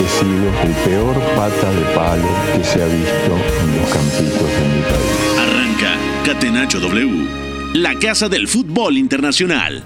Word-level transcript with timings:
He 0.00 0.08
sido 0.08 0.48
el 0.62 0.72
peor 0.84 1.14
pata 1.36 1.70
de 1.72 1.94
palo 1.94 2.28
que 2.56 2.64
se 2.64 2.82
ha 2.82 2.86
visto 2.86 3.32
en 3.62 3.80
los 3.80 3.90
campitos 3.90 4.48
de 4.48 4.68
mi 4.74 4.82
país. 4.82 5.38
Arranca 5.38 5.96
Catenacho 6.24 6.80
W, 6.80 7.28
la 7.74 7.94
casa 7.98 8.28
del 8.28 8.48
fútbol 8.48 8.96
internacional. 8.96 9.84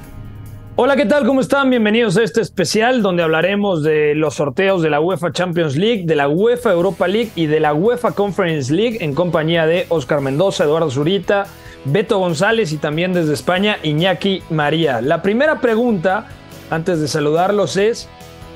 Hola, 0.77 0.95
¿qué 0.95 1.07
tal? 1.07 1.27
¿Cómo 1.27 1.41
están? 1.41 1.71
Bienvenidos 1.71 2.17
a 2.17 2.23
este 2.23 2.41
especial 2.41 3.03
donde 3.03 3.25
hablaremos 3.25 3.83
de 3.83 4.15
los 4.15 4.35
sorteos 4.35 4.81
de 4.81 4.91
la 4.91 5.01
UEFA 5.01 5.33
Champions 5.33 5.77
League, 5.77 6.05
de 6.07 6.15
la 6.15 6.29
UEFA 6.29 6.71
Europa 6.71 7.09
League 7.09 7.33
y 7.35 7.47
de 7.47 7.59
la 7.59 7.75
UEFA 7.75 8.13
Conference 8.13 8.73
League 8.73 8.99
en 9.01 9.13
compañía 9.13 9.67
de 9.67 9.87
Oscar 9.89 10.21
Mendoza, 10.21 10.63
Eduardo 10.63 10.89
Zurita, 10.91 11.47
Beto 11.85 12.19
González 12.19 12.73
y 12.73 12.77
también 12.77 13.13
desde 13.13 13.35
España 13.35 13.79
Iñaki 13.83 14.43
María. 14.51 15.01
La 15.01 15.21
primera 15.21 15.61
pregunta, 15.61 16.29
antes 16.71 17.01
de 17.01 17.09
saludarlos, 17.09 17.77
es 17.77 18.09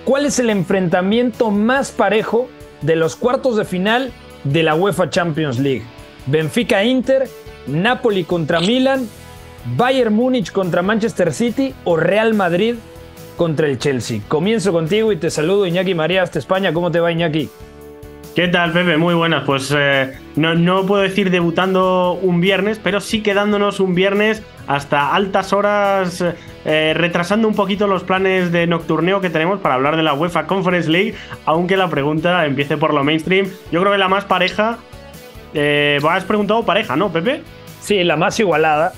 ¿cuál 0.05 0.27
es 0.27 0.38
el 0.38 0.51
enfrentamiento 0.51 1.51
más 1.51 1.91
parejo 1.91 2.48
de 2.80 2.97
los 2.97 3.16
cuartos 3.16 3.56
de 3.56 3.65
final 3.65 4.12
de 4.45 4.62
la 4.62 4.75
UEFA 4.75 5.11
Champions 5.11 5.59
League? 5.59 5.84
Benfica 6.27 6.84
Inter, 6.84 7.28
Napoli 7.67 8.25
contra 8.25 8.61
Milan, 8.61 9.09
Bayern 9.77 10.14
Múnich 10.14 10.53
contra 10.53 10.83
Manchester 10.83 11.33
City 11.33 11.75
o 11.84 11.97
Real 11.97 12.34
Madrid 12.34 12.77
contra 13.36 13.67
el 13.67 13.78
Chelsea. 13.78 14.20
Comienzo 14.28 14.72
contigo 14.72 15.12
y 15.12 15.17
te 15.17 15.31
saludo 15.31 15.67
Iñaki 15.67 15.94
María 15.94 16.22
hasta 16.22 16.39
España. 16.39 16.72
¿Cómo 16.72 16.91
te 16.91 17.00
va 17.00 17.12
Iñaki? 17.12 17.48
¿Qué 18.34 18.48
tal, 18.48 18.72
Pepe? 18.72 18.97
Muy 18.97 19.14
buenas. 19.14 19.44
Pues 19.44 19.72
eh, 19.77 20.12
no, 20.37 20.55
no 20.55 20.87
puedo 20.87 21.03
decir 21.03 21.31
debutando 21.31 22.19
un 22.20 22.41
viernes, 22.41 22.81
pero 22.83 23.00
sí 23.00 23.22
quedándonos 23.22 23.78
un 23.78 23.94
viernes 23.94 24.42
hasta 24.66 25.14
altas 25.14 25.52
horas, 25.52 26.24
eh, 26.64 26.92
retrasando 26.94 27.48
un 27.48 27.55
poquito 27.55 27.86
los 27.86 28.05
planes 28.05 28.52
de 28.52 28.66
nocturneo 28.66 29.20
que 29.20 29.30
tenemos 29.30 29.60
para 29.60 29.74
hablar 29.74 29.96
de 29.96 30.02
la 30.02 30.14
UEFA 30.14 30.46
Conference 30.46 30.88
League, 30.88 31.14
aunque 31.44 31.77
la 31.77 31.88
pregunta 31.88 32.46
empiece 32.46 32.77
por 32.77 32.94
lo 32.94 33.04
mainstream. 33.04 33.48
Yo 33.70 33.80
creo 33.80 33.92
que 33.92 33.98
la 33.98 34.08
más 34.08 34.24
pareja... 34.24 34.78
Eh, 35.54 36.00
has 36.08 36.24
preguntado 36.24 36.64
pareja, 36.64 36.96
¿no, 36.96 37.12
Pepe? 37.12 37.42
Sí, 37.80 38.02
la 38.04 38.16
más 38.16 38.38
igualada. 38.41 38.92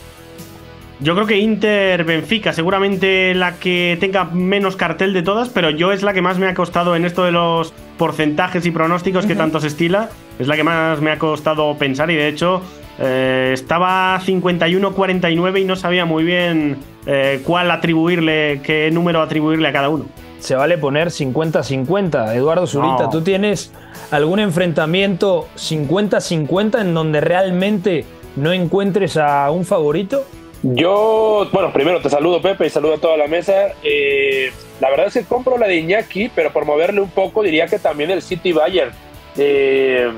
Yo 1.00 1.14
creo 1.14 1.26
que 1.26 1.38
Inter 1.38 2.04
Benfica, 2.04 2.52
seguramente 2.52 3.34
la 3.34 3.56
que 3.56 3.96
tenga 3.98 4.24
menos 4.24 4.76
cartel 4.76 5.12
de 5.12 5.22
todas, 5.22 5.48
pero 5.48 5.70
yo 5.70 5.90
es 5.90 6.02
la 6.02 6.12
que 6.12 6.22
más 6.22 6.38
me 6.38 6.46
ha 6.46 6.54
costado 6.54 6.94
en 6.94 7.04
esto 7.04 7.24
de 7.24 7.32
los 7.32 7.72
porcentajes 7.98 8.64
y 8.64 8.70
pronósticos 8.70 9.26
que 9.26 9.34
tanto 9.34 9.58
se 9.58 9.66
estila. 9.66 10.10
Es 10.38 10.46
la 10.46 10.54
que 10.54 10.62
más 10.62 11.00
me 11.00 11.10
ha 11.10 11.18
costado 11.18 11.76
pensar 11.76 12.10
y 12.10 12.14
de 12.14 12.28
hecho 12.28 12.62
eh, 12.98 13.50
estaba 13.52 14.20
51-49 14.20 15.60
y 15.60 15.64
no 15.64 15.76
sabía 15.76 16.04
muy 16.04 16.24
bien 16.24 16.78
eh, 17.06 17.40
cuál 17.44 17.70
atribuirle, 17.70 18.60
qué 18.62 18.90
número 18.90 19.20
atribuirle 19.22 19.68
a 19.68 19.72
cada 19.72 19.88
uno. 19.88 20.06
Se 20.38 20.54
vale 20.54 20.76
poner 20.78 21.08
50-50. 21.08 22.34
Eduardo 22.34 22.66
Zurita, 22.66 23.04
No. 23.04 23.10
¿tú 23.10 23.22
tienes 23.22 23.72
algún 24.10 24.40
enfrentamiento 24.40 25.48
50-50 25.56 26.80
en 26.80 26.94
donde 26.94 27.20
realmente 27.20 28.04
no 28.36 28.52
encuentres 28.52 29.16
a 29.16 29.50
un 29.50 29.64
favorito? 29.64 30.24
Yo, 30.62 31.46
bueno, 31.52 31.72
primero 31.72 32.00
te 32.00 32.08
saludo 32.08 32.40
Pepe 32.40 32.66
y 32.66 32.70
saludo 32.70 32.94
a 32.94 32.98
toda 32.98 33.16
la 33.16 33.26
mesa. 33.26 33.52
Eh, 33.82 34.50
la 34.80 34.90
verdad 34.90 35.06
es 35.08 35.14
que 35.14 35.24
compro 35.24 35.58
la 35.58 35.66
de 35.66 35.76
Iñaki, 35.76 36.30
pero 36.34 36.52
por 36.52 36.64
moverle 36.64 37.00
un 37.00 37.10
poco 37.10 37.42
diría 37.42 37.66
que 37.66 37.78
también 37.78 38.10
el 38.10 38.22
City 38.22 38.52
Bayern. 38.52 38.90
Eh, 39.36 40.10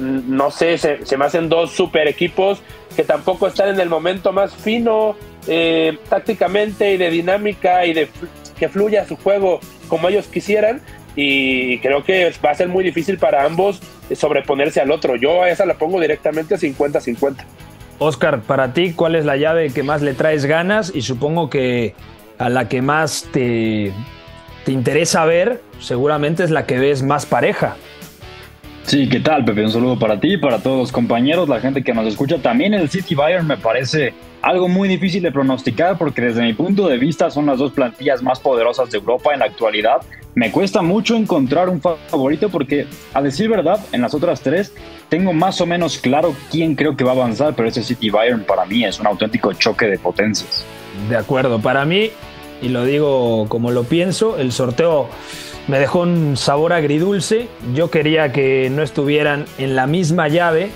no 0.00 0.50
sé, 0.50 0.78
se, 0.78 1.04
se 1.04 1.16
me 1.16 1.24
hacen 1.26 1.48
dos 1.48 1.70
super 1.72 2.08
equipos 2.08 2.62
que 2.96 3.04
tampoco 3.04 3.46
están 3.46 3.68
en 3.68 3.80
el 3.80 3.88
momento 3.88 4.32
más 4.32 4.54
fino 4.54 5.16
eh, 5.46 5.98
tácticamente 6.08 6.92
y 6.92 6.96
de 6.96 7.10
dinámica 7.10 7.86
y 7.86 7.92
de 7.92 8.08
que 8.58 8.68
fluya 8.68 9.06
su 9.06 9.16
juego 9.16 9.60
como 9.88 10.08
ellos 10.08 10.26
quisieran. 10.26 10.80
Y 11.16 11.78
creo 11.80 12.04
que 12.04 12.32
va 12.44 12.50
a 12.50 12.54
ser 12.54 12.68
muy 12.68 12.84
difícil 12.84 13.18
para 13.18 13.44
ambos 13.44 13.80
sobreponerse 14.14 14.80
al 14.80 14.90
otro. 14.90 15.16
Yo 15.16 15.42
a 15.42 15.50
esa 15.50 15.66
la 15.66 15.74
pongo 15.74 16.00
directamente 16.00 16.56
50-50. 16.56 17.44
Oscar, 17.98 18.40
para 18.42 18.72
ti, 18.72 18.92
¿cuál 18.92 19.14
es 19.14 19.24
la 19.24 19.36
llave 19.36 19.70
que 19.72 19.82
más 19.82 20.02
le 20.02 20.14
traes 20.14 20.46
ganas? 20.46 20.92
Y 20.94 21.02
supongo 21.02 21.50
que 21.50 21.94
a 22.38 22.48
la 22.48 22.68
que 22.68 22.80
más 22.80 23.28
te, 23.32 23.92
te 24.64 24.72
interesa 24.72 25.24
ver, 25.24 25.60
seguramente 25.80 26.44
es 26.44 26.50
la 26.50 26.64
que 26.64 26.78
ves 26.78 27.02
más 27.02 27.26
pareja. 27.26 27.76
Sí, 28.90 29.08
¿qué 29.08 29.20
tal, 29.20 29.44
Pepe? 29.44 29.62
Un 29.62 29.70
saludo 29.70 29.96
para 29.96 30.18
ti, 30.18 30.36
para 30.36 30.58
todos 30.58 30.76
los 30.76 30.90
compañeros, 30.90 31.48
la 31.48 31.60
gente 31.60 31.84
que 31.84 31.94
nos 31.94 32.08
escucha. 32.08 32.38
También 32.38 32.74
el 32.74 32.90
City 32.90 33.14
Bayern 33.14 33.46
me 33.46 33.56
parece 33.56 34.12
algo 34.42 34.66
muy 34.66 34.88
difícil 34.88 35.22
de 35.22 35.30
pronosticar 35.30 35.96
porque 35.96 36.22
desde 36.22 36.42
mi 36.42 36.54
punto 36.54 36.88
de 36.88 36.98
vista 36.98 37.30
son 37.30 37.46
las 37.46 37.60
dos 37.60 37.70
plantillas 37.70 38.20
más 38.20 38.40
poderosas 38.40 38.90
de 38.90 38.98
Europa 38.98 39.32
en 39.32 39.38
la 39.38 39.44
actualidad. 39.44 39.98
Me 40.34 40.50
cuesta 40.50 40.82
mucho 40.82 41.14
encontrar 41.14 41.68
un 41.68 41.80
favorito 41.80 42.48
porque, 42.48 42.88
a 43.14 43.22
decir 43.22 43.48
verdad, 43.48 43.78
en 43.92 44.00
las 44.00 44.12
otras 44.12 44.40
tres 44.40 44.74
tengo 45.08 45.32
más 45.32 45.60
o 45.60 45.66
menos 45.66 45.98
claro 45.98 46.34
quién 46.50 46.74
creo 46.74 46.96
que 46.96 47.04
va 47.04 47.12
a 47.12 47.14
avanzar, 47.14 47.54
pero 47.54 47.68
ese 47.68 47.84
City 47.84 48.10
Bayern 48.10 48.42
para 48.42 48.64
mí 48.64 48.84
es 48.84 48.98
un 48.98 49.06
auténtico 49.06 49.52
choque 49.52 49.86
de 49.86 50.00
potencias. 50.00 50.66
De 51.08 51.16
acuerdo, 51.16 51.60
para 51.60 51.84
mí, 51.84 52.10
y 52.60 52.70
lo 52.70 52.84
digo 52.84 53.46
como 53.48 53.70
lo 53.70 53.84
pienso, 53.84 54.36
el 54.36 54.50
sorteo 54.50 55.08
me 55.70 55.78
dejó 55.78 56.00
un 56.00 56.36
sabor 56.36 56.72
agridulce. 56.72 57.48
Yo 57.74 57.90
quería 57.90 58.32
que 58.32 58.68
no 58.70 58.82
estuvieran 58.82 59.46
en 59.56 59.76
la 59.76 59.86
misma 59.86 60.26
llave 60.26 60.70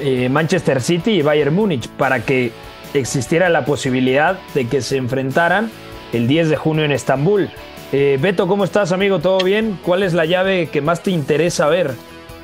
eh, 0.00 0.28
Manchester 0.28 0.80
City 0.80 1.10
y 1.10 1.22
Bayern 1.22 1.52
Múnich 1.52 1.88
para 1.88 2.20
que 2.20 2.52
existiera 2.94 3.48
la 3.48 3.64
posibilidad 3.64 4.38
de 4.54 4.68
que 4.68 4.82
se 4.82 4.98
enfrentaran 4.98 5.68
el 6.12 6.28
10 6.28 6.48
de 6.48 6.56
junio 6.56 6.84
en 6.84 6.92
Estambul. 6.92 7.50
Eh, 7.92 8.16
Beto, 8.20 8.46
¿cómo 8.46 8.62
estás, 8.62 8.92
amigo? 8.92 9.18
¿Todo 9.18 9.38
bien? 9.38 9.80
¿Cuál 9.82 10.04
es 10.04 10.14
la 10.14 10.26
llave 10.26 10.68
que 10.68 10.80
más 10.80 11.02
te 11.02 11.10
interesa 11.10 11.66
ver? 11.66 11.90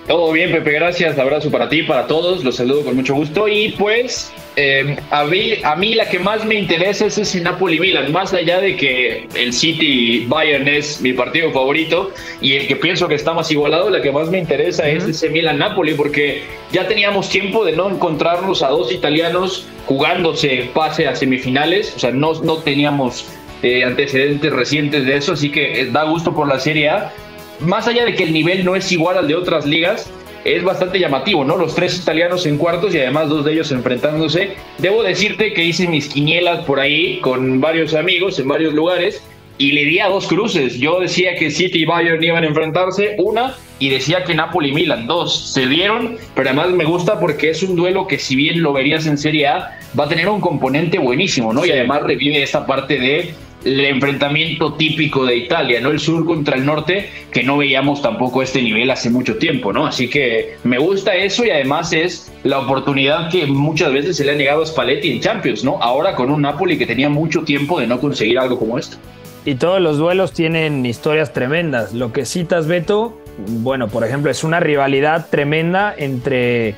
Todo 0.06 0.33
bien, 0.33 0.50
Pepe, 0.50 0.72
gracias. 0.72 1.19
Abrazo 1.19 1.50
para 1.50 1.69
ti, 1.69 1.83
para 1.83 2.06
todos. 2.06 2.43
Los 2.43 2.56
saludo 2.56 2.84
con 2.84 2.97
mucho 2.97 3.15
gusto. 3.15 3.47
Y 3.47 3.71
pues, 3.78 4.33
eh, 4.56 4.97
a, 5.11 5.25
mí, 5.25 5.55
a 5.62 5.77
mí 5.77 5.94
la 5.94 6.09
que 6.09 6.19
más 6.19 6.44
me 6.44 6.56
interesa 6.56 7.06
es 7.06 7.19
ese 7.19 7.41
Napoli-Milan. 7.41 8.11
Más 8.11 8.33
allá 8.34 8.61
de 8.61 8.77
que 8.77 9.28
el 9.34 9.53
City-Bayern 9.53 10.66
es 10.66 11.00
mi 11.00 11.12
partido 11.12 11.53
favorito 11.53 12.11
y 12.41 12.55
el 12.55 12.66
que 12.66 12.77
pienso 12.77 13.06
que 13.06 13.15
está 13.15 13.33
más 13.33 13.50
igualado, 13.53 13.88
la 13.88 14.03
que 14.03 14.11
más 14.11 14.31
me 14.31 14.38
interesa 14.38 14.88
es 14.88 15.05
ese 15.05 15.28
Milan-Napoli, 15.28 15.94
porque 15.94 16.43
ya 16.72 16.88
teníamos 16.88 17.28
tiempo 17.28 17.65
de 17.65 17.72
no 17.72 17.88
encontrarnos 17.88 18.62
a 18.62 18.69
dos 18.69 18.93
italianos 18.93 19.67
jugándose 19.87 20.71
pase 20.75 21.06
a 21.06 21.15
semifinales. 21.15 21.94
O 21.94 21.99
sea, 22.00 22.11
no, 22.11 22.34
no 22.43 22.56
teníamos 22.59 23.27
eh, 23.62 23.84
antecedentes 23.84 24.53
recientes 24.53 25.06
de 25.06 25.17
eso, 25.17 25.34
así 25.34 25.53
que 25.53 25.82
eh, 25.82 25.91
da 25.93 26.05
gusto 26.05 26.34
por 26.34 26.49
la 26.49 26.59
Serie 26.59 26.88
A 26.88 27.12
más 27.60 27.87
allá 27.87 28.04
de 28.04 28.15
que 28.15 28.25
el 28.25 28.32
nivel 28.32 28.65
no 28.65 28.76
es 28.76 28.91
igual 28.93 29.19
al 29.19 29.28
de 29.28 29.34
otras 29.34 29.66
ligas, 29.66 30.10
es 30.44 30.65
bastante 30.65 30.98
llamativo, 30.98 31.44
¿no? 31.44 31.56
Los 31.56 31.75
tres 31.75 31.98
italianos 31.98 32.47
en 32.47 32.56
cuartos 32.56 32.94
y 32.94 32.98
además 32.98 33.28
dos 33.28 33.44
de 33.44 33.53
ellos 33.53 33.71
enfrentándose. 33.72 34.54
Debo 34.78 35.03
decirte 35.03 35.53
que 35.53 35.65
hice 35.65 35.87
mis 35.87 36.09
quinielas 36.09 36.65
por 36.65 36.81
ahí 36.81 37.20
con 37.20 37.60
varios 37.60 37.94
amigos 37.94 38.38
en 38.38 38.49
varios 38.49 38.72
lugares 38.72 39.22
y 39.59 39.72
le 39.72 39.84
di 39.84 39.99
a 39.99 40.09
dos 40.09 40.26
cruces. 40.26 40.78
Yo 40.78 41.00
decía 41.00 41.34
que 41.34 41.50
City 41.50 41.81
y 41.81 41.84
Bayern 41.84 42.22
iban 42.25 42.44
a 42.44 42.47
enfrentarse, 42.47 43.16
una, 43.19 43.55
y 43.79 43.90
decía 43.90 44.25
que 44.25 44.34
Napoli 44.34 44.70
y 44.70 44.73
Milan, 44.73 45.06
dos. 45.06 45.52
Se 45.52 45.67
dieron, 45.67 46.17
pero 46.34 46.49
además 46.49 46.70
me 46.70 46.87
gusta 46.87 47.20
porque 47.20 47.50
es 47.50 47.62
un 47.62 47.76
duelo 47.76 48.06
que 48.06 48.19
si 48.19 48.37
bien 48.37 48.62
lo 48.62 48.73
verías 48.73 49.06
en 49.06 49.19
Serie 49.19 49.49
A, 49.49 49.79
va 49.99 50.05
a 50.05 50.08
tener 50.08 50.31
un 50.31 50.40
componente 50.40 50.99
buenísimo, 50.99 51.52
¿no? 51.52 51.67
Y 51.67 51.70
además 51.70 52.02
revive 52.02 52.43
esta 52.43 52.64
parte 52.64 52.99
de 52.99 53.34
el 53.64 53.80
enfrentamiento 53.84 54.74
típico 54.74 55.24
de 55.26 55.36
Italia, 55.36 55.80
¿no? 55.80 55.90
El 55.90 56.00
sur 56.00 56.24
contra 56.24 56.56
el 56.56 56.64
norte, 56.64 57.10
que 57.30 57.42
no 57.42 57.58
veíamos 57.58 58.02
tampoco 58.02 58.42
este 58.42 58.62
nivel 58.62 58.90
hace 58.90 59.10
mucho 59.10 59.36
tiempo, 59.36 59.72
¿no? 59.72 59.86
Así 59.86 60.08
que 60.08 60.56
me 60.64 60.78
gusta 60.78 61.14
eso 61.14 61.44
y 61.44 61.50
además 61.50 61.92
es 61.92 62.32
la 62.42 62.58
oportunidad 62.58 63.30
que 63.30 63.46
muchas 63.46 63.92
veces 63.92 64.16
se 64.16 64.24
le 64.24 64.32
ha 64.32 64.34
negado 64.34 64.62
a 64.62 64.66
Spalletti 64.66 65.10
en 65.12 65.20
Champions, 65.20 65.64
¿no? 65.64 65.78
Ahora 65.82 66.14
con 66.14 66.30
un 66.30 66.42
Napoli 66.42 66.78
que 66.78 66.86
tenía 66.86 67.08
mucho 67.08 67.42
tiempo 67.42 67.80
de 67.80 67.86
no 67.86 68.00
conseguir 68.00 68.38
algo 68.38 68.58
como 68.58 68.78
esto. 68.78 68.96
Y 69.44 69.54
todos 69.54 69.80
los 69.80 69.96
duelos 69.96 70.32
tienen 70.32 70.84
historias 70.84 71.32
tremendas. 71.32 71.94
Lo 71.94 72.12
que 72.12 72.26
citas, 72.26 72.66
Beto, 72.66 73.18
bueno, 73.46 73.88
por 73.88 74.04
ejemplo, 74.04 74.30
es 74.30 74.44
una 74.44 74.60
rivalidad 74.60 75.28
tremenda 75.30 75.94
entre 75.96 76.74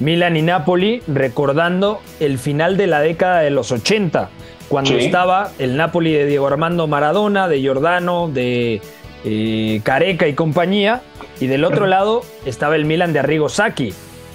Milan 0.00 0.36
y 0.36 0.42
Napoli, 0.42 1.02
recordando 1.06 2.00
el 2.20 2.38
final 2.38 2.76
de 2.76 2.86
la 2.86 3.00
década 3.00 3.40
de 3.40 3.50
los 3.50 3.72
80, 3.72 4.30
cuando 4.68 4.90
Sí. 4.90 4.98
estaba 5.06 5.50
el 5.58 5.76
Napoli 5.76 6.12
de 6.12 6.26
Diego 6.26 6.46
Armando 6.46 6.86
Maradona, 6.86 7.48
de 7.48 7.60
Giordano, 7.60 8.28
de 8.28 8.80
eh, 9.24 9.80
Careca 9.82 10.28
y 10.28 10.34
compañía, 10.34 11.02
Y 11.40 11.46
del 11.46 11.64
otro 11.64 11.86
lado 11.86 12.22
estaba 12.46 12.74
el 12.74 12.84
Milan 12.84 13.12
de 13.12 13.20
Arrigo 13.20 13.48
Sacchi. 13.48 13.94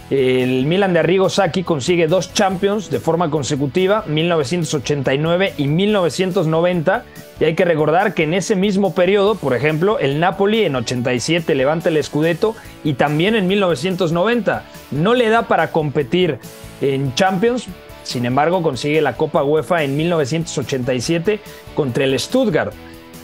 El 0.09 0.65
Milan 0.65 0.93
de 0.93 0.99
Arrigo 0.99 1.29
Sacchi 1.29 1.63
consigue 1.63 2.07
dos 2.07 2.33
Champions 2.33 2.89
de 2.89 2.99
forma 2.99 3.29
consecutiva, 3.29 4.05
1989 4.07 5.53
y 5.57 5.67
1990. 5.67 7.03
Y 7.39 7.43
hay 7.45 7.55
que 7.55 7.65
recordar 7.65 8.13
que 8.13 8.23
en 8.23 8.33
ese 8.33 8.55
mismo 8.55 8.93
periodo, 8.93 9.35
por 9.35 9.53
ejemplo, 9.53 9.99
el 9.99 10.19
Napoli 10.19 10.63
en 10.63 10.75
87 10.75 11.55
levanta 11.55 11.89
el 11.89 12.01
Scudetto 12.03 12.55
y 12.83 12.93
también 12.93 13.35
en 13.35 13.47
1990. 13.47 14.63
No 14.91 15.13
le 15.13 15.29
da 15.29 15.43
para 15.43 15.71
competir 15.71 16.37
en 16.81 17.13
Champions, 17.15 17.67
sin 18.03 18.25
embargo 18.25 18.61
consigue 18.61 19.01
la 19.01 19.17
Copa 19.17 19.43
UEFA 19.43 19.83
en 19.83 19.97
1987 19.97 21.39
contra 21.75 22.03
el 22.03 22.19
Stuttgart. 22.19 22.73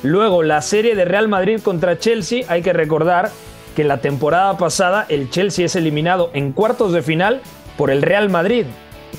Luego 0.03 0.43
la 0.43 0.61
serie 0.61 0.95
de 0.95 1.05
Real 1.05 1.27
Madrid 1.27 1.59
contra 1.61 1.99
Chelsea, 1.99 2.45
hay 2.47 2.61
que 2.61 2.73
recordar 2.73 3.31
que 3.75 3.83
la 3.83 3.97
temporada 3.97 4.57
pasada 4.57 5.05
el 5.09 5.29
Chelsea 5.29 5.65
es 5.65 5.75
eliminado 5.75 6.31
en 6.33 6.53
cuartos 6.53 6.93
de 6.93 7.01
final 7.01 7.41
por 7.77 7.91
el 7.91 8.01
Real 8.01 8.29
Madrid. 8.29 8.65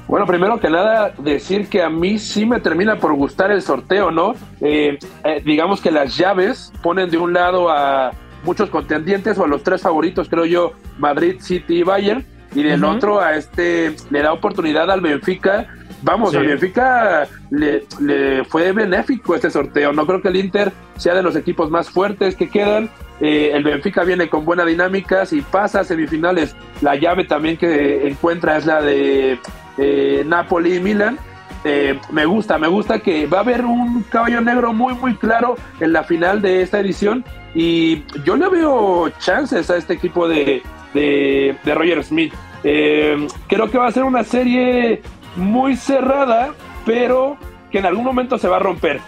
Bueno, 0.08 0.26
primero 0.26 0.60
que 0.60 0.68
nada, 0.68 1.14
decir 1.18 1.68
que 1.68 1.82
a 1.82 1.88
mí 1.88 2.18
sí 2.18 2.44
me 2.44 2.60
termina 2.60 2.96
por 2.96 3.14
gustar 3.14 3.50
el 3.50 3.62
sorteo, 3.62 4.10
¿no? 4.10 4.34
Eh, 4.60 4.98
eh, 5.24 5.42
digamos 5.44 5.80
que 5.80 5.90
las 5.90 6.16
llaves 6.16 6.72
ponen 6.82 7.08
de 7.08 7.16
un 7.16 7.32
lado 7.32 7.70
a 7.70 8.12
muchos 8.44 8.68
contendientes 8.68 9.38
o 9.38 9.44
a 9.44 9.48
los 9.48 9.62
tres 9.62 9.80
favoritos, 9.80 10.28
creo 10.28 10.44
yo, 10.44 10.72
Madrid, 10.98 11.36
City 11.40 11.78
y 11.78 11.82
Bayern, 11.82 12.26
y 12.54 12.62
del 12.62 12.84
otro 12.84 13.20
a 13.20 13.36
este 13.36 13.96
le 14.10 14.20
da 14.20 14.32
oportunidad 14.32 14.90
al 14.90 15.00
Benfica. 15.00 15.74
Vamos, 16.02 16.34
al 16.34 16.46
Benfica 16.46 17.28
le, 17.50 18.44
fue 18.44 18.72
benéfico 18.72 19.34
este 19.34 19.50
sorteo. 19.50 19.92
No 19.92 20.06
creo 20.06 20.20
que 20.20 20.28
el 20.28 20.36
Inter 20.36 20.72
sea 20.96 21.14
de 21.14 21.22
los 21.22 21.36
equipos 21.36 21.70
más 21.70 21.90
fuertes 21.90 22.34
que 22.34 22.48
quedan. 22.48 22.90
Eh, 23.20 23.52
el 23.54 23.62
Benfica 23.62 24.02
viene 24.02 24.28
con 24.28 24.44
buena 24.44 24.64
dinámica. 24.64 25.26
Si 25.26 25.42
pasa 25.42 25.80
a 25.80 25.84
semifinales, 25.84 26.56
la 26.80 26.96
llave 26.96 27.24
también 27.24 27.56
que 27.56 28.08
encuentra 28.08 28.56
es 28.56 28.66
la 28.66 28.82
de 28.82 29.38
eh, 29.78 30.24
Napoli 30.26 30.76
y 30.76 30.80
Milan. 30.80 31.18
Eh, 31.64 31.98
me 32.10 32.26
gusta, 32.26 32.58
me 32.58 32.66
gusta 32.66 32.98
que 32.98 33.26
va 33.26 33.38
a 33.38 33.42
haber 33.42 33.64
un 33.64 34.02
caballo 34.02 34.40
negro 34.40 34.72
muy, 34.72 34.94
muy 34.94 35.14
claro 35.14 35.56
en 35.78 35.92
la 35.92 36.02
final 36.02 36.42
de 36.42 36.62
esta 36.62 36.80
edición. 36.80 37.24
Y 37.54 38.02
yo 38.24 38.36
le 38.36 38.48
veo 38.48 39.08
chances 39.20 39.70
a 39.70 39.76
este 39.76 39.94
equipo 39.94 40.26
de, 40.26 40.62
de, 40.94 41.56
Roger 41.64 42.02
Smith. 42.02 42.32
Eh, 42.64 43.26
creo 43.46 43.70
que 43.70 43.78
va 43.78 43.86
a 43.86 43.92
ser 43.92 44.04
una 44.04 44.24
serie 44.24 45.02
muy 45.36 45.76
cerrada, 45.76 46.54
pero 46.84 47.36
que 47.70 47.78
en 47.78 47.86
algún 47.86 48.04
momento 48.04 48.36
se 48.36 48.48
va 48.48 48.56
a 48.56 48.60
romper. 48.60 49.00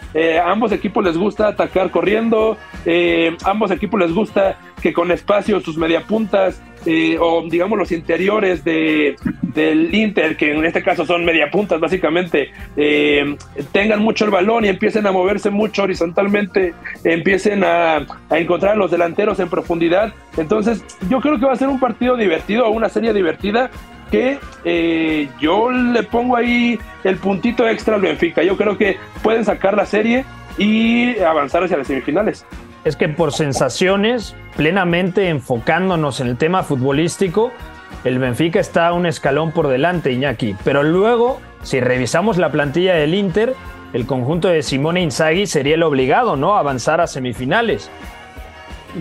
a 0.42 0.50
ambos 0.50 0.72
equipos 0.72 1.04
les 1.04 1.18
gusta 1.18 1.48
atacar 1.48 1.90
corriendo, 1.90 2.56
a 2.86 3.50
ambos 3.50 3.70
equipos 3.70 4.00
les 4.00 4.12
gusta 4.12 4.56
que 4.80 4.92
con 4.92 5.10
espacio 5.10 5.60
sus 5.60 5.76
mediapuntas 5.76 6.62
eh, 6.86 7.16
o 7.18 7.42
digamos 7.48 7.78
los 7.78 7.92
interiores 7.92 8.62
de, 8.62 9.16
del 9.40 9.94
Inter, 9.94 10.36
que 10.36 10.52
en 10.52 10.64
este 10.66 10.82
caso 10.82 11.06
son 11.06 11.24
mediapuntas 11.24 11.80
básicamente, 11.80 12.50
eh, 12.76 13.36
tengan 13.72 14.02
mucho 14.02 14.26
el 14.26 14.30
balón 14.30 14.66
y 14.66 14.68
empiecen 14.68 15.06
a 15.06 15.12
moverse 15.12 15.48
mucho 15.48 15.84
horizontalmente, 15.84 16.74
empiecen 17.04 17.64
a, 17.64 18.06
encontrar 18.30 18.72
a 18.72 18.76
los 18.76 18.90
delanteros 18.90 19.40
en 19.40 19.48
profundidad. 19.48 20.12
Entonces 20.36 20.84
yo 21.08 21.20
creo 21.20 21.38
que 21.38 21.46
va 21.46 21.54
a 21.54 21.56
ser 21.56 21.68
un 21.68 21.80
partido 21.80 22.16
divertido 22.16 22.68
una 22.68 22.90
serie 22.90 23.14
divertida 23.14 23.70
que 24.14 24.38
eh, 24.64 25.28
yo 25.40 25.70
le 25.70 26.02
pongo 26.04 26.36
ahí 26.36 26.78
el 27.02 27.16
puntito 27.16 27.68
extra 27.68 27.96
al 27.96 28.02
Benfica. 28.02 28.42
Yo 28.42 28.56
creo 28.56 28.78
que 28.78 28.96
pueden 29.22 29.44
sacar 29.44 29.76
la 29.76 29.86
serie 29.86 30.24
y 30.56 31.18
avanzar 31.18 31.64
hacia 31.64 31.76
las 31.76 31.86
semifinales 31.86 32.46
es 32.84 32.96
que 32.96 33.08
por 33.08 33.32
sensaciones, 33.32 34.36
plenamente 34.56 35.28
enfocándonos 35.28 36.20
en 36.20 36.28
el 36.28 36.36
tema 36.36 36.62
futbolístico, 36.62 37.50
el 38.04 38.18
Benfica 38.18 38.60
está 38.60 38.92
un 38.92 39.06
escalón 39.06 39.52
por 39.52 39.68
delante, 39.68 40.12
Iñaki. 40.12 40.54
Pero 40.64 40.82
luego, 40.82 41.40
si 41.62 41.80
revisamos 41.80 42.36
la 42.36 42.52
plantilla 42.52 42.94
del 42.94 43.14
Inter, 43.14 43.54
el 43.94 44.06
conjunto 44.06 44.48
de 44.48 44.62
Simone 44.62 45.00
Inzaghi 45.00 45.46
sería 45.46 45.76
el 45.76 45.82
obligado, 45.82 46.36
¿no? 46.36 46.56
A 46.56 46.60
avanzar 46.60 47.00
a 47.00 47.06
semifinales. 47.06 47.90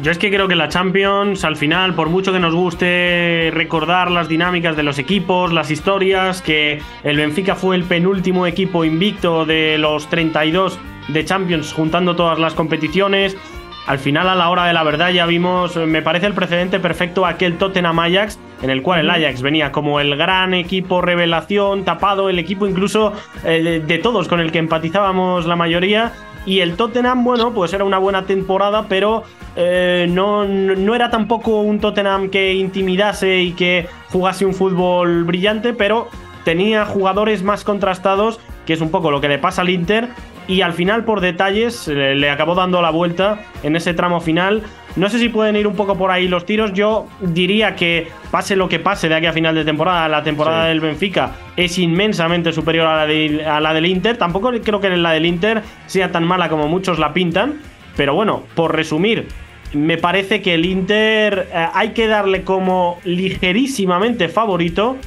Yo 0.01 0.12
es 0.12 0.18
que 0.18 0.31
creo 0.31 0.48
que 0.48 0.56
la 0.56 0.69
Champions, 0.69 1.44
al 1.44 1.56
final, 1.56 1.94
por 1.94 2.10
mucho 2.10 2.34
que 2.34 2.40
nos 2.40 2.56
guste 2.56 3.51
recordar 3.54 4.10
las 4.10 4.28
dinámicas 4.28 4.75
de 4.75 4.81
los 4.81 4.98
equipos, 4.98 5.54
las 5.54 5.69
historias, 5.69 6.42
que 6.42 6.81
el 7.04 7.18
Benfica 7.18 7.56
fue 7.56 7.75
el 7.75 7.84
penúltimo 7.84 8.48
equipo 8.48 8.86
invicto 8.86 9.45
de 9.45 9.78
los 9.78 10.10
32 10.10 10.80
de 11.10 11.25
Champions, 11.25 11.74
juntando 11.74 12.16
todas 12.16 12.40
las 12.40 12.56
competiciones, 12.56 13.38
al 13.86 14.00
final, 14.00 14.30
a 14.30 14.36
la 14.36 14.50
hora 14.50 14.66
de 14.66 14.74
la 14.74 14.84
verdad, 14.84 15.12
ya 15.12 15.25
vimos, 15.25 15.75
me 15.75 16.01
parece 16.01 16.25
el 16.25 16.34
precedente 16.34 16.80
perfecto 16.80 17.25
aquel 17.25 17.57
Tottenham 17.57 18.00
Ajax, 18.00 18.40
en 18.62 18.69
el 18.69 18.81
cual 18.81 19.01
el 19.01 19.10
Ajax 19.10 19.42
venía 19.42 19.74
como 19.74 20.00
el 20.00 20.16
gran 20.16 20.54
equipo 20.54 21.01
revelación, 21.01 21.84
tapado, 21.84 22.30
el 22.30 22.40
equipo 22.40 22.66
incluso 22.66 23.12
eh, 23.44 23.84
de, 23.86 23.98
todos 23.98 24.30
con 24.30 24.40
el 24.40 24.54
que 24.54 24.60
empatizábamos 24.60 25.45
la 25.45 25.57
mayoría. 25.57 26.13
Y 26.45 26.60
el 26.60 26.75
Tottenham, 26.75 27.24
bueno, 27.24 27.54
pues 27.54 27.74
era 27.74 27.84
una 27.84 27.98
buena 27.98 28.25
temporada, 28.25 28.88
pero 28.90 29.24
eh, 29.56 30.07
no, 30.09 30.45
no 30.45 30.95
era 30.95 31.09
tampoco 31.09 31.62
un 31.62 31.80
Tottenham 31.80 32.30
que 32.30 32.54
intimidase 32.54 33.40
y 33.40 33.54
que 33.54 33.88
jugase 34.12 34.45
un 34.45 34.54
fútbol 34.54 35.23
brillante, 35.23 35.73
pero 35.73 36.09
tenía 36.44 36.85
jugadores 36.85 37.44
más 37.44 37.64
contrastados, 37.64 38.40
que 38.66 38.73
es 38.73 38.81
un 38.81 38.92
poco 38.92 39.09
lo 39.09 39.21
que 39.21 39.30
le 39.30 39.40
pasa 39.40 39.62
al 39.62 39.69
Inter, 39.69 40.09
y 40.47 40.62
al 40.62 40.73
final 40.73 41.06
por 41.06 41.21
detalles 41.21 41.88
le, 41.88 42.30
acabó 42.30 42.56
dando 42.56 42.81
la 42.81 42.90
vuelta 42.90 43.40
en 43.64 43.76
ese 43.76 43.94
tramo 43.94 44.21
final. 44.21 44.64
No 44.95 45.09
sé 45.09 45.18
si 45.18 45.30
pueden 45.30 45.56
ir 45.56 45.66
un 45.66 45.76
poco 45.76 45.97
por 45.97 46.12
ahí 46.12 46.28
los 46.28 46.45
tiros. 46.45 46.73
Yo 46.73 47.07
diría 47.21 47.76
que 47.76 48.07
pase 48.31 48.56
lo 48.56 48.69
que 48.69 48.80
pase 48.80 49.09
de 49.09 49.16
aquí 49.16 49.26
a 49.26 49.33
final 49.33 49.56
de 49.56 49.66
temporada, 49.66 50.07
la 50.07 50.23
temporada 50.23 50.66
del 50.66 50.80
Benfica 50.80 51.31
es 51.56 51.78
inmensamente 51.80 52.52
superior 52.52 52.88
a 52.88 53.06
la, 53.06 53.56
a 53.56 53.59
la 53.59 53.73
del 53.73 53.85
Inter. 53.85 54.18
Tampoco 54.18 54.52
creo 54.64 54.80
que 54.80 54.90
la 54.90 55.12
del 55.12 55.26
Inter 55.26 55.64
sea 55.88 56.12
tan 56.12 56.26
mala 56.26 56.50
como 56.50 56.68
muchos 56.68 57.00
la 57.00 57.14
pintan. 57.14 57.59
Pero 57.95 58.16
bueno, 58.16 58.44
por 58.56 58.76
resumir, 58.76 59.28
me 59.73 59.97
parece 59.97 60.42
que 60.42 60.54
el 60.54 60.66
Inter 60.66 61.50
eh, 61.52 61.68
hay 61.73 61.90
que 61.90 62.07
darle 62.07 62.44
como 62.44 63.00
ligerísimamente 63.04 64.30
favorito 64.30 64.97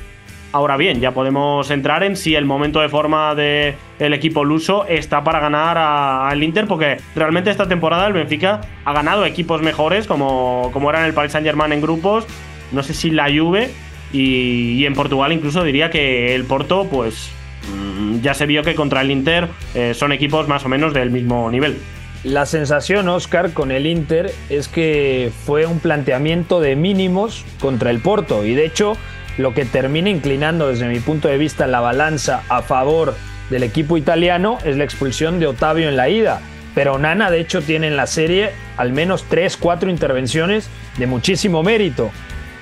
Ahora 0.56 0.78
bien, 0.78 1.00
ya 1.00 1.10
podemos 1.10 1.70
entrar 1.70 2.02
en 2.02 2.16
si 2.16 2.34
el 2.34 2.46
momento 2.46 2.80
de 2.80 2.88
forma 2.88 3.34
del 3.34 3.74
equipo 4.14 4.42
luso 4.42 4.86
está 4.86 5.22
para 5.22 5.38
ganar 5.38 5.76
al 5.76 6.42
Inter, 6.42 6.66
porque 6.66 6.96
realmente 7.14 7.50
esta 7.50 7.68
temporada 7.68 8.06
el 8.06 8.14
Benfica 8.14 8.62
ha 8.86 8.92
ganado 8.94 9.26
equipos 9.26 9.60
mejores, 9.60 10.06
como, 10.06 10.70
como 10.72 10.88
eran 10.88 11.04
el 11.04 11.12
Paris 11.12 11.32
Saint 11.32 11.46
Germain 11.46 11.74
en 11.74 11.82
grupos, 11.82 12.26
no 12.72 12.82
sé 12.82 12.94
si 12.94 13.10
la 13.10 13.24
Juve, 13.24 13.68
y, 14.14 14.86
en 14.86 14.94
Portugal 14.94 15.30
incluso 15.30 15.62
diría 15.62 15.90
que 15.90 16.34
el 16.34 16.44
Porto, 16.44 16.86
pues 16.90 17.28
mm, 17.70 18.22
ya 18.22 18.32
se 18.32 18.46
vio 18.46 18.62
que 18.62 18.74
contra 18.74 19.02
el 19.02 19.10
Inter 19.10 19.50
eh, 19.74 19.92
son 19.92 20.10
equipos 20.12 20.48
más 20.48 20.64
o 20.64 20.70
menos 20.70 20.94
del 20.94 21.10
mismo 21.10 21.50
nivel. 21.50 21.76
La 22.24 22.46
sensación, 22.46 23.10
Oscar, 23.10 23.52
con 23.52 23.70
el 23.70 23.84
Inter 23.84 24.32
es 24.48 24.68
que 24.68 25.30
fue 25.44 25.66
un 25.66 25.80
planteamiento 25.80 26.60
de 26.60 26.76
mínimos 26.76 27.44
contra 27.60 27.90
el 27.90 28.00
Porto, 28.00 28.46
y 28.46 28.54
de 28.54 28.64
hecho 28.64 28.96
lo 29.38 29.54
que 29.54 29.64
termina 29.64 30.10
inclinando 30.10 30.68
desde 30.68 30.88
mi 30.88 31.00
punto 31.00 31.28
de 31.28 31.38
vista 31.38 31.66
la 31.66 31.80
balanza 31.80 32.42
a 32.48 32.62
favor 32.62 33.14
del 33.50 33.62
equipo 33.62 33.96
italiano 33.96 34.58
es 34.64 34.76
la 34.76 34.84
expulsión 34.84 35.38
de 35.38 35.46
Otavio 35.46 35.88
en 35.88 35.96
la 35.96 36.08
ida. 36.08 36.40
Pero 36.74 36.98
Nana 36.98 37.30
de 37.30 37.40
hecho 37.40 37.62
tiene 37.62 37.86
en 37.86 37.96
la 37.96 38.06
serie 38.06 38.50
al 38.76 38.92
menos 38.92 39.24
3, 39.28 39.56
4 39.56 39.90
intervenciones 39.90 40.68
de 40.98 41.06
muchísimo 41.06 41.62
mérito. 41.62 42.10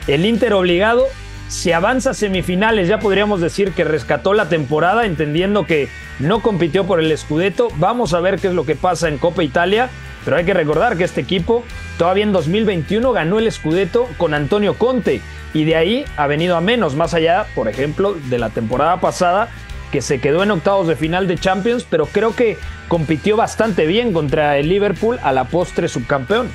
El 0.06 0.24
Inter 0.26 0.52
obligado, 0.52 1.06
si 1.48 1.72
avanza 1.72 2.10
a 2.10 2.14
semifinales 2.14 2.88
ya 2.88 2.98
podríamos 2.98 3.40
decir 3.40 3.72
que 3.72 3.84
rescató 3.84 4.34
la 4.34 4.48
temporada 4.48 5.06
entendiendo 5.06 5.66
que 5.66 5.88
no 6.18 6.40
compitió 6.40 6.84
por 6.84 7.00
el 7.00 7.16
Scudetto. 7.16 7.68
Vamos 7.76 8.14
a 8.14 8.20
ver 8.20 8.38
qué 8.38 8.48
es 8.48 8.54
lo 8.54 8.64
que 8.64 8.76
pasa 8.76 9.08
en 9.08 9.18
Copa 9.18 9.42
Italia. 9.42 9.88
Pero 10.24 10.36
hay 10.36 10.44
que 10.44 10.54
recordar 10.54 10.96
que 10.96 11.04
este 11.04 11.20
equipo 11.20 11.64
todavía 11.98 12.24
en 12.24 12.32
2021 12.32 13.12
ganó 13.12 13.38
el 13.38 13.50
Scudetto 13.50 14.08
con 14.16 14.34
Antonio 14.34 14.74
Conte 14.74 15.20
y 15.52 15.64
de 15.64 15.76
ahí 15.76 16.04
ha 16.16 16.26
venido 16.26 16.56
a 16.56 16.60
menos, 16.60 16.94
más 16.94 17.14
allá, 17.14 17.46
por 17.54 17.68
ejemplo, 17.68 18.14
de 18.14 18.38
la 18.38 18.50
temporada 18.50 19.00
pasada 19.00 19.48
que 19.92 20.02
se 20.02 20.20
quedó 20.20 20.42
en 20.42 20.50
octavos 20.50 20.88
de 20.88 20.96
final 20.96 21.28
de 21.28 21.38
Champions, 21.38 21.86
pero 21.88 22.06
creo 22.06 22.34
que 22.34 22.58
compitió 22.88 23.36
bastante 23.36 23.86
bien 23.86 24.12
contra 24.12 24.58
el 24.58 24.68
Liverpool 24.68 25.20
a 25.22 25.30
la 25.30 25.44
postre 25.44 25.86
subcampeón. 25.86 26.48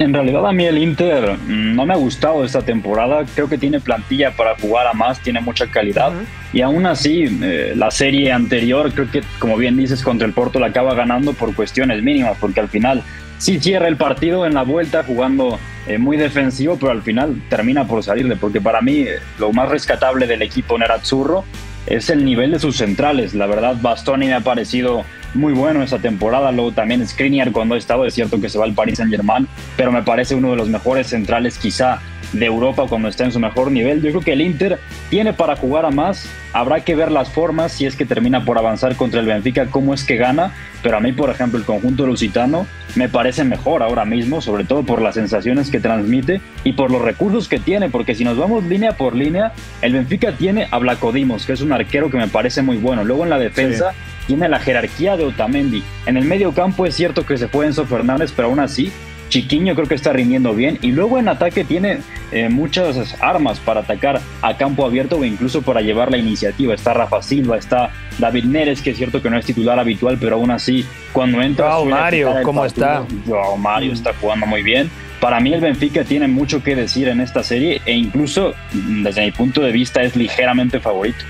En 0.00 0.14
realidad 0.14 0.46
a 0.46 0.52
mí 0.52 0.64
el 0.64 0.78
Inter 0.78 1.36
mm, 1.36 1.76
no 1.76 1.84
me 1.84 1.92
ha 1.92 1.96
gustado 1.98 2.42
esta 2.42 2.62
temporada. 2.62 3.26
Creo 3.34 3.50
que 3.50 3.58
tiene 3.58 3.80
plantilla 3.80 4.30
para 4.30 4.56
jugar 4.58 4.86
a 4.86 4.94
más, 4.94 5.20
tiene 5.20 5.42
mucha 5.42 5.70
calidad. 5.70 6.10
Y 6.54 6.62
aún 6.62 6.86
así, 6.86 7.24
eh, 7.42 7.74
la 7.76 7.90
serie 7.90 8.32
anterior, 8.32 8.90
creo 8.94 9.10
que, 9.10 9.22
como 9.38 9.58
bien 9.58 9.76
dices, 9.76 10.02
contra 10.02 10.26
el 10.26 10.32
Porto 10.32 10.58
la 10.58 10.68
acaba 10.68 10.94
ganando 10.94 11.34
por 11.34 11.54
cuestiones 11.54 12.02
mínimas, 12.02 12.38
porque 12.40 12.60
al 12.60 12.70
final 12.70 13.02
sí 13.36 13.60
cierra 13.60 13.88
el 13.88 13.98
partido 13.98 14.46
en 14.46 14.54
la 14.54 14.62
vuelta 14.62 15.04
jugando 15.04 15.58
eh, 15.86 15.98
muy 15.98 16.16
defensivo, 16.16 16.78
pero 16.80 16.92
al 16.92 17.02
final 17.02 17.38
termina 17.50 17.86
por 17.86 18.02
salirle, 18.02 18.36
porque 18.36 18.62
para 18.62 18.80
mí 18.80 19.00
eh, 19.00 19.18
lo 19.38 19.52
más 19.52 19.68
rescatable 19.68 20.26
del 20.26 20.40
equipo 20.40 20.78
Nerazzurro 20.78 21.44
es 21.86 22.08
el 22.08 22.24
nivel 22.24 22.52
de 22.52 22.58
sus 22.58 22.78
centrales. 22.78 23.34
La 23.34 23.46
verdad, 23.46 23.76
Bastoni 23.78 24.28
me 24.28 24.34
ha 24.34 24.40
parecido 24.40 25.04
muy 25.34 25.52
bueno 25.52 25.82
esa 25.82 25.98
temporada. 25.98 26.52
Luego 26.52 26.72
también 26.72 27.06
Skriniar 27.06 27.52
cuando 27.52 27.74
ha 27.74 27.78
estado, 27.78 28.04
es 28.06 28.14
cierto 28.14 28.40
que 28.40 28.48
se 28.48 28.58
va 28.58 28.64
al 28.64 28.74
Paris 28.74 28.98
Saint 28.98 29.10
Germain, 29.10 29.46
pero 29.76 29.92
me 29.92 30.02
parece 30.02 30.34
uno 30.34 30.50
de 30.50 30.56
los 30.56 30.68
mejores 30.68 31.08
centrales 31.08 31.58
quizá 31.58 32.00
de 32.32 32.46
Europa 32.46 32.86
cuando 32.88 33.08
está 33.08 33.24
en 33.24 33.32
su 33.32 33.40
mejor 33.40 33.70
nivel. 33.70 34.02
Yo 34.02 34.10
creo 34.10 34.22
que 34.22 34.32
el 34.32 34.40
Inter 34.40 34.78
tiene 35.08 35.32
para 35.32 35.56
jugar 35.56 35.84
a 35.84 35.90
más. 35.90 36.28
Habrá 36.52 36.80
que 36.80 36.96
ver 36.96 37.12
las 37.12 37.30
formas 37.30 37.72
si 37.72 37.86
es 37.86 37.94
que 37.94 38.04
termina 38.04 38.44
por 38.44 38.58
avanzar 38.58 38.96
contra 38.96 39.20
el 39.20 39.26
Benfica, 39.26 39.66
cómo 39.66 39.94
es 39.94 40.04
que 40.04 40.16
gana. 40.16 40.52
Pero 40.82 40.96
a 40.96 41.00
mí, 41.00 41.12
por 41.12 41.30
ejemplo, 41.30 41.58
el 41.58 41.64
conjunto 41.64 42.06
lusitano 42.06 42.66
me 42.96 43.08
parece 43.08 43.44
mejor 43.44 43.82
ahora 43.82 44.04
mismo, 44.04 44.40
sobre 44.40 44.64
todo 44.64 44.82
por 44.82 45.00
las 45.00 45.14
sensaciones 45.14 45.70
que 45.70 45.78
transmite 45.78 46.40
y 46.64 46.72
por 46.72 46.90
los 46.90 47.02
recursos 47.02 47.48
que 47.48 47.58
tiene. 47.58 47.88
Porque 47.88 48.14
si 48.14 48.24
nos 48.24 48.36
vamos 48.36 48.64
línea 48.64 48.96
por 48.96 49.14
línea, 49.14 49.52
el 49.80 49.92
Benfica 49.92 50.32
tiene 50.32 50.66
a 50.70 50.78
Blacodimos, 50.78 51.46
que 51.46 51.52
es 51.52 51.60
un 51.60 51.72
arquero 51.72 52.10
que 52.10 52.18
me 52.18 52.28
parece 52.28 52.62
muy 52.62 52.78
bueno. 52.78 53.04
Luego 53.04 53.24
en 53.24 53.30
la 53.30 53.38
defensa 53.38 53.92
tiene 54.26 54.48
la 54.48 54.58
jerarquía 54.58 55.16
de 55.16 55.24
Otamendi. 55.24 55.84
En 56.06 56.16
el 56.16 56.24
medio 56.24 56.52
campo 56.52 56.84
es 56.84 56.96
cierto 56.96 57.24
que 57.24 57.36
se 57.36 57.48
fue 57.48 57.66
Enzo 57.66 57.86
Fernández, 57.86 58.32
pero 58.34 58.48
aún 58.48 58.60
así 58.60 58.92
Chiquiño 59.30 59.74
creo 59.74 59.86
que 59.86 59.94
está 59.94 60.12
rindiendo 60.12 60.52
bien 60.54 60.78
y 60.82 60.92
luego 60.92 61.18
en 61.18 61.28
ataque 61.28 61.64
tiene 61.64 62.00
eh, 62.32 62.48
muchas 62.48 63.16
armas 63.22 63.58
para 63.60 63.80
atacar 63.80 64.20
a 64.42 64.56
campo 64.56 64.84
abierto 64.84 65.16
o 65.16 65.24
incluso 65.24 65.62
para 65.62 65.80
llevar 65.80 66.10
la 66.10 66.18
iniciativa. 66.18 66.74
Está 66.74 66.92
Rafa 66.92 67.22
Silva, 67.22 67.56
está 67.56 67.92
David 68.18 68.44
Neres, 68.44 68.82
que 68.82 68.90
es 68.90 68.98
cierto 68.98 69.22
que 69.22 69.30
no 69.30 69.38
es 69.38 69.46
titular 69.46 69.78
habitual, 69.78 70.18
pero 70.20 70.36
aún 70.36 70.50
así 70.50 70.84
cuando 71.12 71.40
entra... 71.40 71.76
Wow, 71.76 71.86
Mario, 71.86 72.34
¿cómo 72.42 72.66
está? 72.66 73.04
Wow, 73.26 73.56
Mario 73.56 73.92
está 73.92 74.12
jugando 74.20 74.46
muy 74.46 74.62
bien. 74.62 74.90
Para 75.20 75.38
mí 75.38 75.52
el 75.52 75.60
Benfica 75.60 76.04
tiene 76.04 76.28
mucho 76.28 76.62
que 76.62 76.74
decir 76.74 77.08
en 77.08 77.20
esta 77.20 77.42
serie 77.42 77.80
e 77.86 77.92
incluso 77.92 78.54
desde 78.72 79.24
mi 79.24 79.30
punto 79.30 79.60
de 79.60 79.70
vista 79.70 80.02
es 80.02 80.16
ligeramente 80.16 80.80
favorito. 80.80 81.24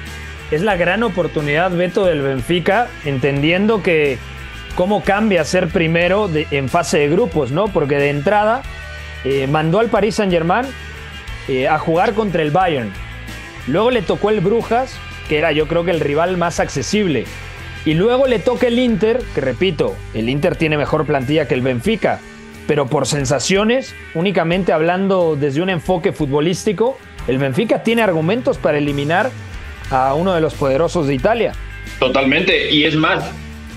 Es 0.50 0.62
la 0.62 0.76
gran 0.76 1.02
oportunidad, 1.02 1.70
Beto, 1.70 2.06
del 2.06 2.22
Benfica, 2.22 2.88
entendiendo 3.04 3.82
que 3.82 4.18
cómo 4.74 5.02
cambia 5.02 5.44
ser 5.44 5.68
primero 5.68 6.30
en 6.32 6.68
fase 6.68 6.98
de 6.98 7.08
grupos, 7.08 7.50
¿no? 7.50 7.68
Porque 7.68 7.96
de 7.96 8.10
entrada 8.10 8.62
eh, 9.24 9.46
mandó 9.46 9.80
al 9.80 9.88
Paris 9.88 10.16
Saint 10.16 10.32
Germain 10.32 10.66
eh, 11.48 11.68
a 11.68 11.78
jugar 11.78 12.14
contra 12.14 12.42
el 12.42 12.50
Bayern. 12.50 12.92
Luego 13.66 13.90
le 13.90 14.02
tocó 14.02 14.30
el 14.30 14.40
Brujas, 14.40 14.96
que 15.28 15.38
era 15.38 15.52
yo 15.52 15.66
creo 15.68 15.84
que 15.84 15.90
el 15.90 16.00
rival 16.00 16.36
más 16.36 16.60
accesible. 16.60 17.24
Y 17.84 17.94
luego 17.94 18.26
le 18.26 18.38
toca 18.38 18.66
el 18.66 18.78
Inter, 18.78 19.22
que 19.34 19.40
repito, 19.40 19.96
el 20.12 20.28
Inter 20.28 20.56
tiene 20.56 20.76
mejor 20.76 21.06
plantilla 21.06 21.48
que 21.48 21.54
el 21.54 21.62
Benfica, 21.62 22.20
pero 22.66 22.86
por 22.86 23.06
sensaciones, 23.06 23.94
únicamente 24.14 24.72
hablando 24.72 25.34
desde 25.34 25.62
un 25.62 25.70
enfoque 25.70 26.12
futbolístico, 26.12 26.98
el 27.26 27.38
Benfica 27.38 27.82
tiene 27.82 28.02
argumentos 28.02 28.58
para 28.58 28.78
eliminar 28.78 29.30
a 29.90 30.14
uno 30.14 30.34
de 30.34 30.40
los 30.40 30.54
poderosos 30.54 31.06
de 31.06 31.14
Italia. 31.14 31.52
Totalmente, 31.98 32.70
y 32.70 32.84
es 32.84 32.94
más, 32.96 33.24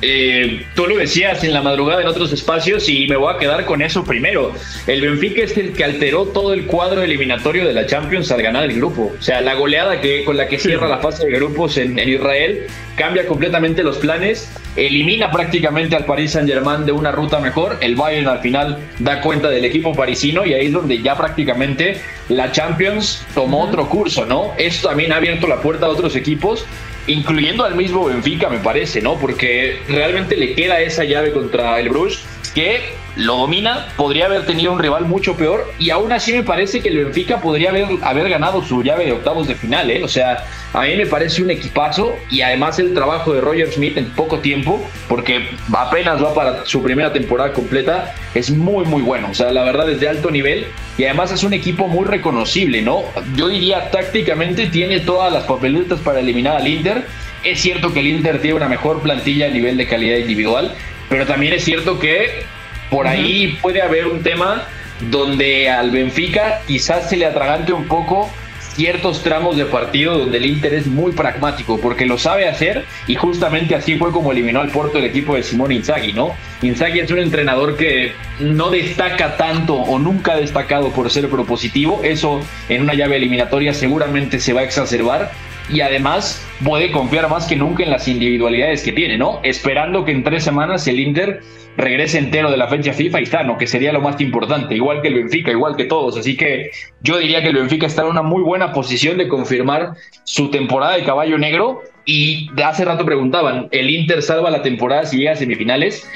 eh, 0.06 0.66
tú 0.76 0.86
lo 0.86 0.98
decías 0.98 1.44
en 1.46 1.54
la 1.54 1.62
madrugada 1.62 2.02
en 2.02 2.08
otros 2.08 2.34
espacios 2.34 2.90
y 2.90 3.08
me 3.08 3.16
voy 3.16 3.34
a 3.34 3.38
quedar 3.38 3.64
con 3.66 3.82
eso 3.82 4.04
primero. 4.04 4.54
El 4.86 5.02
Benfica 5.02 5.44
es 5.44 5.58
el 5.58 5.72
que 5.72 5.86
alteró 5.86 6.26
todo 6.26 6.54
el 6.54 6.66
cuadro 6.66 7.02
eliminatorio 7.02 7.66
de 7.66 7.74
la 7.74 7.86
Champions 7.86 8.30
al 8.32 8.42
ganar 8.42 8.66
el 8.66 8.76
grupo. 8.76 9.14
O 9.18 9.22
sea, 9.22 9.40
la 9.40 9.54
goleada 9.54 10.02
que, 10.02 10.26
con 10.26 10.36
la 10.36 10.48
que 10.50 10.60
cierra 10.60 10.90
la 10.90 10.98
fase 10.98 11.26
de 11.26 11.32
grupos 11.32 11.78
en, 11.78 11.98
Israel 11.98 12.68
cambia 12.98 13.26
completamente 13.26 13.82
los 13.82 13.98
planes, 13.98 14.52
elimina 14.76 15.32
prácticamente 15.32 15.96
al 15.96 16.04
Paris 16.04 16.32
Saint 16.32 16.50
Germain 16.50 16.86
de 16.86 16.92
una 16.92 17.14
ruta 17.14 17.40
mejor. 17.40 17.78
El 17.80 17.96
Bayern 17.96 18.28
al 18.28 18.40
final 18.40 18.80
da 19.00 19.22
cuenta 19.22 19.50
del 19.50 19.64
equipo 19.64 19.94
parisino 19.94 20.46
y 20.46 20.54
ahí 20.54 20.66
es 20.66 20.74
donde 20.74 21.02
ya 21.02 21.16
prácticamente 21.16 22.02
la 22.28 22.52
Champions 22.52 23.26
tomó 23.34 23.64
otro 23.64 23.88
curso, 23.88 24.26
¿no? 24.26 24.52
Esto 24.58 24.90
también 24.90 25.14
ha 25.14 25.18
abierto 25.18 25.48
la 25.48 25.62
puerta 25.62 25.86
a 25.86 25.90
otros 25.90 26.16
equipos 26.18 26.66
incluyendo 27.08 27.66
al 27.66 27.76
mismo 27.76 28.06
Benfica, 28.06 28.50
me 28.50 28.60
parece, 28.60 29.02
¿no? 29.02 29.16
Porque 29.18 29.80
realmente 29.88 30.38
le 30.38 30.54
queda 30.54 30.80
esa 30.82 31.04
llave 31.04 31.32
contra 31.32 31.80
el 31.80 31.90
Bruges 31.90 32.24
que 32.54 32.94
lo 33.16 33.38
domina, 33.38 33.88
podría 33.96 34.26
haber 34.26 34.46
tenido 34.46 34.72
un 34.72 34.80
rival 34.80 35.06
mucho 35.06 35.36
peor 35.36 35.72
y 35.78 35.92
aún 35.92 36.12
así 36.12 36.34
me 36.34 36.44
parece 36.44 36.82
que 36.82 36.90
el 36.90 37.06
Benfica 37.06 37.40
podría 37.40 37.70
haber, 37.70 37.86
haber 38.02 38.30
ganado 38.30 38.64
su 38.64 38.82
llave 38.82 39.06
de 39.06 39.12
octavos 39.12 39.48
de 39.48 39.56
final, 39.56 39.92
¿eh? 39.92 40.04
O 40.04 40.08
sea, 40.08 40.46
a 40.74 40.82
mí 40.82 40.96
me 40.96 41.06
parece 41.06 41.44
un 41.44 41.52
equipazo 41.52 42.16
y 42.32 42.42
además 42.42 42.80
el 42.80 42.94
trabajo 42.94 43.34
de 43.34 43.42
Roger 43.42 43.72
Smith 43.72 43.98
en 43.98 44.10
poco 44.12 44.40
tiempo, 44.40 44.84
porque 45.08 45.50
apenas 45.72 46.24
va 46.24 46.34
para 46.34 46.66
su 46.66 46.82
primera 46.82 47.14
temporada 47.14 47.54
completa, 47.54 48.16
es 48.34 48.50
muy 48.50 48.86
muy 48.86 49.04
bueno, 49.04 49.30
o 49.32 49.34
sea, 49.34 49.52
la 49.52 49.64
verdad 49.64 49.90
es 49.92 50.00
de 50.00 50.10
alto 50.10 50.32
nivel 50.32 50.66
y 50.98 51.04
además 51.06 51.32
es 51.32 51.44
un 51.44 51.54
equipo 51.54 51.88
muy 51.88 52.06
reconocible, 52.06 52.82
¿no? 52.82 53.04
Yo 53.36 53.48
diría 53.48 53.92
tácticamente 53.92 54.68
tiene 54.68 55.00
todas 55.00 55.32
las 55.32 55.44
papeletas 55.44 56.00
para 56.00 56.20
eliminar 56.20 56.58
al 56.58 56.68
Inter. 56.68 57.06
Es 57.44 57.62
cierto 57.62 57.94
que 57.94 58.00
el 58.00 58.08
Inter 58.08 58.42
tiene 58.42 58.56
una 58.56 58.70
mejor 58.70 59.02
plantilla 59.02 59.48
a 59.48 59.50
nivel 59.50 59.76
de 59.76 59.88
calidad 59.88 60.18
individual, 60.18 60.74
pero 61.10 61.26
también 61.26 61.54
es 61.54 61.64
cierto 61.64 62.00
que 62.00 62.46
por 62.94 63.08
ahí 63.08 63.58
puede 63.60 63.82
haber 63.82 64.06
un 64.06 64.22
tema 64.22 64.68
donde 65.10 65.68
al 65.68 65.90
Benfica 65.90 66.62
quizás 66.68 67.10
se 67.10 67.18
le 67.18 67.26
atragante 67.26 67.74
un 67.74 67.88
poco 67.88 68.30
ciertos 68.76 69.24
tramos 69.24 69.58
de 69.58 69.66
partido 69.66 70.20
donde 70.20 70.38
el 70.38 70.46
Inter 70.46 70.76
es 70.76 70.86
muy 70.86 71.12
pragmático 71.12 71.80
porque 71.82 72.06
lo 72.06 72.20
sabe 72.20 72.48
hacer 72.48 72.86
y 73.08 73.16
justamente 73.16 73.74
así 73.74 73.98
fue 73.98 74.12
como 74.12 74.32
eliminó 74.32 74.62
al 74.62 74.70
Porto 74.70 75.00
el 75.00 75.06
equipo 75.06 75.36
de 75.36 75.42
Simón 75.42 75.72
Inzaghi, 75.72 76.14
¿no? 76.14 76.36
Inzaghi 76.62 77.00
es 77.00 77.10
un 77.10 77.18
entrenador 77.18 77.78
que 77.78 78.14
no 78.40 78.70
destaca 78.70 79.38
tanto 79.38 79.74
o 79.76 79.98
nunca 79.98 80.34
ha 80.34 80.38
destacado 80.38 80.92
por 80.92 81.10
ser 81.10 81.30
propositivo, 81.30 82.02
eso 82.04 82.42
en 82.70 82.84
una 82.84 82.94
llave 82.94 83.18
eliminatoria 83.18 83.74
seguramente 83.74 84.40
se 84.40 84.54
va 84.54 84.62
a 84.62 84.66
exacerbar 84.66 85.32
y 85.70 85.82
además 85.82 86.46
puede 86.64 86.92
confiar 86.92 87.30
más 87.30 87.48
que 87.48 87.56
nunca 87.56 87.84
en 87.84 87.92
las 87.92 88.08
individualidades 88.08 88.84
que 88.84 88.92
tiene, 88.92 89.18
¿no? 89.18 89.40
Esperando 89.44 90.06
que 90.06 90.12
en 90.12 90.24
tres 90.24 90.44
semanas 90.44 90.88
el 90.88 91.00
Inter 91.00 91.42
regrese 91.78 92.20
entero 92.20 92.52
de 92.52 92.58
la 92.58 92.68
fecha 92.68 92.94
FIFA 92.94 93.22
y 93.22 93.26
sano, 93.26 93.58
que 93.58 93.68
sería 93.68 93.92
lo 93.92 94.02
más 94.02 94.20
importante, 94.22 94.76
igual 94.76 95.02
que 95.02 95.08
el 95.08 95.16
Benfica, 95.16 95.52
igual 95.52 95.76
que 95.76 95.86
todos. 95.86 96.18
Así 96.18 96.38
que 96.38 96.72
yo 97.02 97.18
diría 97.18 97.42
que 97.42 97.50
el 97.50 97.56
Benfica 97.56 97.88
está 97.88 98.04
en 98.04 98.10
una 98.10 98.22
muy 98.22 98.44
buena 98.44 98.72
posición 98.72 99.18
de 99.18 99.28
confirmar 99.28 99.94
su 100.24 100.52
temporada 100.52 100.96
de 100.96 101.04
caballo 101.04 101.38
negro. 101.38 101.82
Y 102.06 102.52
de 102.54 102.64
hace 102.64 102.84
rato 102.84 103.06
preguntaban, 103.06 103.70
¿el 103.72 103.90
Inter 103.90 104.22
salva 104.22 104.52
la 104.52 104.62
temporada 104.62 105.06
si 105.06 105.18
llega 105.18 105.32
a 105.32 105.36
semifinales? 105.36 106.08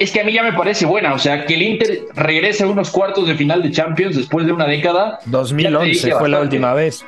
Es 0.00 0.10
que 0.10 0.20
a 0.20 0.24
mí 0.24 0.32
ya 0.32 0.42
me 0.42 0.54
parece 0.54 0.86
buena, 0.86 1.12
o 1.12 1.18
sea, 1.18 1.44
que 1.44 1.54
el 1.54 1.62
Inter 1.62 2.00
regrese 2.14 2.64
a 2.64 2.66
unos 2.66 2.90
cuartos 2.90 3.28
de 3.28 3.34
final 3.34 3.62
de 3.62 3.70
Champions 3.70 4.16
después 4.16 4.46
de 4.46 4.52
una 4.52 4.66
década. 4.66 5.20
2011 5.26 6.12
fue 6.16 6.28
la 6.28 6.40
última 6.40 6.74
vez. 6.74 7.04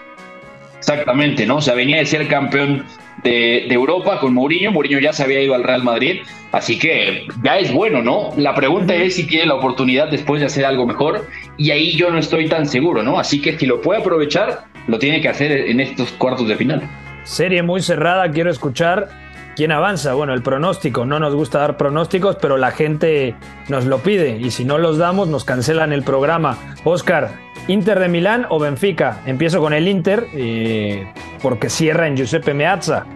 Exactamente, 0.82 1.46
¿no? 1.46 1.58
O 1.58 1.60
sea, 1.60 1.74
venía 1.74 1.98
de 1.98 2.06
ser 2.06 2.26
campeón 2.26 2.84
de, 3.22 3.72
Europa 3.72 4.18
con 4.18 4.34
Mourinho. 4.34 4.72
Mourinho 4.72 4.98
ya 4.98 5.12
se 5.12 5.22
había 5.22 5.40
ido 5.40 5.54
al 5.54 5.62
Real 5.62 5.84
Madrid, 5.84 6.22
así 6.50 6.76
que 6.76 7.28
ya 7.44 7.58
es 7.58 7.72
bueno, 7.72 8.02
¿no? 8.02 8.30
La 8.36 8.52
pregunta 8.52 8.92
es 8.92 9.14
si 9.14 9.24
tiene 9.24 9.46
la 9.46 9.54
oportunidad 9.54 10.10
después 10.10 10.40
de 10.40 10.46
hacer 10.46 10.64
algo 10.64 10.84
mejor, 10.84 11.28
y 11.56 11.70
ahí 11.70 11.92
yo 11.92 12.10
no 12.10 12.18
estoy 12.18 12.48
tan 12.48 12.66
seguro, 12.66 13.04
¿no? 13.04 13.16
Así 13.16 13.40
que 13.40 13.56
si 13.56 13.64
lo 13.64 13.80
puede 13.80 14.00
aprovechar, 14.00 14.64
lo 14.88 14.98
tiene 14.98 15.20
que 15.20 15.28
hacer 15.28 15.52
en 15.52 15.78
estos 15.78 16.10
cuartos 16.14 16.48
de 16.48 16.56
final. 16.56 16.82
Serie 17.22 17.62
muy 17.62 17.80
cerrada, 17.80 18.28
quiero 18.32 18.50
escuchar 18.50 19.08
quién 19.56 19.72
avanza. 19.72 20.14
Bueno, 20.14 20.34
el 20.34 20.42
pronóstico, 20.42 21.04
no 21.04 21.18
nos 21.18 21.34
gusta 21.34 21.60
dar 21.60 21.76
pronósticos, 21.76 22.36
pero 22.36 22.56
la 22.56 22.70
gente 22.70 23.34
nos 23.68 23.84
lo 23.84 23.98
pide, 23.98 24.38
y 24.38 24.50
si 24.50 24.64
no 24.64 24.78
los 24.78 24.98
damos, 24.98 25.28
nos 25.28 25.44
cancelan 25.44 25.92
el 25.92 26.02
programa. 26.02 26.56
Oscar, 26.84 27.30
Inter 27.68 27.98
de 27.98 28.08
Milán 28.08 28.46
o 28.48 28.58
Benfica. 28.58 29.20
Empiezo 29.26 29.60
con 29.60 29.72
el 29.72 29.88
Inter 29.88 30.26
eh, 30.34 31.06
porque 31.40 31.70
cierra 31.70 32.06
en 32.06 32.16
Giuseppe 32.16 32.54
Meazza. 32.54 33.06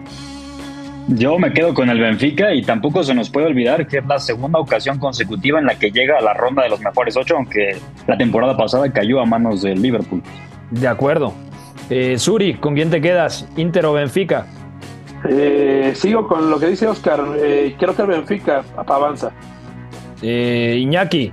Yo 1.09 1.39
me 1.39 1.53
quedo 1.53 1.73
con 1.73 1.89
el 1.89 1.99
Benfica 1.99 2.53
y 2.53 2.61
tampoco 2.63 3.01
se 3.01 3.13
nos 3.13 3.29
puede 3.29 3.47
olvidar 3.47 3.87
que 3.87 3.99
es 3.99 4.05
la 4.05 4.19
segunda 4.19 4.59
ocasión 4.59 4.99
consecutiva 4.99 5.57
en 5.57 5.65
la 5.65 5.75
que 5.75 5.89
llega 5.89 6.17
a 6.17 6.21
la 6.21 6.33
ronda 6.33 6.63
de 6.63 6.69
los 6.69 6.81
mejores 6.81 7.15
ocho, 7.15 7.37
aunque 7.37 7.77
la 8.07 8.17
temporada 8.17 8.57
pasada 8.57 8.91
cayó 8.91 9.21
a 9.21 9.25
manos 9.25 9.61
del 9.61 9.81
Liverpool. 9.81 10.21
De 10.69 10.87
acuerdo. 10.87 11.33
Eh, 11.89 12.17
Suri, 12.17 12.55
¿con 12.55 12.75
quién 12.75 12.89
te 12.89 12.99
quedas? 12.99 13.47
¿Inter 13.55 13.85
o 13.85 13.93
Benfica? 13.93 14.47
Eh, 15.29 15.91
sigo 15.95 16.27
con 16.27 16.49
lo 16.49 16.59
que 16.59 16.67
dice 16.67 16.87
Oscar. 16.87 17.21
creo 17.77 17.95
que 17.95 18.01
el 18.01 18.07
Benfica 18.07 18.63
avanza. 18.75 19.31
Eh, 20.21 20.77
Iñaki, 20.79 21.31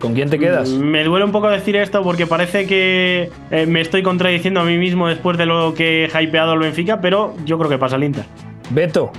¿con 0.00 0.14
quién 0.14 0.28
te 0.30 0.38
quedas? 0.38 0.70
Mm, 0.70 0.80
Me 0.82 1.04
duele 1.04 1.24
un 1.24 1.32
poco 1.32 1.48
decir 1.48 1.76
esto 1.76 2.02
porque 2.02 2.26
parece 2.26 2.66
que 2.66 3.30
eh, 3.50 3.66
me 3.66 3.80
estoy 3.80 4.02
contradiciendo 4.02 4.60
a 4.60 4.64
mí 4.64 4.76
mismo 4.78 5.08
después 5.08 5.36
de 5.38 5.46
lo 5.46 5.74
que 5.74 6.04
he 6.06 6.22
hypeado 6.22 6.54
el 6.54 6.60
Benfica, 6.60 7.00
pero 7.00 7.34
yo 7.44 7.58
creo 7.58 7.70
que 7.70 7.78
pasa 7.78 7.96
el 7.96 8.04
Inter. 8.04 8.24
Beto, 8.70 9.12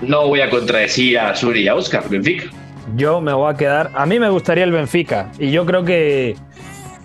No 0.00 0.26
voy 0.28 0.40
a 0.40 0.50
contradecir 0.50 1.18
a 1.18 1.34
Suri 1.34 1.62
y 1.62 1.68
a 1.68 1.74
Oscar, 1.74 2.04
Benfica. 2.08 2.44
yo 2.96 3.20
me 3.20 3.32
voy 3.32 3.52
a 3.52 3.56
quedar. 3.56 3.90
A 3.94 4.06
mí 4.06 4.18
me 4.18 4.28
gustaría 4.30 4.64
el 4.64 4.72
Benfica 4.72 5.30
y 5.38 5.50
yo 5.50 5.64
creo 5.66 5.84
que 5.84 6.34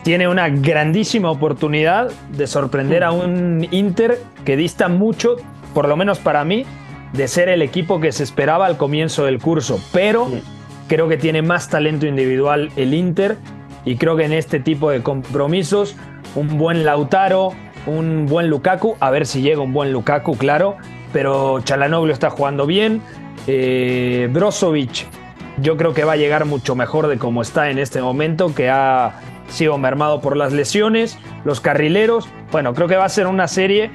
tiene 0.04 0.28
una 0.28 0.48
grandísima 0.50 1.30
oportunidad 1.30 2.10
de 2.32 2.48
sorprender 2.48 3.04
a 3.04 3.12
un 3.12 3.68
Inter 3.72 4.20
que 4.46 4.56
dista 4.56 4.88
mucho, 4.88 5.36
por 5.78 5.88
lo 5.88 5.96
menos 5.96 6.18
para 6.18 6.44
mí, 6.44 6.66
de 7.14 7.28
ser 7.28 7.50
el 7.50 7.62
equipo 7.62 8.00
que 8.00 8.12
se 8.12 8.24
esperaba 8.24 8.66
al 8.66 8.78
comienzo 8.78 9.26
del 9.26 9.38
curso. 9.38 9.80
Pero 9.94 10.28
creo 10.88 11.08
que 11.08 11.18
tiene 11.18 11.44
más 11.44 11.70
talento 11.70 12.08
individual 12.08 12.72
el 12.78 12.96
Inter 12.96 13.38
y 13.86 13.98
creo 13.98 14.16
que 14.18 14.26
en 14.26 14.34
este 14.34 14.60
tipo 14.60 14.90
de 14.90 15.04
compromisos 15.04 15.96
un 16.34 16.58
buen 16.58 16.84
Lautaro, 16.84 17.52
un 17.86 18.26
buen 18.26 18.50
Lukaku, 18.50 18.98
a 19.00 19.12
ver 19.12 19.28
si 19.28 19.44
llega 19.44 19.62
un 19.62 19.72
buen 19.72 19.94
Lukaku, 19.94 20.36
claro, 20.36 20.78
pero 21.14 21.62
Chalanoglu 21.62 22.12
está 22.12 22.32
jugando 22.32 22.66
bien, 22.66 23.00
eh, 23.46 24.30
Brozovic 24.32 25.06
yo 25.62 25.78
creo 25.78 25.94
que 25.94 26.06
va 26.06 26.14
a 26.14 26.18
llegar 26.18 26.46
mucho 26.46 26.74
mejor 26.74 27.06
de 27.06 27.20
como 27.20 27.44
está 27.44 27.70
en 27.70 27.78
este 27.78 28.02
momento, 28.02 28.56
que 28.56 28.72
ha 28.72 29.20
sido 29.48 29.78
mermado 29.78 30.22
por 30.22 30.38
las 30.38 30.54
lesiones, 30.54 31.20
los 31.46 31.62
carrileros, 31.62 32.28
bueno, 32.52 32.74
creo 32.74 32.88
que 32.88 32.96
va 32.96 33.06
a 33.06 33.10
ser 33.10 33.28
una 33.28 33.48
serie 33.48 33.92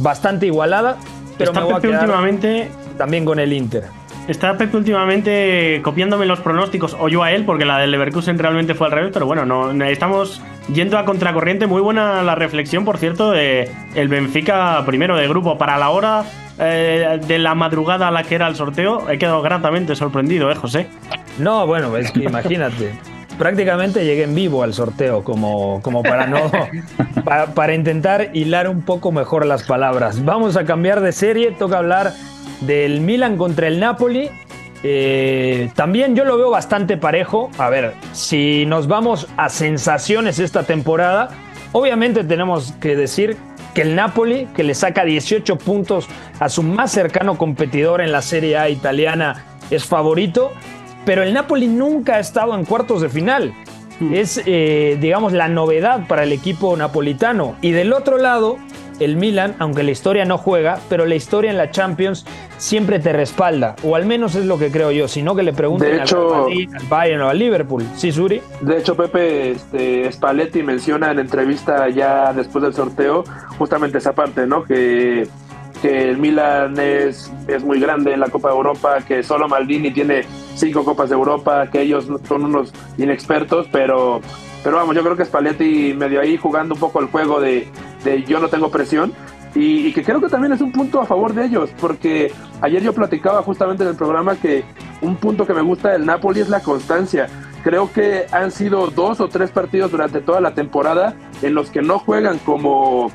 bastante 0.00 0.46
igualada, 0.46 0.96
pero 1.38 1.50
Está 1.50 1.60
me 1.60 1.66
voy 1.66 1.72
a 1.74 1.76
Pepe 1.76 1.88
quedar 1.88 2.02
últimamente 2.04 2.70
también 2.98 3.24
con 3.24 3.38
el 3.38 3.52
Inter. 3.52 3.84
Está 4.26 4.58
Pepe 4.58 4.76
últimamente 4.76 5.80
copiándome 5.82 6.26
los 6.26 6.40
pronósticos, 6.40 6.94
o 7.00 7.08
yo 7.08 7.22
a 7.22 7.32
él, 7.32 7.44
porque 7.46 7.64
la 7.64 7.78
del 7.78 7.90
Leverkusen 7.92 8.38
realmente 8.38 8.74
fue 8.74 8.88
al 8.88 8.92
revés, 8.92 9.10
pero 9.14 9.24
bueno, 9.24 9.46
no, 9.46 9.72
no- 9.72 9.84
estamos 9.86 10.42
yendo 10.72 10.98
a 10.98 11.06
contracorriente. 11.06 11.66
Muy 11.66 11.80
buena 11.80 12.22
la 12.22 12.34
reflexión, 12.34 12.84
por 12.84 12.98
cierto, 12.98 13.30
de 13.30 13.70
el 13.94 14.08
Benfica 14.08 14.82
primero 14.84 15.16
de 15.16 15.26
grupo. 15.28 15.56
Para 15.56 15.78
la 15.78 15.88
hora 15.88 16.24
eh, 16.58 17.18
de 17.26 17.38
la 17.38 17.54
madrugada 17.54 18.08
a 18.08 18.10
la 18.10 18.22
que 18.24 18.34
era 18.34 18.48
el 18.48 18.54
sorteo, 18.56 19.08
he 19.08 19.16
quedado 19.16 19.40
gratamente 19.40 19.96
sorprendido, 19.96 20.50
¿eh, 20.50 20.54
José? 20.56 20.88
No, 21.38 21.66
bueno, 21.66 21.96
es 21.96 22.10
que 22.12 22.24
imagínate. 22.24 22.92
Prácticamente 23.38 24.04
llegué 24.04 24.24
en 24.24 24.34
vivo 24.34 24.62
al 24.62 24.74
sorteo, 24.74 25.22
como, 25.22 25.80
como 25.82 26.02
para 26.02 26.26
no. 26.26 26.50
pa- 27.24 27.46
para 27.54 27.74
intentar 27.74 28.30
hilar 28.34 28.68
un 28.68 28.82
poco 28.82 29.12
mejor 29.12 29.46
las 29.46 29.62
palabras. 29.62 30.24
Vamos 30.24 30.56
a 30.56 30.64
cambiar 30.64 31.00
de 31.00 31.12
serie, 31.12 31.52
toca 31.52 31.78
hablar 31.78 32.12
del 32.62 33.00
Milan 33.00 33.36
contra 33.36 33.68
el 33.68 33.78
Napoli. 33.78 34.28
Eh, 34.82 35.70
también 35.74 36.14
yo 36.16 36.24
lo 36.24 36.36
veo 36.36 36.50
bastante 36.50 36.96
parejo. 36.96 37.50
A 37.58 37.68
ver, 37.70 37.94
si 38.12 38.64
nos 38.66 38.86
vamos 38.88 39.28
a 39.36 39.48
sensaciones 39.48 40.38
esta 40.38 40.64
temporada, 40.64 41.28
obviamente 41.72 42.24
tenemos 42.24 42.72
que 42.80 42.96
decir 42.96 43.36
que 43.74 43.82
el 43.82 43.94
Napoli, 43.94 44.46
que 44.56 44.64
le 44.64 44.74
saca 44.74 45.04
18 45.04 45.56
puntos 45.58 46.08
a 46.40 46.48
su 46.48 46.62
más 46.62 46.90
cercano 46.90 47.36
competidor 47.38 48.00
en 48.00 48.10
la 48.12 48.22
Serie 48.22 48.56
A 48.56 48.68
italiana, 48.68 49.44
es 49.70 49.84
favorito, 49.84 50.50
pero 51.08 51.22
el 51.22 51.32
Napoli 51.32 51.68
nunca 51.68 52.16
ha 52.16 52.18
estado 52.18 52.54
en 52.54 52.66
cuartos 52.66 53.00
de 53.00 53.08
final. 53.08 53.54
Es, 54.12 54.42
eh, 54.44 54.98
digamos, 55.00 55.32
la 55.32 55.48
novedad 55.48 56.06
para 56.06 56.22
el 56.24 56.32
equipo 56.32 56.76
napolitano. 56.76 57.56
Y 57.62 57.70
del 57.70 57.94
otro 57.94 58.18
lado, 58.18 58.58
el 59.00 59.16
Milan, 59.16 59.54
aunque 59.58 59.82
la 59.84 59.90
historia 59.90 60.26
no 60.26 60.36
juega, 60.36 60.80
pero 60.90 61.06
la 61.06 61.14
historia 61.14 61.50
en 61.50 61.56
la 61.56 61.70
Champions 61.70 62.26
siempre 62.58 62.98
te 62.98 63.14
respalda, 63.14 63.74
o 63.82 63.96
al 63.96 64.04
menos 64.04 64.34
es 64.34 64.44
lo 64.44 64.58
que 64.58 64.70
creo 64.70 64.90
yo, 64.90 65.08
sino 65.08 65.34
que 65.34 65.42
le 65.44 65.54
pregunten 65.54 65.98
hecho- 65.98 66.18
al 66.26 66.28
Real 66.28 66.40
Madrid, 66.42 66.70
al 66.78 66.86
Bayern 66.88 67.22
o 67.22 67.28
al 67.30 67.38
Liverpool. 67.38 67.84
¿Sí, 67.96 68.12
Suri? 68.12 68.42
De 68.60 68.76
hecho, 68.76 68.94
Pepe 68.94 69.52
este, 69.52 70.12
Spalletti 70.12 70.62
menciona 70.62 71.10
en 71.10 71.20
entrevista 71.20 71.88
ya 71.88 72.34
después 72.34 72.62
del 72.64 72.74
sorteo 72.74 73.24
justamente 73.56 73.96
esa 73.96 74.12
parte, 74.12 74.46
¿no? 74.46 74.62
Que, 74.62 75.26
que 75.80 76.10
el 76.10 76.18
Milan 76.18 76.78
es, 76.78 77.32
es 77.46 77.64
muy 77.64 77.80
grande 77.80 78.12
en 78.12 78.20
la 78.20 78.28
Copa 78.28 78.50
de 78.50 78.56
Europa, 78.56 78.98
que 79.08 79.22
solo 79.22 79.48
Maldini 79.48 79.90
tiene 79.90 80.24
cinco 80.58 80.84
Copas 80.84 81.08
de 81.08 81.14
Europa, 81.14 81.68
que 81.70 81.82
ellos 81.82 82.06
son 82.26 82.44
unos 82.44 82.72
inexpertos, 82.96 83.66
pero, 83.72 84.20
pero 84.62 84.76
vamos, 84.76 84.94
yo 84.94 85.02
creo 85.02 85.16
que 85.16 85.24
Spalletti 85.24 85.94
medio 85.94 86.20
ahí 86.20 86.36
jugando 86.36 86.74
un 86.74 86.80
poco 86.80 87.00
el 87.00 87.06
juego 87.06 87.40
de, 87.40 87.68
de 88.04 88.22
yo 88.24 88.40
no 88.40 88.48
tengo 88.48 88.70
presión. 88.70 89.12
Y, 89.54 89.86
y 89.86 89.92
que 89.92 90.04
creo 90.04 90.20
que 90.20 90.28
también 90.28 90.52
es 90.52 90.60
un 90.60 90.70
punto 90.72 91.00
a 91.00 91.06
favor 91.06 91.32
de 91.32 91.46
ellos, 91.46 91.70
porque 91.80 92.30
ayer 92.60 92.82
yo 92.82 92.92
platicaba 92.92 93.42
justamente 93.42 93.82
en 93.82 93.88
el 93.88 93.96
programa 93.96 94.36
que 94.36 94.62
un 95.00 95.16
punto 95.16 95.46
que 95.46 95.54
me 95.54 95.62
gusta 95.62 95.90
del 95.90 96.04
Napoli 96.04 96.40
es 96.40 96.50
la 96.50 96.60
constancia. 96.60 97.28
Creo 97.64 97.90
que 97.90 98.26
han 98.30 98.50
sido 98.50 98.88
dos 98.88 99.20
o 99.20 99.28
tres 99.28 99.50
partidos 99.50 99.90
durante 99.90 100.20
toda 100.20 100.40
la 100.40 100.54
temporada 100.54 101.14
en 101.42 101.54
los 101.54 101.70
que 101.70 101.82
no 101.82 101.98
juegan 101.98 102.38
como, 102.38 103.10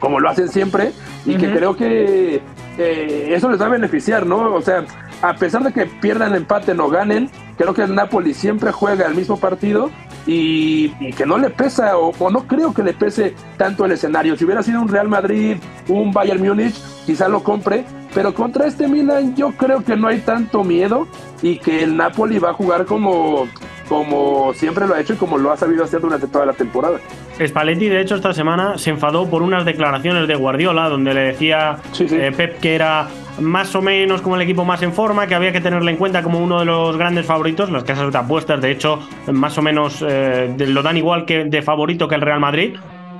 como 0.00 0.20
lo 0.20 0.28
hacen 0.30 0.48
siempre 0.48 0.92
y 1.26 1.36
que 1.36 1.52
creo 1.52 1.76
que 1.76 2.40
eh, 2.78 3.28
eso 3.30 3.50
les 3.50 3.60
va 3.60 3.66
a 3.66 3.70
beneficiar, 3.70 4.26
¿no? 4.26 4.54
O 4.54 4.62
sea, 4.62 4.84
a 5.22 5.34
pesar 5.34 5.62
de 5.64 5.72
que 5.72 5.86
pierdan 5.86 6.34
empate 6.34 6.72
o 6.72 6.88
ganen, 6.88 7.30
creo 7.56 7.74
que 7.74 7.82
el 7.82 7.94
Napoli 7.94 8.34
siempre 8.34 8.72
juega 8.72 9.06
el 9.06 9.14
mismo 9.14 9.38
partido 9.38 9.90
y, 10.26 10.92
y 11.00 11.12
que 11.12 11.26
no 11.26 11.38
le 11.38 11.50
pesa 11.50 11.96
o, 11.98 12.12
o 12.18 12.30
no 12.30 12.46
creo 12.46 12.72
que 12.74 12.82
le 12.82 12.92
pese 12.92 13.34
tanto 13.56 13.84
el 13.84 13.92
escenario. 13.92 14.36
Si 14.36 14.44
hubiera 14.44 14.62
sido 14.62 14.80
un 14.80 14.88
Real 14.88 15.08
Madrid, 15.08 15.56
un 15.88 16.12
Bayern 16.12 16.40
Múnich, 16.44 16.74
quizá 17.06 17.28
lo 17.28 17.42
compre, 17.42 17.84
pero 18.14 18.34
contra 18.34 18.66
este 18.66 18.86
Milan 18.88 19.34
yo 19.34 19.52
creo 19.52 19.84
que 19.84 19.96
no 19.96 20.08
hay 20.08 20.18
tanto 20.20 20.62
miedo 20.64 21.08
y 21.42 21.58
que 21.58 21.82
el 21.82 21.96
Napoli 21.96 22.38
va 22.38 22.50
a 22.50 22.54
jugar 22.54 22.84
como, 22.84 23.48
como 23.88 24.52
siempre 24.54 24.86
lo 24.86 24.94
ha 24.94 25.00
hecho 25.00 25.14
y 25.14 25.16
como 25.16 25.38
lo 25.38 25.50
ha 25.50 25.56
sabido 25.56 25.84
hacer 25.84 26.00
durante 26.00 26.26
toda 26.26 26.46
la 26.46 26.52
temporada. 26.52 26.98
Spalletti, 27.44 27.88
de 27.88 28.00
hecho, 28.00 28.16
esta 28.16 28.32
semana 28.32 28.76
se 28.78 28.90
enfadó 28.90 29.28
por 29.30 29.42
unas 29.42 29.64
declaraciones 29.64 30.26
de 30.28 30.34
Guardiola, 30.34 30.88
donde 30.88 31.14
le 31.14 31.20
decía 31.20 31.78
Sí, 31.92 32.08
sí. 32.08 32.16
eh, 32.16 32.32
Pep 32.36 32.58
que 32.60 32.74
era 32.74 33.06
más 33.40 33.74
o 33.74 33.82
menos 33.82 34.22
como 34.22 34.36
el 34.36 34.42
equipo 34.42 34.64
más 34.64 34.82
en 34.82 34.92
forma, 34.92 35.26
que 35.26 35.34
había 35.34 35.52
que 35.52 35.60
tenerle 35.60 35.90
en 35.90 35.96
cuenta 35.96 36.22
como 36.22 36.38
uno 36.38 36.60
de 36.60 36.64
los 36.64 36.96
grandes 36.96 37.26
favoritos. 37.26 37.70
Las 37.70 37.84
casas 37.84 38.12
de 38.12 38.18
apuestas, 38.18 38.60
de 38.60 38.70
hecho, 38.70 39.00
más 39.32 39.56
o 39.58 39.62
menos 39.62 40.04
eh, 40.06 40.54
lo 40.58 40.82
dan 40.82 40.96
igual 40.96 41.24
que 41.24 41.44
de 41.44 41.62
favorito 41.62 42.08
que 42.08 42.14
el 42.14 42.20
Real 42.20 42.40
Madrid. 42.40 42.76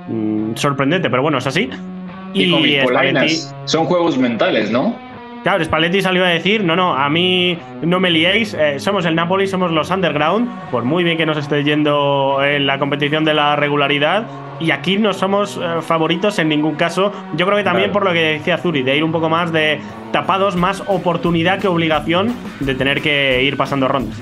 Mm, 0.07 0.55
sorprendente, 0.55 1.09
pero 1.09 1.21
bueno, 1.21 1.37
es 1.37 1.47
así. 1.47 1.69
Y, 2.33 2.51
con 2.51 2.59
Spalletti, 2.59 2.85
Polainas. 2.85 3.55
Son 3.65 3.85
juegos 3.85 4.17
mentales, 4.17 4.71
¿no? 4.71 4.95
Claro, 5.43 5.63
Spalletti 5.63 6.01
salió 6.01 6.25
a 6.25 6.29
decir, 6.29 6.63
no, 6.63 6.75
no, 6.75 6.93
a 6.95 7.09
mí 7.09 7.57
no 7.81 7.99
me 7.99 8.09
liéis, 8.09 8.53
eh, 8.53 8.77
somos 8.77 9.05
el 9.05 9.15
Napoli, 9.15 9.47
somos 9.47 9.71
los 9.71 9.89
underground, 9.89 10.49
por 10.69 10.83
muy 10.83 11.03
bien 11.03 11.17
que 11.17 11.25
nos 11.25 11.37
esté 11.37 11.63
yendo 11.63 12.43
en 12.43 12.67
la 12.67 12.77
competición 12.77 13.23
de 13.23 13.33
la 13.33 13.55
regularidad, 13.55 14.25
y 14.59 14.71
aquí 14.71 14.97
no 14.97 15.13
somos 15.13 15.57
eh, 15.57 15.81
favoritos 15.81 16.39
en 16.39 16.49
ningún 16.49 16.75
caso. 16.75 17.11
Yo 17.35 17.45
creo 17.45 17.57
que 17.57 17.63
también 17.63 17.89
Claro. 17.91 17.93
por 17.93 18.03
lo 18.09 18.13
que 18.13 18.33
decía 18.33 18.57
Zuri, 18.57 18.83
de 18.83 18.95
ir 18.97 19.03
un 19.03 19.11
poco 19.11 19.29
más 19.29 19.51
de 19.51 19.79
tapados, 20.11 20.55
más 20.55 20.83
oportunidad 20.87 21.59
que 21.59 21.67
obligación 21.67 22.33
de 22.59 22.75
tener 22.75 23.01
que 23.01 23.43
ir 23.43 23.57
pasando 23.57 23.87
rondas. 23.87 24.17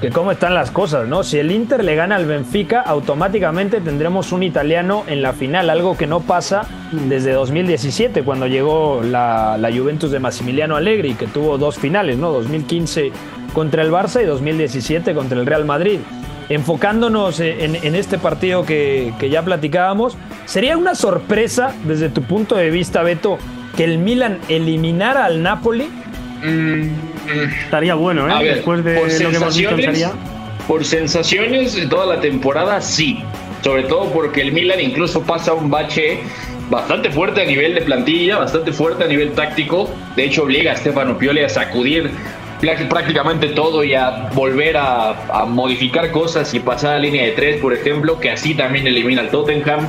Que 0.00 0.10
cómo 0.10 0.30
están 0.30 0.54
las 0.54 0.70
cosas, 0.70 1.08
¿no? 1.08 1.24
Si 1.24 1.38
el 1.40 1.50
Inter 1.50 1.82
le 1.82 1.96
gana 1.96 2.14
al 2.14 2.24
Benfica, 2.24 2.80
automáticamente 2.82 3.80
tendremos 3.80 4.30
un 4.30 4.44
italiano 4.44 5.02
en 5.08 5.22
la 5.22 5.32
final, 5.32 5.68
algo 5.70 5.96
que 5.96 6.06
no 6.06 6.20
pasa 6.20 6.66
desde 6.92 7.32
2017, 7.32 8.22
cuando 8.22 8.46
llegó 8.46 9.00
la, 9.02 9.58
la 9.58 9.72
Juventus 9.72 10.12
de 10.12 10.20
Massimiliano 10.20 10.76
Allegri, 10.76 11.14
que 11.14 11.26
tuvo 11.26 11.58
dos 11.58 11.78
finales, 11.78 12.16
¿no? 12.16 12.30
2015 12.30 13.10
contra 13.52 13.82
el 13.82 13.90
Barça 13.90 14.22
y 14.22 14.26
2017 14.26 15.14
contra 15.14 15.36
el 15.40 15.46
Real 15.46 15.64
Madrid. 15.64 15.98
Enfocándonos 16.48 17.40
en, 17.40 17.76
en 17.76 17.94
este 17.94 18.18
partido 18.18 18.64
que, 18.64 19.12
que 19.18 19.28
ya 19.28 19.42
platicábamos, 19.42 20.16
¿sería 20.46 20.76
una 20.76 20.94
sorpresa 20.94 21.74
desde 21.84 22.08
tu 22.08 22.22
punto 22.22 22.56
de 22.56 22.70
vista, 22.70 23.02
Beto, 23.02 23.38
que 23.76 23.84
el 23.84 23.98
Milan 23.98 24.38
eliminara 24.48 25.26
al 25.26 25.42
Napoli? 25.42 25.90
Mm, 26.42 26.48
mm, 26.48 26.90
Estaría 27.64 27.94
bueno, 27.94 28.28
¿eh? 28.28 28.32
A 28.32 28.40
ver, 28.40 28.54
Después 28.56 28.84
de 28.84 28.94
por 28.94 29.12
lo 29.12 29.30
que 29.30 29.36
hemos 29.36 29.56
visto 29.56 29.76
por 30.66 30.84
sensaciones 30.84 31.74
de 31.74 31.86
toda 31.86 32.14
la 32.14 32.20
temporada, 32.20 32.80
sí. 32.80 33.22
Sobre 33.62 33.84
todo 33.84 34.10
porque 34.12 34.42
el 34.42 34.52
Milan 34.52 34.80
incluso 34.80 35.22
pasa 35.22 35.54
un 35.54 35.70
bache 35.70 36.20
bastante 36.70 37.10
fuerte 37.10 37.42
a 37.42 37.44
nivel 37.44 37.74
de 37.74 37.80
plantilla, 37.80 38.38
bastante 38.38 38.72
fuerte 38.72 39.04
a 39.04 39.06
nivel 39.06 39.32
táctico. 39.32 39.90
De 40.14 40.24
hecho, 40.24 40.42
obliga 40.42 40.72
a 40.72 40.76
Stefano 40.76 41.16
Pioli 41.18 41.42
a 41.42 41.48
sacudir 41.48 42.10
prácticamente 42.60 43.48
todo 43.48 43.84
y 43.84 43.94
a 43.94 44.28
volver 44.34 44.76
a, 44.76 45.10
a 45.42 45.44
modificar 45.46 46.10
cosas 46.10 46.52
y 46.54 46.60
pasar 46.60 46.96
a 46.96 46.98
línea 46.98 47.24
de 47.24 47.32
tres, 47.32 47.60
por 47.60 47.72
ejemplo, 47.72 48.18
que 48.20 48.30
así 48.30 48.54
también 48.54 48.86
elimina 48.86 49.22
al 49.22 49.30
Tottenham. 49.30 49.86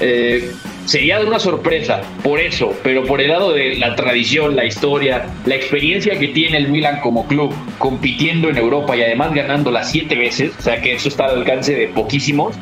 Eh, 0.00 0.52
sería 0.84 1.18
de 1.18 1.24
una 1.26 1.38
sorpresa, 1.38 2.02
por 2.22 2.38
eso, 2.38 2.72
pero 2.84 3.04
por 3.04 3.20
el 3.20 3.28
lado 3.30 3.52
de 3.52 3.76
la 3.76 3.96
tradición, 3.96 4.54
la 4.54 4.64
historia, 4.64 5.26
la 5.46 5.54
experiencia 5.56 6.18
que 6.18 6.28
tiene 6.28 6.58
el 6.58 6.68
Milan 6.68 7.00
como 7.00 7.26
club 7.26 7.52
compitiendo 7.78 8.48
en 8.48 8.56
Europa 8.58 8.96
y 8.96 9.02
además 9.02 9.34
ganándola 9.34 9.82
siete 9.82 10.14
veces, 10.14 10.52
o 10.58 10.62
sea 10.62 10.80
que 10.80 10.94
eso 10.94 11.08
está 11.08 11.24
al 11.24 11.38
alcance 11.38 11.74
de 11.74 11.88
poquísimos, 11.88 12.54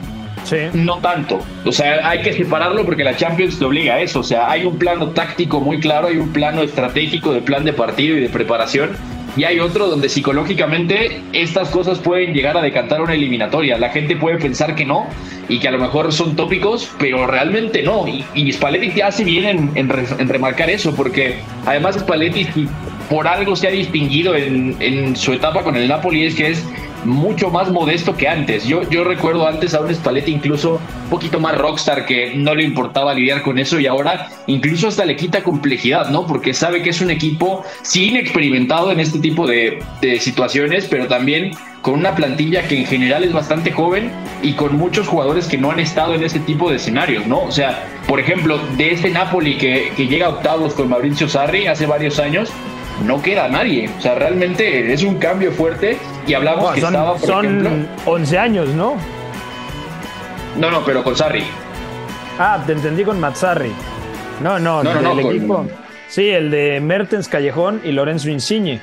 Sí. 0.45 0.57
no 0.75 0.99
tanto. 0.99 1.39
O 1.65 1.73
sea, 1.73 2.07
hay 2.07 2.21
que 2.21 2.35
separarlo 2.35 2.85
porque 2.85 3.03
la 3.03 3.17
Champions 3.17 3.59
te 3.59 3.65
obliga 3.65 3.95
a 3.95 4.01
eso. 4.03 4.21
O 4.21 4.23
sea, 4.23 4.51
hay 4.51 4.67
un 4.67 4.79
plano 4.79 5.09
táctico 5.09 5.59
muy 5.59 5.81
claro, 5.81 6.09
hay 6.09 6.19
un 6.19 6.35
plano 6.35 6.63
estratégico 6.63 7.33
de 7.33 7.41
plan 7.41 7.65
de 7.65 7.73
partido 7.73 8.15
y 8.19 8.21
de 8.21 8.29
preparación 8.29 8.91
y 9.37 9.45
hay 9.45 9.59
otro 9.59 9.89
donde 9.89 10.09
psicológicamente 10.09 11.21
estas 11.33 11.69
cosas 11.71 11.99
pueden 11.99 12.33
llegar 12.33 12.57
a 12.57 12.63
decantar 12.63 13.03
una 13.03 13.15
eliminatoria. 13.15 13.79
La 13.79 13.91
gente 13.91 14.17
puede 14.17 14.39
pensar 14.39 14.75
que 14.75 14.85
no 14.85 15.07
y 15.49 15.59
que 15.59 15.69
a 15.69 15.71
lo 15.73 15.79
mejor 15.79 16.13
son 16.13 16.37
tópicos, 16.37 16.91
pero 16.99 17.27
realmente 17.27 17.83
no. 17.83 18.07
Y, 18.07 18.25
y 18.35 18.53
Spalletti 18.53 19.01
hace 19.01 19.25
bien 19.25 19.71
en, 19.75 19.89
remarcar 20.29 20.71
eso, 20.71 20.95
porque 20.95 21.37
además 21.67 21.97
Spalletti 21.99 22.47
por 23.11 23.27
algo 23.27 23.57
se 23.57 23.69
ha 23.69 23.71
distinguido 23.71 24.35
en 24.35 25.17
su 25.17 25.33
etapa 25.33 25.63
con 25.63 25.77
el 25.77 25.89
Napoli 25.89 26.25
es 26.25 26.35
que 26.35 26.51
es 26.51 26.65
mucho 27.05 27.51
más 27.51 27.71
modesto 27.71 28.17
que 28.17 28.29
antes. 28.29 28.65
Yo, 28.65 28.89
yo 28.89 29.05
recuerdo 29.05 29.47
antes 29.47 29.75
a 29.75 29.81
un 29.81 29.95
Spalletti 29.95 30.33
incluso 30.33 30.81
un 31.05 31.11
poquito 31.11 31.41
más 31.41 31.57
rockstar 31.57 32.07
que 32.07 32.35
no 32.35 32.55
le 32.55 32.65
importaba 32.65 33.15
lidiar 33.15 33.43
con 33.43 33.59
eso 33.59 33.79
y 33.79 33.87
ahora 33.87 34.29
incluso 34.47 34.89
hasta 34.89 35.05
le 35.05 35.17
quita 35.17 35.43
complejidad, 35.43 36.11
¿no? 36.11 36.27
Porque 36.27 36.55
sabe 36.55 36.83
que 36.83 36.91
es 36.91 37.01
un 37.01 37.11
equipo 37.11 37.65
sin 37.83 38.17
experimentado 38.17 38.91
en 38.91 39.01
este 39.01 39.19
tipo 39.19 39.47
de, 39.47 39.83
de 40.01 40.21
situaciones, 40.21 40.87
pero 40.87 41.07
también 41.07 41.53
con 41.85 41.95
una 41.95 42.15
plantilla 42.15 42.67
que 42.67 42.79
en 42.79 42.87
general 42.87 43.25
es 43.25 43.33
bastante 43.35 43.71
joven 43.71 44.11
y 44.43 44.55
con 44.55 44.77
muchos 44.79 45.07
jugadores 45.07 45.47
que 45.47 45.59
no 45.59 45.71
han 45.71 45.81
estado 45.81 46.15
en 46.15 46.25
ese 46.25 46.41
tipo 46.41 46.71
de 46.71 46.77
escenarios, 46.77 47.27
¿no? 47.27 47.43
O 47.43 47.53
sea, 47.53 47.87
por 48.09 48.19
ejemplo, 48.19 48.59
de 48.79 48.93
este 48.93 49.11
Napoli 49.11 49.59
que, 49.59 49.93
que 49.95 50.07
llega 50.07 50.27
a 50.27 50.31
octavos 50.31 50.73
con 50.73 50.89
Mauricio 50.89 51.29
Sarri 51.29 51.67
hace 51.67 51.85
varios 51.85 52.19
años, 52.19 52.51
no 53.03 53.21
queda 53.23 53.49
nadie. 53.49 53.91
O 53.99 54.01
sea, 54.01 54.15
realmente 54.15 54.93
es 54.93 55.03
un 55.03 55.19
cambio 55.19 55.53
fuerte. 55.53 55.97
Y 56.27 56.35
hablamos 56.35 56.61
Bueno, 56.63 56.75
que 56.75 56.81
son, 56.81 56.95
estaba, 56.95 57.13
por 57.17 57.27
son 57.29 57.45
ejemplo. 57.47 57.71
11 58.07 58.39
años, 58.39 58.69
¿no? 58.71 58.97
No, 60.57 60.71
no, 60.71 60.85
pero 60.85 61.03
con 61.03 61.17
Sarri. 61.17 61.45
Ah, 62.39 62.63
te 62.67 62.73
entendí 62.73 63.05
con 63.05 63.19
Mazzarri. 63.21 63.73
No, 64.43 64.59
no, 64.59 64.83
No, 64.83 64.95
no, 65.01 65.11
con- 65.11 65.21
equipo. 65.37 65.67
Sí, 66.09 66.29
el 66.31 66.51
de 66.51 66.81
Mertens 66.81 67.29
Callejón 67.29 67.81
y 67.85 67.93
Lorenzo 67.93 68.29
Insigne. 68.31 68.81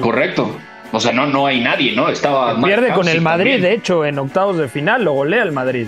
Correcto. 0.00 0.56
O 0.92 1.00
sea, 1.00 1.12
no, 1.12 1.26
no 1.26 1.46
hay 1.46 1.60
nadie, 1.60 1.92
¿no? 1.92 2.08
Estaba. 2.08 2.60
Pierde 2.62 2.92
con 2.92 3.08
el 3.08 3.20
Madrid, 3.20 3.52
también. 3.54 3.62
de 3.62 3.72
hecho, 3.74 4.04
en 4.04 4.18
octavos 4.18 4.56
de 4.58 4.68
final, 4.68 5.04
lo 5.04 5.12
golea 5.12 5.42
el 5.42 5.52
Madrid. 5.52 5.86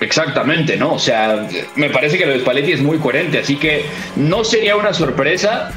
Exactamente, 0.00 0.76
¿no? 0.76 0.94
O 0.94 0.98
sea, 0.98 1.46
me 1.76 1.90
parece 1.90 2.16
que 2.18 2.26
lo 2.26 2.32
de 2.32 2.40
Spalletti 2.40 2.72
es 2.72 2.82
muy 2.82 2.98
coherente, 2.98 3.38
así 3.38 3.56
que 3.56 3.84
no 4.16 4.44
sería 4.44 4.76
una 4.76 4.92
sorpresa, 4.94 5.70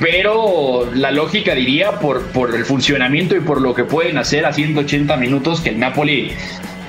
pero 0.00 0.88
la 0.94 1.10
lógica 1.10 1.54
diría 1.54 1.92
por, 2.00 2.22
por 2.32 2.54
el 2.54 2.64
funcionamiento 2.64 3.36
y 3.36 3.40
por 3.40 3.60
lo 3.60 3.74
que 3.74 3.84
pueden 3.84 4.18
hacer 4.18 4.44
a 4.46 4.52
180 4.52 5.16
minutos 5.16 5.60
que 5.60 5.70
el 5.70 5.78
Napoli 5.78 6.32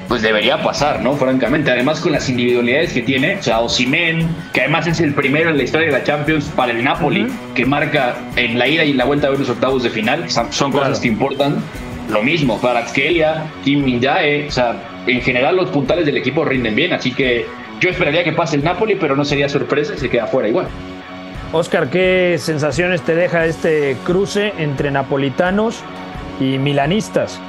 pues 0.07 0.21
debería 0.21 0.61
pasar, 0.61 1.01
¿no? 1.01 1.13
Francamente, 1.15 1.71
además 1.71 1.99
con 1.99 2.11
las 2.11 2.29
individualidades 2.29 2.93
que 2.93 3.01
tiene, 3.01 3.37
o 3.37 3.43
sea, 3.43 3.59
Osimhen, 3.61 4.27
que 4.53 4.61
además 4.61 4.85
es 4.85 4.99
el 4.99 5.15
primero 5.15 5.49
en 5.49 5.57
la 5.57 5.63
historia 5.63 5.87
de 5.87 5.93
la 5.93 6.03
Champions 6.03 6.45
para 6.55 6.71
el 6.73 6.83
Napoli, 6.83 7.25
que 7.55 7.65
marca 7.65 8.15
en 8.35 8.59
la 8.59 8.67
ida 8.67 8.83
y 8.83 8.93
la 8.93 9.05
vuelta 9.05 9.31
de 9.31 9.37
los 9.39 9.49
octavos 9.49 9.81
de 9.81 9.89
final, 9.89 10.29
son 10.29 10.53
son 10.53 10.71
Claro. 10.71 10.87
cosas 10.89 11.01
que 11.01 11.07
importan. 11.07 11.57
Lo 12.07 12.21
mismo, 12.21 12.61
para 12.61 12.85
Kelia, 12.85 13.45
Kim 13.63 13.83
Min-jae, 13.83 14.47
o 14.47 14.51
sea, 14.51 14.75
en 15.07 15.21
general 15.21 15.55
los 15.55 15.71
puntales 15.71 16.05
del 16.05 16.17
equipo 16.17 16.45
rinden 16.45 16.75
bien, 16.75 16.93
así 16.93 17.11
que 17.11 17.47
yo 17.79 17.89
esperaría 17.89 18.23
que 18.23 18.31
pase 18.31 18.57
el 18.57 18.63
Napoli, 18.63 18.93
pero 18.93 19.15
no 19.15 19.25
sería 19.25 19.49
sorpresa 19.49 19.93
y 19.95 19.97
se 19.97 20.07
queda 20.07 20.27
fuera 20.27 20.47
igual. 20.47 20.67
Oscar, 21.55 21.89
¿qué 21.89 22.35
sensaciones 22.37 23.01
te 23.03 23.15
deja 23.15 23.45
este 23.45 23.95
cruce 24.03 24.51
entre 24.57 24.91
napolitanos 24.91 25.79
y 26.37 26.57
milanistas? 26.57 27.39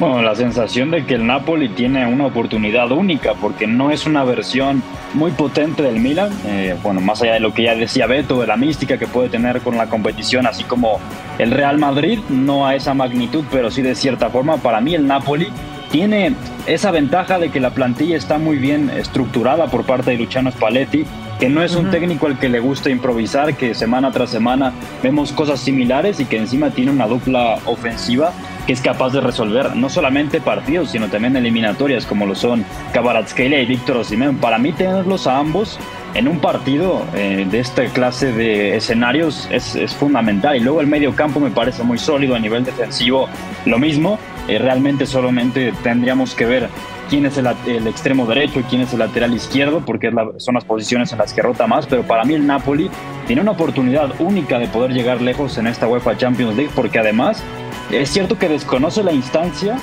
Bueno, 0.00 0.20
la 0.20 0.34
sensación 0.34 0.90
de 0.90 1.06
que 1.06 1.14
el 1.14 1.24
Napoli 1.24 1.68
tiene 1.68 2.06
una 2.06 2.26
oportunidad 2.26 2.90
única, 2.90 3.34
porque 3.34 3.68
no 3.68 3.92
es 3.92 4.06
una 4.06 4.24
versión 4.24 4.82
muy 5.12 5.30
potente 5.30 5.84
del 5.84 6.00
Milan. 6.00 6.32
eh, 6.44 6.74
bueno, 6.82 7.00
más 7.00 7.22
allá 7.22 7.34
de 7.34 7.40
lo 7.40 7.54
que 7.54 7.62
ya 7.62 7.76
decía 7.76 8.08
Beto, 8.08 8.40
de 8.40 8.48
la 8.48 8.56
mística 8.56 8.98
que 8.98 9.06
puede 9.06 9.28
tener 9.28 9.60
con 9.60 9.76
la 9.76 9.86
competición, 9.86 10.48
así 10.48 10.64
como 10.64 10.98
el 11.38 11.52
Real 11.52 11.78
Madrid, 11.78 12.18
no 12.28 12.66
a 12.66 12.74
esa 12.74 12.94
magnitud, 12.94 13.44
pero 13.48 13.70
sí 13.70 13.80
de 13.80 13.94
cierta 13.94 14.28
forma. 14.28 14.56
Para 14.56 14.80
mí, 14.80 14.92
el 14.96 15.06
Napoli 15.06 15.52
tiene 15.94 16.34
esa 16.66 16.90
ventaja 16.90 17.38
de 17.38 17.52
que 17.52 17.60
la 17.60 17.70
plantilla 17.70 18.16
está 18.16 18.36
muy 18.36 18.56
bien 18.56 18.90
estructurada 18.90 19.68
por 19.68 19.84
parte 19.84 20.10
de 20.10 20.16
Luciano 20.16 20.50
Spalletti, 20.50 21.04
que 21.38 21.48
no 21.48 21.62
es 21.62 21.76
un 21.76 21.92
técnico 21.92 22.26
al 22.26 22.36
que 22.36 22.48
le 22.48 22.58
gusta 22.58 22.90
improvisar, 22.90 23.54
que 23.54 23.76
semana 23.76 24.10
tras 24.10 24.30
semana 24.30 24.72
vemos 25.04 25.30
cosas 25.30 25.60
similares 25.60 26.18
y 26.18 26.24
que 26.24 26.36
encima 26.36 26.70
tiene 26.70 26.90
una 26.90 27.06
dupla 27.06 27.60
ofensiva 27.66 28.32
que 28.66 28.72
es 28.72 28.80
capaz 28.80 29.12
de 29.12 29.20
resolver 29.20 29.76
no 29.76 29.88
solamente 29.88 30.40
partidos, 30.40 30.90
sino 30.90 31.06
también 31.06 31.36
eliminatorias 31.36 32.06
como 32.06 32.26
lo 32.26 32.34
son 32.34 32.64
Kvaratskhelia 32.92 33.60
y 33.60 33.66
Víctor 33.66 33.98
Osimhen. 33.98 34.38
Para 34.38 34.58
mí 34.58 34.72
tenerlos 34.72 35.28
a 35.28 35.38
ambos 35.38 35.78
en 36.14 36.26
un 36.26 36.40
partido 36.40 37.04
eh, 37.14 37.46
de 37.48 37.60
esta 37.60 37.84
clase 37.86 38.32
de 38.32 38.76
escenarios 38.76 39.48
es, 39.52 39.76
es 39.76 39.94
fundamental. 39.94 40.56
Y 40.56 40.60
luego 40.60 40.80
el 40.80 40.88
medio 40.88 41.14
campo 41.14 41.38
me 41.38 41.50
parece 41.50 41.84
muy 41.84 41.98
sólido 41.98 42.34
a 42.34 42.40
nivel 42.40 42.64
defensivo, 42.64 43.28
lo 43.64 43.78
mismo. 43.78 44.18
Eh, 44.48 44.58
realmente 44.58 45.06
solamente 45.06 45.72
tendríamos 45.82 46.34
que 46.34 46.44
ver 46.44 46.68
quién 47.08 47.24
es 47.26 47.38
el, 47.38 47.46
extremo 47.86 48.26
derecho 48.26 48.60
y 48.60 48.62
quién 48.64 48.82
es 48.82 48.92
el 48.92 48.98
lateral 48.98 49.32
izquierdo, 49.34 49.80
porque 49.84 50.10
la- 50.10 50.28
son 50.38 50.54
las 50.54 50.64
posiciones 50.64 51.12
en 51.12 51.18
las 51.18 51.32
que 51.32 51.40
rota 51.42 51.66
más. 51.66 51.86
Pero 51.86 52.02
para 52.02 52.24
mí 52.24 52.34
el 52.34 52.46
Napoli 52.46 52.90
tiene 53.26 53.40
una 53.42 53.52
oportunidad 53.52 54.10
única 54.20 54.58
de 54.58 54.66
poder 54.68 54.92
llegar 54.92 55.20
lejos 55.22 55.56
en 55.58 55.66
esta 55.66 55.86
UEFA 55.88 56.16
Champions 56.16 56.56
League, 56.56 56.70
porque 56.74 56.98
además 56.98 57.42
es 57.90 58.10
cierto 58.10 58.38
que 58.38 58.48
desconoce 58.48 59.02
la 59.02 59.12
instancia, 59.12 59.76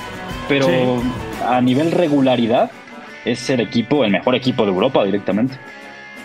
pero 0.48 0.66
Sí. 0.66 0.74
a 1.48 1.60
nivel 1.60 1.90
regularidad 1.92 2.70
es 3.24 3.48
el 3.50 3.60
equipo, 3.60 4.04
el 4.04 4.10
mejor 4.12 4.34
equipo 4.34 4.64
de 4.64 4.70
Europa 4.72 5.04
directamente. 5.04 5.54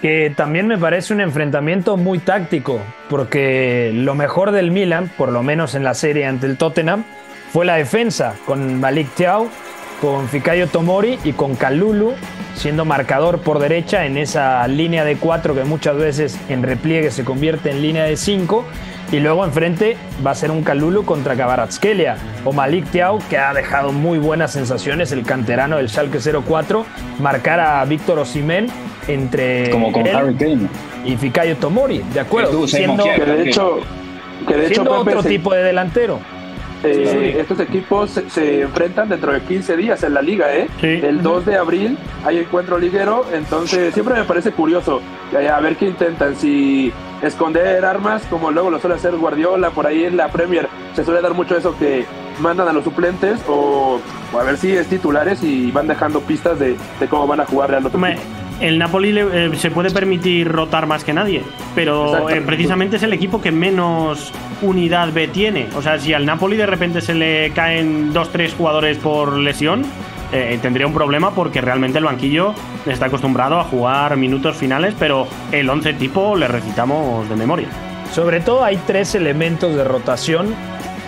que 0.01 0.31
también 0.35 0.67
me 0.67 0.77
parece 0.77 1.11
un 1.11 1.21
enfrentamiento 1.21 1.97
muy 1.97 2.19
táctico, 2.19 2.79
porque 3.09 3.89
lo 3.95 4.13
mejor 4.13 4.51
del 4.51 4.69
Milan, 4.69 5.09
por 5.17 5.31
lo 5.31 5.41
menos 5.41 5.73
en 5.73 5.83
la 5.83 5.95
serie 5.95 6.27
ante 6.27 6.45
el 6.45 6.55
Tottenham, 6.55 7.03
fue 7.51 7.65
la 7.65 7.75
defensa, 7.75 8.35
con 8.45 8.79
Malik 8.79 9.09
Thiaw, 9.15 9.47
con 10.01 10.27
Fikayo 10.27 10.67
Tomori 10.67 11.17
y 11.23 11.33
con 11.33 11.55
Kalulu 11.55 12.13
siendo 12.55 12.85
marcador 12.85 13.39
por 13.39 13.59
derecha 13.59 14.05
en 14.05 14.17
esa 14.17 14.67
línea 14.67 15.03
de 15.05 15.15
cuatro 15.17 15.53
que 15.53 15.63
muchas 15.63 15.95
veces 15.95 16.39
en 16.49 16.63
repliegue 16.63 17.11
se 17.11 17.23
convierte 17.23 17.69
en 17.71 17.81
línea 17.83 18.03
de 18.05 18.17
cinco. 18.17 18.65
Y 19.11 19.19
luego 19.19 19.45
enfrente 19.45 19.95
va 20.25 20.31
a 20.31 20.35
ser 20.35 20.51
un 20.51 20.63
Kalulu 20.63 21.05
contra 21.05 21.33
Kvaratskhelia 21.35 22.17
o 22.43 22.51
Malik 22.51 22.89
Thiaw, 22.91 23.19
que 23.29 23.37
ha 23.37 23.53
dejado 23.53 23.91
muy 23.93 24.17
buenas 24.19 24.51
sensaciones, 24.51 25.11
el 25.13 25.23
canterano 25.23 25.77
del 25.77 25.87
Schalke 25.87 26.19
04, 26.19 26.85
marcar 27.19 27.59
a 27.61 27.85
Víctor 27.85 28.19
Osimhen 28.19 28.67
entre 29.07 29.69
Como 29.69 29.91
con 29.93 30.05
Harry 30.07 30.35
Kane. 30.35 30.67
y 31.05 31.15
Fikayo 31.15 31.55
Tomori, 31.55 31.99
de 32.13 32.19
acuerdo, 32.19 32.67
siendo. 32.67 33.03
Que 33.05 33.23
de 33.23 33.43
hecho, 33.49 33.77
que 34.47 34.53
de 34.55 34.67
hecho 34.67 34.83
Pepe, 34.83 34.95
otro 34.95 35.21
se- 35.23 35.29
tipo 35.29 35.53
de 35.53 35.63
delantero. 35.63 36.19
Eh, 36.83 37.31
Sí, 37.33 37.39
estos 37.39 37.59
equipos 37.59 38.11
se, 38.11 38.29
se 38.29 38.61
enfrentan 38.61 39.09
dentro 39.09 39.31
de 39.33 39.41
15 39.41 39.77
días 39.77 40.03
en 40.03 40.13
la 40.13 40.21
liga, 40.21 40.53
¿eh? 40.55 40.67
Sí. 40.79 40.87
El 41.03 41.21
2 41.23 41.45
de 41.45 41.57
abril 41.57 41.97
hay 42.25 42.39
encuentro 42.39 42.77
liguero, 42.77 43.25
entonces 43.33 43.93
siempre 43.93 44.15
me 44.15 44.23
parece 44.23 44.51
curioso 44.51 45.01
eh, 45.39 45.47
a 45.49 45.59
ver 45.59 45.75
qué 45.75 45.85
intentan, 45.87 46.35
si 46.35 46.91
esconder 47.21 47.83
armas 47.83 48.23
como 48.29 48.51
luego 48.51 48.69
lo 48.69 48.79
suele 48.79 48.95
hacer 48.95 49.15
Guardiola 49.15 49.71
por 49.71 49.87
ahí 49.87 50.05
en 50.05 50.17
la 50.17 50.29
Premier, 50.29 50.67
se 50.93 51.03
suele 51.03 51.21
dar 51.21 51.33
mucho 51.33 51.57
eso 51.57 51.75
que 51.77 52.05
mandan 52.39 52.67
a 52.67 52.73
los 52.73 52.83
suplentes 52.83 53.39
o, 53.47 53.99
o 54.33 54.39
a 54.39 54.43
ver 54.43 54.57
si 54.57 54.71
es 54.71 54.87
titulares 54.87 55.43
y 55.43 55.71
van 55.71 55.87
dejando 55.87 56.21
pistas 56.21 56.59
de, 56.59 56.75
de 56.99 57.07
cómo 57.07 57.25
van 57.25 57.39
a 57.39 57.45
jugar 57.45 57.73
al 57.73 57.85
otro 57.87 57.97
equipo. 57.99 58.21
el 58.61 58.77
Napoli 58.77 59.11
le- 59.11 59.45
eh, 59.47 59.55
se 59.55 59.71
puede 59.71 59.89
permitir 59.89 60.47
rotar 60.51 60.85
más 60.85 61.03
que 61.03 61.13
nadie, 61.13 61.41
pero 61.73 62.29
eh, 62.29 62.41
precisamente 62.45 62.97
es 62.97 63.03
el 63.03 63.13
equipo 63.13 63.41
que 63.41 63.51
menos 63.51 64.31
unidad 64.61 65.11
B 65.13 65.27
tiene. 65.27 65.67
O 65.75 65.81
sea, 65.81 65.99
si 65.99 66.13
al 66.13 66.25
Napoli 66.25 66.57
de 66.57 66.65
repente 66.65 67.01
se 67.01 67.13
le 67.13 67.51
caen 67.51 68.13
dos, 68.13 68.31
tres 68.31 68.53
jugadores 68.53 68.97
por 68.97 69.37
lesión, 69.37 69.83
eh, 70.31 70.59
tendría 70.61 70.87
un 70.87 70.93
problema 70.93 71.31
porque 71.31 71.61
realmente 71.61 71.99
el 71.99 72.03
banquillo 72.05 72.53
está 72.85 73.05
acostumbrado 73.05 73.59
a 73.59 73.63
jugar 73.63 74.17
minutos 74.17 74.55
finales, 74.57 74.93
pero 74.97 75.27
el 75.51 75.69
11 75.69 75.93
tipo 75.93 76.35
le 76.35 76.47
recitamos 76.47 77.29
de 77.29 77.35
memoria. 77.35 77.67
Sobre 78.11 78.39
todo 78.39 78.63
hay 78.63 78.77
tres 78.87 79.15
elementos 79.15 79.75
de 79.75 79.83
rotación 79.83 80.55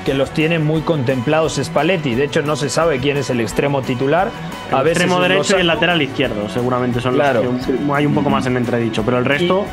que 0.06 0.14
los 0.14 0.32
tiene 0.32 0.60
muy 0.60 0.82
contemplados 0.82 1.60
Spalletti. 1.62 2.16
De 2.16 2.26
hecho, 2.26 2.42
no 2.42 2.56
se 2.56 2.70
sabe 2.70 3.00
quién 3.00 3.18
es 3.18 3.30
el 3.30 3.42
extremo 3.42 3.82
titular. 3.82 4.30
El 4.70 4.76
a 4.76 4.84
veces 4.84 5.04
extremo 5.04 5.22
derecho 5.22 5.58
y 5.58 5.62
el 5.62 5.68
lateral 5.68 6.02
izquierdo, 6.02 6.48
seguramente 6.50 7.02
son 7.02 7.16
Claro. 7.16 7.44
los 7.44 7.66
que 7.66 7.74
hay 7.94 8.06
un 8.06 8.14
poco 8.14 8.30
más 8.30 8.46
en 8.46 8.58
entredicho, 8.58 9.04
pero 9.04 9.18
el 9.18 9.26
resto. 9.26 9.66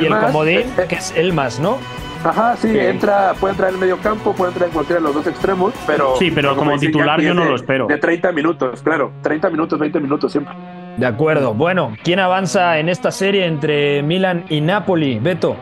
Y 0.00 0.04
el 0.04 0.10
más, 0.10 0.24
comodín, 0.26 0.58
eh, 0.58 0.66
eh, 0.78 0.84
que 0.88 0.96
es 0.96 1.12
Elmas, 1.16 1.60
¿no? 1.60 1.78
Ajá, 2.24 2.56
sí, 2.56 2.68
Sí. 2.72 2.78
entra, 2.78 3.34
puede 3.40 3.52
entrar 3.52 3.68
en 3.70 3.74
el 3.76 3.80
medio 3.80 3.98
campo, 3.98 4.32
puede 4.32 4.50
entrar 4.52 4.68
en 4.68 4.74
cualquiera 4.74 5.00
de 5.00 5.06
los 5.06 5.14
dos 5.14 5.26
extremos, 5.26 5.72
pero... 5.86 6.16
Sí, 6.16 6.30
pero 6.34 6.56
como 6.56 6.72
dice 6.72 6.86
titular 6.86 7.20
yo 7.20 7.34
no 7.34 7.42
de- 7.44 7.50
lo 7.50 7.56
espero. 7.56 7.86
De 7.86 7.98
30 7.98 8.32
minutos, 8.32 8.82
claro, 8.82 9.12
30 9.22 9.48
minutos, 9.50 9.78
20 9.78 10.00
minutos 10.00 10.32
siempre. 10.32 10.54
De 10.96 11.06
acuerdo. 11.06 11.52
Bueno, 11.54 11.94
¿quién 12.02 12.18
avanza 12.20 12.78
en 12.78 12.88
esta 12.88 13.10
serie 13.10 13.44
entre 13.46 14.02
Milan 14.02 14.44
y 14.48 14.60
Napoli? 14.60 15.18
Beto, 15.18 15.56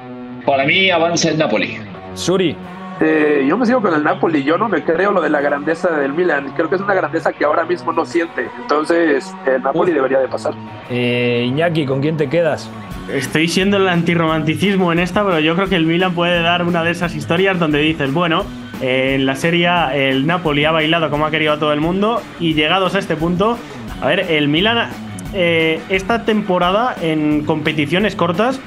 Para 0.46 0.64
mí 0.64 0.90
avanza 0.90 1.28
el 1.30 1.38
Napoli. 1.38 1.76
Suri. 2.14 2.56
Eh, 3.00 3.44
yo 3.48 3.56
me 3.58 3.66
sigo 3.66 3.82
con 3.82 3.92
el 3.92 4.04
Napoli, 4.04 4.44
yo 4.44 4.56
no 4.56 4.68
me 4.68 4.84
creo 4.84 5.10
lo 5.10 5.20
de 5.20 5.28
la 5.28 5.40
grandeza 5.40 5.90
del 5.96 6.12
Milan, 6.12 6.52
creo 6.54 6.68
que 6.68 6.76
es 6.76 6.80
una 6.80 6.94
grandeza 6.94 7.32
que 7.32 7.44
ahora 7.44 7.64
mismo 7.64 7.92
no 7.92 8.04
siente, 8.04 8.48
entonces 8.62 9.34
el 9.46 9.60
Napoli 9.62 9.90
debería 9.90 10.20
de 10.20 10.28
pasar. 10.28 10.54
Eh, 10.88 11.42
Iñaki, 11.48 11.86
¿con 11.86 12.00
quién 12.00 12.16
te 12.16 12.28
quedas? 12.28 12.70
Estoy 13.12 13.48
siendo 13.48 13.76
el 13.76 13.88
antirromanticismo 13.88 14.92
en 14.92 14.98
esta, 14.98 15.24
pero 15.24 15.40
yo 15.40 15.54
creo 15.54 15.68
que 15.68 15.76
el 15.76 15.86
Milan 15.86 16.14
puede 16.14 16.40
dar 16.42 16.64
una 16.64 16.82
de 16.82 16.90
esas 16.90 17.14
historias 17.14 17.58
donde 17.58 17.78
dices, 17.78 18.12
bueno, 18.12 18.44
en 18.80 19.26
la 19.26 19.36
serie 19.36 19.68
el 19.92 20.26
Napoli 20.26 20.64
ha 20.64 20.72
bailado 20.72 21.10
como 21.10 21.26
ha 21.26 21.30
querido 21.30 21.52
a 21.52 21.58
todo 21.58 21.72
el 21.72 21.80
mundo 21.80 22.20
y 22.40 22.54
llegados 22.54 22.94
a 22.94 22.98
este 22.98 23.16
punto, 23.16 23.58
a 24.00 24.06
ver, 24.06 24.20
el 24.30 24.48
Milan 24.48 24.90
eh, 25.32 25.80
esta 25.88 26.24
temporada 26.24 26.94
en 27.00 27.44
competiciones 27.44 28.14
cortas 28.14 28.60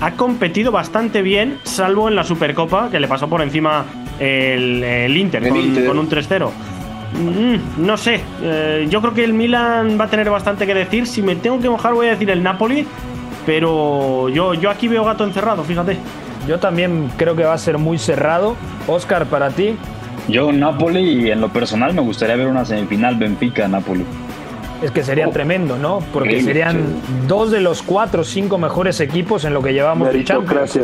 ha 0.00 0.12
competido 0.12 0.72
bastante 0.72 1.22
bien, 1.22 1.58
salvo 1.62 2.08
en 2.08 2.16
la 2.16 2.24
Supercopa, 2.24 2.90
que 2.90 2.98
le 2.98 3.06
pasó 3.06 3.28
por 3.28 3.42
encima 3.42 3.84
el, 4.18 5.16
Inter, 5.16 5.48
con, 5.86 5.98
un 5.98 6.08
3-0. 6.08 6.50
Mm, 7.12 7.86
no 7.86 7.96
sé, 7.96 8.20
eh, 8.42 8.86
yo 8.88 9.00
creo 9.00 9.14
que 9.14 9.22
el 9.22 9.32
Milan 9.32 9.98
va 10.00 10.06
a 10.06 10.08
tener 10.08 10.28
bastante 10.30 10.66
que 10.66 10.74
decir. 10.74 11.06
Si 11.06 11.22
me 11.22 11.36
tengo 11.36 11.60
que 11.60 11.68
mojar, 11.68 11.94
voy 11.94 12.08
a 12.08 12.10
decir 12.10 12.30
el 12.30 12.42
Napoli, 12.42 12.86
pero 13.46 14.28
yo, 14.28 14.54
yo 14.54 14.70
aquí 14.70 14.88
veo 14.88 15.04
gato 15.04 15.24
encerrado, 15.24 15.64
fíjate. 15.64 15.96
Yo 16.46 16.58
también 16.58 17.10
creo 17.16 17.36
que 17.36 17.44
va 17.44 17.54
a 17.54 17.58
ser 17.58 17.78
muy 17.78 17.98
cerrado. 17.98 18.56
Oscar, 18.86 19.26
para 19.26 19.50
ti. 19.50 19.76
Yo 20.28 20.52
Napoli 20.52 21.00
y 21.00 21.30
en 21.30 21.40
lo 21.40 21.48
personal 21.48 21.94
me 21.94 22.02
gustaría 22.02 22.36
ver 22.36 22.46
una 22.46 22.64
semifinal 22.64 23.16
Benfica-Napoli. 23.16 24.04
Es 24.82 24.90
que 24.90 25.04
sería 25.04 25.28
oh. 25.28 25.30
tremendo, 25.30 25.78
¿no? 25.78 26.00
Porque 26.12 26.42
serían 26.42 26.80
dos 27.28 27.52
de 27.52 27.60
los 27.60 27.82
cuatro 27.82 28.22
o 28.22 28.24
cinco 28.24 28.58
mejores 28.58 29.00
equipos 29.00 29.44
en 29.44 29.54
lo 29.54 29.62
que 29.62 29.72
llevamos 29.72 30.12
de 30.12 30.24
Champions. 30.24 30.78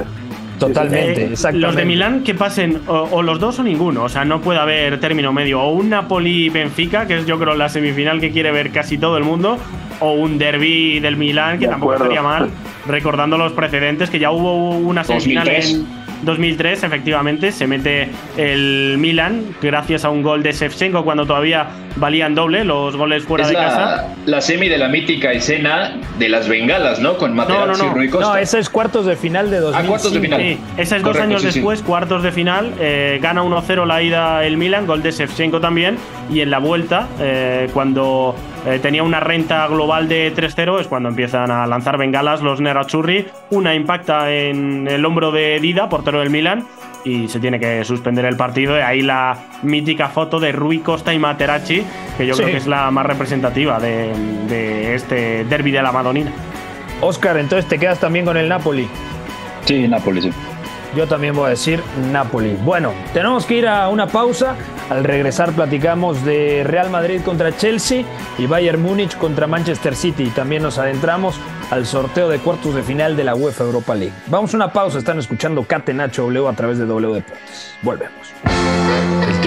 Totalmente, 0.59 1.25
exactamente. 1.33 1.66
Los 1.66 1.77
de 1.77 1.85
Milán 1.85 2.25
que 2.25 2.35
pasen 2.35 2.81
o, 2.87 3.23
los 3.23 3.38
dos 3.38 3.59
o 3.61 3.62
ninguno, 3.62 4.05
o 4.05 4.09
sea, 4.09 4.25
no 4.25 4.40
puede 4.40 4.59
haber 4.59 4.99
término 5.01 5.33
medio. 5.33 5.61
O 5.62 5.71
un 5.71 5.90
Napoli-Benfica, 5.90 7.07
que 7.07 7.18
es 7.18 7.27
yo 7.27 7.38
creo 7.38 7.55
la 7.55 7.68
semifinal 7.68 8.21
que 8.21 8.31
quiere 8.31 8.51
ver 8.51 8.71
casi 8.71 8.99
todo 8.99 9.16
el 9.16 9.25
mundo, 9.25 9.59
o 10.00 10.12
un 10.12 10.38
derby 10.38 11.00
del 11.00 11.16
Milán, 11.16 11.58
que 11.58 11.68
tampoco 11.68 11.94
estaría 11.94 12.22
mal, 12.22 12.50
recordando 12.87 13.38
los 13.38 13.52
precedentes, 13.52 14.11
que 14.11 14.18
ya 14.18 14.30
hubo 14.30 14.70
una 14.70 15.04
semifinal 15.04 15.48
en 15.48 15.87
2003, 16.22 16.82
efectivamente, 16.82 17.52
se 17.52 17.66
mete 17.66 18.08
el 18.37 18.96
Milan 18.98 19.54
gracias 19.62 20.04
a 20.04 20.11
un 20.11 20.22
gol 20.22 20.42
de 20.42 20.52
Shevchenko 20.52 21.04
cuando 21.04 21.26
todavía 21.26 21.68
valían 21.96 22.34
doble 22.34 22.64
los 22.64 22.96
goles 22.96 23.24
fuera 23.24 23.46
de 23.46 23.54
casa. 23.54 24.14
La 24.26 24.40
semi 24.40 24.68
de 24.68 24.78
la 24.78 24.88
mítica 24.88 25.32
escena 25.32 25.96
de 26.18 26.28
las 26.28 26.48
bengalas, 26.48 27.00
¿no? 27.00 27.16
Con 27.16 27.34
Materazzi 27.34 27.82
no, 27.82 27.88
no, 27.90 27.96
no. 27.96 28.04
y 28.04 28.08
No, 28.08 28.37
esa 28.37 28.58
es 28.58 28.68
cuartos 28.68 29.06
de 29.06 29.16
final 29.16 29.50
de 29.50 29.61
2005. 29.61 29.78
Ah, 29.84 29.88
cuartos 29.88 30.12
de 30.12 30.20
final. 30.20 30.40
Sí, 30.40 30.58
esa 30.76 30.96
es 30.96 31.02
dos 31.02 31.16
años 31.18 31.42
después, 31.42 31.82
cuartos 31.82 32.22
de 32.22 32.32
final. 32.32 32.72
Eh, 32.80 33.18
gana 33.22 33.42
1-0 33.42 33.87
la 33.87 34.02
ida 34.02 34.44
el 34.44 34.56
Milan, 34.56 34.87
gol 34.87 35.02
de 35.02 35.12
Shevchenko 35.12 35.61
también. 35.61 35.98
Y 36.30 36.40
en 36.40 36.50
la 36.50 36.58
vuelta, 36.58 37.06
eh, 37.20 37.68
cuando 37.72 38.34
eh, 38.68 38.78
tenía 38.81 39.02
una 39.02 39.18
renta 39.18 39.66
global 39.66 40.09
de 40.09 40.31
3-0, 40.35 40.81
es 40.81 40.88
cuando 40.88 41.09
empiezan 41.09 41.50
a 41.50 41.66
lanzar 41.66 41.96
bengalas 41.96 42.42
los 42.42 42.61
Nerazzurri. 42.61 43.26
Una 43.48 43.74
impacta 43.74 44.31
en 44.31 44.87
el 44.87 45.04
hombro 45.07 45.33
de 45.33 45.59
Dida, 45.59 45.88
portero 45.88 46.20
del 46.20 46.28
Milan, 46.28 46.66
y 47.02 47.28
se 47.28 47.40
tiene 47.40 47.59
que 47.59 47.83
suspender 47.87 48.26
el 48.26 48.37
partido. 48.37 48.76
Y 48.76 48.81
ahí 48.81 49.00
la 49.00 49.38
mítica 49.62 50.09
foto 50.09 50.38
de 50.38 50.52
Rui 50.52 50.81
Costa 50.81 51.14
y 51.14 51.18
Materazzi, 51.18 51.83
que 52.18 52.26
yo 52.26 52.35
creo 52.35 52.48
que 52.48 52.59
es 52.59 52.66
la 52.66 52.90
más 52.90 53.07
representativa 53.07 53.81
de, 53.81 54.94
este 54.94 55.44
derby 55.44 55.70
de 55.70 55.83
la 55.83 55.92
Madonina. 55.92 56.31
Oscar, 57.00 57.38
entonces 57.38 57.66
te 57.66 57.78
quedas 57.78 57.98
también 57.98 58.26
con 58.26 58.37
el 58.37 58.50
Napoli. 58.50 58.87
Sí, 59.64 59.88
Napoli, 59.88 60.20
sí. 60.20 60.31
Yo 60.96 61.07
también 61.07 61.35
voy 61.35 61.46
a 61.46 61.51
decir 61.51 61.83
Napoli. 62.11 62.57
Bueno, 62.64 62.92
tenemos 63.12 63.44
que 63.46 63.55
ir 63.55 63.68
a 63.68 63.88
una 63.88 64.07
pausa. 64.07 64.57
Al 64.90 65.05
regresar 65.05 65.53
platicamos 65.53 66.24
de 66.24 66.64
Real 66.64 66.88
Madrid 66.90 67.20
contra 67.22 67.55
Chelsea 67.57 68.05
y 68.38 68.46
Bayern 68.46 68.81
Múnich 68.81 69.16
contra 69.16 69.46
Manchester 69.46 69.94
City. 69.94 70.31
También 70.35 70.62
nos 70.62 70.79
adentramos 70.79 71.38
al 71.70 71.87
sorteo 71.87 72.29
de 72.29 72.38
cuartos 72.38 72.74
de 72.74 72.83
final 72.83 73.16
de 73.16 73.24
la 73.24 73.35
UEFA 73.35 73.64
Europa 73.64 73.94
League. 73.94 74.14
Vamos 74.27 74.55
a 74.55 74.57
una 74.57 74.72
pausa. 74.72 74.98
Están 74.98 75.18
escuchando 75.18 75.62
Catenacho 75.64 76.22
W 76.22 76.48
a 76.48 76.53
través 76.55 76.79
de 76.79 76.87
W 76.87 77.14
Deportes. 77.14 77.74
Volvemos. 77.83 78.33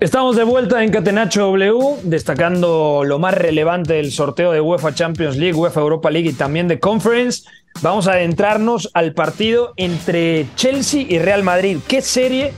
Estamos 0.00 0.36
de 0.36 0.42
vuelta 0.42 0.82
en 0.82 0.90
Catenacho 0.90 1.42
W, 1.46 2.00
destacando 2.02 3.04
lo 3.06 3.20
más 3.20 3.32
relevante 3.32 3.94
del 3.94 4.10
sorteo 4.10 4.50
de 4.50 4.60
UEFA 4.60 4.92
Champions 4.92 5.36
League, 5.36 5.54
UEFA 5.54 5.80
Europa 5.80 6.10
League 6.10 6.30
y 6.30 6.32
también 6.32 6.66
de 6.66 6.80
Conference. 6.80 7.44
Vamos 7.80 8.08
a 8.08 8.12
adentrarnos 8.12 8.90
al 8.92 9.14
partido 9.14 9.72
entre 9.76 10.46
Chelsea 10.56 11.06
y 11.08 11.18
Real 11.20 11.44
Madrid. 11.44 11.78
¿Qué 11.86 12.02
serie? 12.02 12.52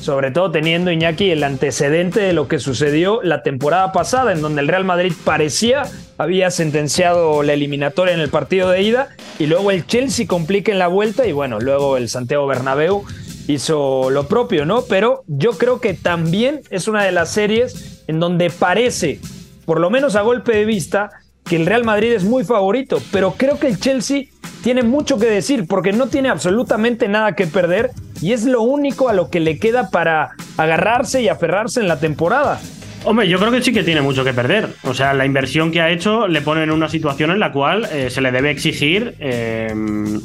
Sobre 0.00 0.30
todo 0.30 0.52
teniendo 0.52 0.92
Iñaki 0.92 1.30
el 1.30 1.42
antecedente 1.42 2.20
de 2.20 2.32
lo 2.32 2.46
que 2.46 2.60
sucedió 2.60 3.20
la 3.20 3.42
temporada 3.42 3.90
pasada, 3.92 4.32
en 4.32 4.40
donde 4.40 4.60
el 4.60 4.68
Real 4.68 4.84
Madrid 4.84 5.12
parecía 5.24 5.82
había 6.18 6.50
sentenciado 6.50 7.42
la 7.42 7.52
eliminatoria 7.52 8.14
en 8.14 8.20
el 8.20 8.30
partido 8.30 8.70
de 8.70 8.82
ida 8.82 9.08
y 9.38 9.46
luego 9.46 9.70
el 9.72 9.86
Chelsea 9.86 10.26
complica 10.26 10.72
en 10.72 10.78
la 10.78 10.86
vuelta 10.86 11.26
y 11.26 11.32
bueno, 11.32 11.58
luego 11.58 11.96
el 11.96 12.08
Santiago 12.08 12.46
Bernabéu 12.46 13.04
hizo 13.48 14.10
lo 14.10 14.26
propio, 14.28 14.66
¿no? 14.66 14.82
Pero 14.82 15.22
yo 15.26 15.52
creo 15.52 15.80
que 15.80 15.94
también 15.94 16.62
es 16.70 16.88
una 16.88 17.04
de 17.04 17.12
las 17.12 17.30
series 17.30 18.04
en 18.06 18.20
donde 18.20 18.50
parece, 18.50 19.20
por 19.64 19.80
lo 19.80 19.90
menos 19.90 20.16
a 20.16 20.22
golpe 20.22 20.56
de 20.56 20.64
vista, 20.64 21.10
que 21.44 21.56
el 21.56 21.66
Real 21.66 21.84
Madrid 21.84 22.12
es 22.12 22.24
muy 22.24 22.44
favorito, 22.44 23.00
pero 23.12 23.34
creo 23.36 23.58
que 23.58 23.68
el 23.68 23.78
Chelsea 23.78 24.24
tiene 24.62 24.82
mucho 24.82 25.18
que 25.18 25.26
decir 25.26 25.66
porque 25.68 25.92
no 25.92 26.08
tiene 26.08 26.28
absolutamente 26.28 27.06
nada 27.06 27.36
que 27.36 27.46
perder 27.46 27.90
y 28.20 28.32
es 28.32 28.44
lo 28.44 28.62
único 28.62 29.08
a 29.08 29.12
lo 29.12 29.30
que 29.30 29.38
le 29.38 29.58
queda 29.58 29.90
para 29.90 30.30
agarrarse 30.56 31.22
y 31.22 31.28
aferrarse 31.28 31.80
en 31.80 31.88
la 31.88 32.00
temporada. 32.00 32.60
Hombre, 33.04 33.28
yo 33.28 33.38
creo 33.38 33.52
que 33.52 33.62
sí 33.62 33.72
que 33.72 33.84
tiene 33.84 34.00
mucho 34.00 34.24
que 34.24 34.34
perder. 34.34 34.68
O 34.82 34.92
sea, 34.92 35.14
la 35.14 35.24
inversión 35.24 35.70
que 35.70 35.80
ha 35.80 35.90
hecho 35.90 36.26
le 36.26 36.42
pone 36.42 36.64
en 36.64 36.72
una 36.72 36.88
situación 36.88 37.30
en 37.30 37.38
la 37.38 37.52
cual 37.52 37.88
eh, 37.92 38.10
se 38.10 38.20
le 38.20 38.32
debe 38.32 38.50
exigir 38.50 39.14
eh, 39.20 39.72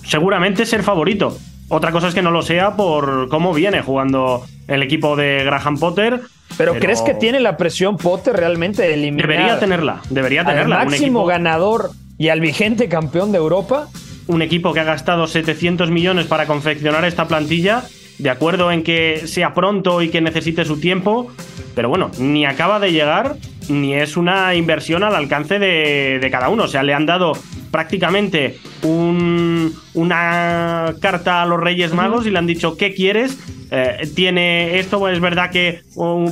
seguramente 0.04 0.66
ser 0.66 0.82
favorito. 0.82 1.38
Otra 1.74 1.94
cosa 1.94 2.10
es 2.10 2.14
que 2.14 2.22
no 2.22 2.32
lo 2.32 2.42
sea 2.42 2.76
por 2.76 3.30
cómo 3.30 3.54
viene 3.54 3.82
jugando 3.82 4.46
el 4.68 4.84
equipo 4.84 5.16
de 5.16 5.46
Graham 5.46 5.78
Potter. 5.80 6.20
Pero, 6.58 6.74
¿crees 6.74 7.02
que 7.02 7.14
tiene 7.14 7.40
la 7.40 7.56
presión 7.56 7.96
Potter 7.96 8.36
realmente 8.36 8.82
de 8.82 8.94
eliminar? 8.96 9.30
Debería 9.30 9.58
tenerla, 9.58 10.02
debería 10.10 10.44
tenerla. 10.44 10.82
Al 10.82 10.88
máximo 10.88 11.26
ganador 11.26 11.92
y 12.18 12.28
al 12.28 12.42
vigente 12.42 12.90
campeón 12.90 13.32
de 13.32 13.38
Europa. 13.38 13.88
Un 14.28 14.42
equipo 14.42 14.74
que 14.74 14.82
ha 14.82 14.84
gastado 14.84 15.28
700 15.28 15.90
millones 15.92 16.26
para 16.26 16.46
confeccionar 16.46 17.06
esta 17.06 17.30
plantilla, 17.30 17.84
de 18.18 18.30
acuerdo 18.30 18.70
en 18.74 18.84
que 18.84 19.22
sea 19.26 19.54
pronto 19.54 20.02
y 20.02 20.10
que 20.10 20.20
necesite 20.20 20.66
su 20.66 20.78
tiempo, 20.78 21.32
pero 21.74 21.88
bueno, 21.88 22.12
ni 22.20 22.46
acaba 22.46 22.82
de 22.82 22.92
llegar 22.92 23.38
ni 23.70 23.94
es 23.94 24.18
una 24.18 24.56
inversión 24.56 25.04
al 25.04 25.16
alcance 25.16 25.58
de, 25.58 26.28
cada 26.30 26.50
uno. 26.50 26.64
O 26.64 26.68
sea, 26.68 26.84
le 26.84 26.94
han 26.94 27.06
dado 27.06 27.32
prácticamente 27.72 28.60
una 28.84 30.94
carta 31.02 31.42
a 31.42 31.46
los 31.46 31.60
Reyes 31.60 31.94
Magos 31.94 32.26
y 32.26 32.32
le 32.32 32.40
han 32.40 32.48
dicho, 32.48 32.78
¿qué 32.78 32.94
quieres? 32.94 33.38
Eh, 33.72 34.10
tiene 34.16 34.80
esto, 34.80 35.08
es 35.08 35.20
verdad 35.20 35.50
que 35.50 35.82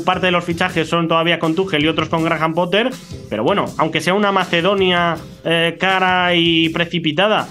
parte 0.06 0.26
de 0.26 0.32
los 0.32 0.44
fichajes 0.44 0.90
son 0.90 1.08
todavía 1.08 1.40
con 1.40 1.56
Tuchel 1.56 1.84
y 1.84 1.88
otros 1.88 2.10
con 2.10 2.24
Graham 2.24 2.54
Potter, 2.54 2.90
pero 3.30 3.44
bueno, 3.44 3.66
aunque 3.78 4.02
sea 4.02 4.14
una 4.14 4.32
Macedonia 4.32 5.16
eh, 5.46 5.78
cara 5.80 6.36
y 6.36 6.70
precipitada, 6.70 7.48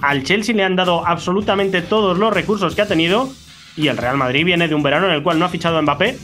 al 0.00 0.22
Chelsea 0.22 0.54
le 0.54 0.64
han 0.64 0.76
dado 0.76 1.06
absolutamente 1.06 1.82
todos 1.82 2.16
los 2.16 2.32
recursos 2.32 2.74
que 2.74 2.82
ha 2.82 2.86
tenido 2.86 3.30
y 3.76 3.88
el 3.88 3.96
Real 3.96 4.16
Madrid 4.16 4.44
viene 4.44 4.68
de 4.68 4.74
un 4.74 4.82
verano 4.82 5.06
en 5.06 5.12
el 5.12 5.22
cual 5.22 5.38
no 5.38 5.44
ha 5.44 5.50
fichado 5.50 5.76
a 5.76 5.82
Mbappé, 5.82 6.16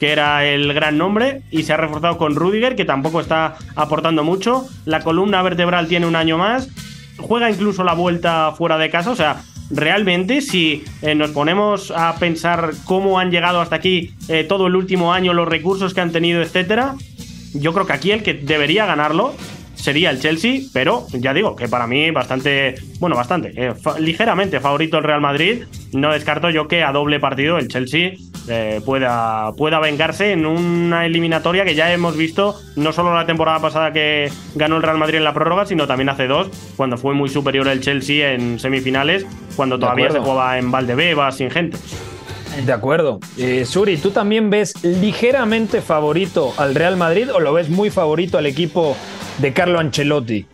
que 0.00 0.10
era 0.10 0.44
el 0.44 0.72
gran 0.72 0.98
nombre, 0.98 1.42
y 1.50 1.62
se 1.62 1.72
ha 1.72 1.76
reforzado 1.76 2.16
con 2.16 2.34
Rudiger, 2.34 2.76
que 2.76 2.84
tampoco 2.84 3.20
está 3.20 3.56
aportando 3.76 4.24
mucho. 4.24 4.66
La 4.86 5.00
columna 5.00 5.42
vertebral 5.42 5.86
tiene 5.86 6.06
un 6.06 6.16
año 6.16 6.38
más. 6.38 6.68
Juega 7.18 7.50
incluso 7.50 7.84
la 7.84 7.94
vuelta 7.94 8.52
fuera 8.52 8.78
de 8.78 8.90
casa. 8.90 9.10
O 9.10 9.16
sea, 9.16 9.42
realmente, 9.70 10.40
si 10.40 10.84
eh, 11.02 11.14
nos 11.14 11.30
ponemos 11.30 11.90
a 11.90 12.16
pensar 12.16 12.72
cómo 12.84 13.18
han 13.18 13.30
llegado 13.30 13.60
hasta 13.60 13.76
aquí 13.76 14.14
eh, 14.28 14.44
todo 14.44 14.66
el 14.66 14.76
último 14.76 15.12
año, 15.12 15.32
los 15.32 15.48
recursos 15.48 15.94
que 15.94 16.00
han 16.00 16.12
tenido, 16.12 16.42
etcétera, 16.42 16.94
yo 17.54 17.72
creo 17.72 17.86
que 17.86 17.92
aquí 17.92 18.10
el 18.10 18.22
que 18.22 18.34
debería 18.34 18.86
ganarlo 18.86 19.34
sería 19.84 20.08
el 20.08 20.18
Chelsea, 20.18 20.62
pero 20.72 21.06
ya 21.12 21.34
digo 21.34 21.54
que 21.54 21.68
para 21.68 21.86
mí 21.86 22.10
bastante, 22.10 22.76
bueno, 23.00 23.16
bastante, 23.16 23.52
eh, 23.54 23.74
ligeramente 23.98 24.58
favorito 24.58 24.96
el 24.96 25.04
Real 25.04 25.20
Madrid. 25.20 25.64
No 25.92 26.10
descarto 26.10 26.48
yo 26.48 26.68
que 26.68 26.82
a 26.82 26.90
doble 26.90 27.20
partido 27.20 27.58
el 27.58 27.68
Chelsea 27.68 28.14
eh, 28.48 28.80
pueda, 28.82 29.52
pueda 29.58 29.80
vengarse 29.80 30.32
en 30.32 30.46
una 30.46 31.04
eliminatoria 31.04 31.66
que 31.66 31.74
ya 31.74 31.92
hemos 31.92 32.16
visto, 32.16 32.58
no 32.76 32.94
solo 32.94 33.14
la 33.14 33.26
temporada 33.26 33.60
pasada 33.60 33.92
que 33.92 34.32
ganó 34.54 34.78
el 34.78 34.82
Real 34.82 34.96
Madrid 34.96 35.18
en 35.18 35.24
la 35.24 35.34
prórroga, 35.34 35.66
sino 35.66 35.86
también 35.86 36.08
hace 36.08 36.28
dos, 36.28 36.48
cuando 36.78 36.96
fue 36.96 37.12
muy 37.12 37.28
superior 37.28 37.68
el 37.68 37.82
Chelsea 37.82 38.32
en 38.32 38.58
semifinales, 38.58 39.26
cuando 39.54 39.78
todavía 39.78 40.10
se 40.10 40.18
jugaba 40.18 40.58
en 40.58 40.70
Valdebebas 40.70 41.36
sin 41.36 41.50
gente. 41.50 41.76
De 42.64 42.72
acuerdo. 42.72 43.18
Eh, 43.36 43.66
Suri, 43.66 43.98
¿tú 43.98 44.12
también 44.12 44.48
ves 44.48 44.82
ligeramente 44.82 45.82
favorito 45.82 46.54
al 46.56 46.74
Real 46.74 46.96
Madrid 46.96 47.28
o 47.34 47.40
lo 47.40 47.52
ves 47.52 47.68
muy 47.68 47.90
favorito 47.90 48.38
al 48.38 48.46
equipo 48.46 48.96
de 49.38 49.52
Carlo 49.52 49.78
Ancelotti? 49.78 50.46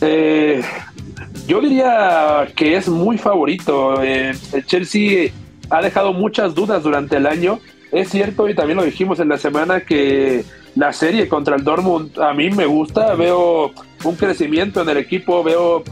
Eh, 0.00 0.62
yo 1.46 1.60
diría 1.60 2.48
que 2.56 2.76
es 2.76 2.88
muy 2.88 3.18
favorito. 3.18 4.02
Eh, 4.02 4.32
el 4.52 4.66
Chelsea 4.66 5.30
ha 5.70 5.82
dejado 5.82 6.12
muchas 6.12 6.54
dudas 6.54 6.82
durante 6.82 7.16
el 7.16 7.26
año. 7.26 7.60
Es 7.92 8.10
cierto, 8.10 8.48
y 8.48 8.54
también 8.54 8.78
lo 8.78 8.84
dijimos 8.84 9.20
en 9.20 9.28
la 9.28 9.38
semana, 9.38 9.80
que 9.80 10.44
la 10.76 10.92
serie 10.92 11.26
contra 11.26 11.56
el 11.56 11.64
Dortmund 11.64 12.20
a 12.20 12.32
mí 12.34 12.50
me 12.50 12.66
gusta. 12.66 13.14
Veo 13.14 13.72
un 14.04 14.14
crecimiento 14.14 14.82
en 14.82 14.88
el 14.90 14.98
equipo, 14.98 15.42
veo 15.42 15.82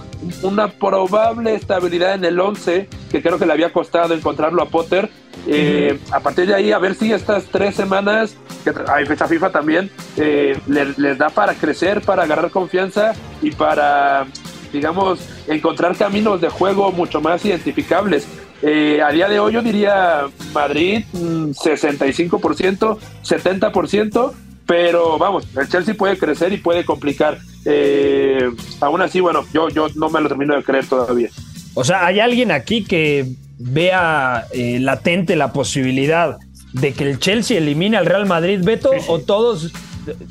una 0.42 0.68
probable 0.68 1.54
estabilidad 1.54 2.14
en 2.14 2.24
el 2.24 2.38
11, 2.38 2.88
que 3.10 3.22
creo 3.22 3.38
que 3.38 3.46
le 3.46 3.54
había 3.54 3.72
costado 3.72 4.14
encontrarlo 4.14 4.62
a 4.62 4.66
Potter. 4.66 5.10
Eh, 5.46 5.98
a 6.12 6.20
partir 6.20 6.46
de 6.46 6.54
ahí, 6.54 6.70
a 6.70 6.78
ver 6.78 6.94
si 6.94 7.12
estas 7.12 7.44
tres 7.46 7.74
semanas, 7.74 8.36
que 8.62 8.72
hay 8.88 9.06
fecha 9.06 9.26
FIFA 9.26 9.50
también, 9.50 9.90
eh, 10.16 10.58
les 10.66 11.18
da 11.18 11.30
para 11.30 11.54
crecer, 11.54 12.02
para 12.02 12.24
agarrar 12.24 12.50
confianza 12.50 13.14
y 13.40 13.50
para, 13.52 14.26
digamos, 14.70 15.18
encontrar 15.48 15.96
caminos 15.96 16.42
de 16.42 16.50
juego 16.50 16.92
mucho 16.92 17.22
más 17.22 17.44
identificables. 17.44 18.26
Eh, 18.62 19.02
a 19.02 19.10
día 19.10 19.28
de 19.28 19.38
hoy 19.40 19.52
yo 19.52 19.62
diría 19.62 20.26
Madrid 20.54 21.04
65%, 21.12 22.96
mm, 22.96 23.24
70%, 23.24 24.34
pero 24.66 25.18
vamos, 25.18 25.46
el 25.56 25.68
Chelsea 25.68 25.94
puede 25.94 26.16
crecer 26.18 26.52
y 26.52 26.58
puede 26.58 26.84
complicar. 26.84 27.38
Eh, 27.64 28.50
aún 28.80 29.02
así, 29.02 29.20
bueno, 29.20 29.44
yo, 29.52 29.68
yo 29.68 29.88
no 29.94 30.10
me 30.10 30.20
lo 30.20 30.28
termino 30.28 30.54
de 30.54 30.62
creer 30.62 30.86
todavía. 30.86 31.28
O 31.74 31.84
sea, 31.84 32.06
¿hay 32.06 32.20
alguien 32.20 32.50
aquí 32.50 32.84
que 32.84 33.26
vea 33.58 34.46
eh, 34.52 34.78
latente 34.80 35.36
la 35.36 35.52
posibilidad 35.52 36.38
de 36.72 36.92
que 36.92 37.04
el 37.04 37.18
Chelsea 37.18 37.58
elimine 37.58 37.96
al 37.96 38.06
Real 38.06 38.26
Madrid, 38.26 38.60
Beto? 38.62 38.90
¿O 39.08 39.20
todos.? 39.20 39.72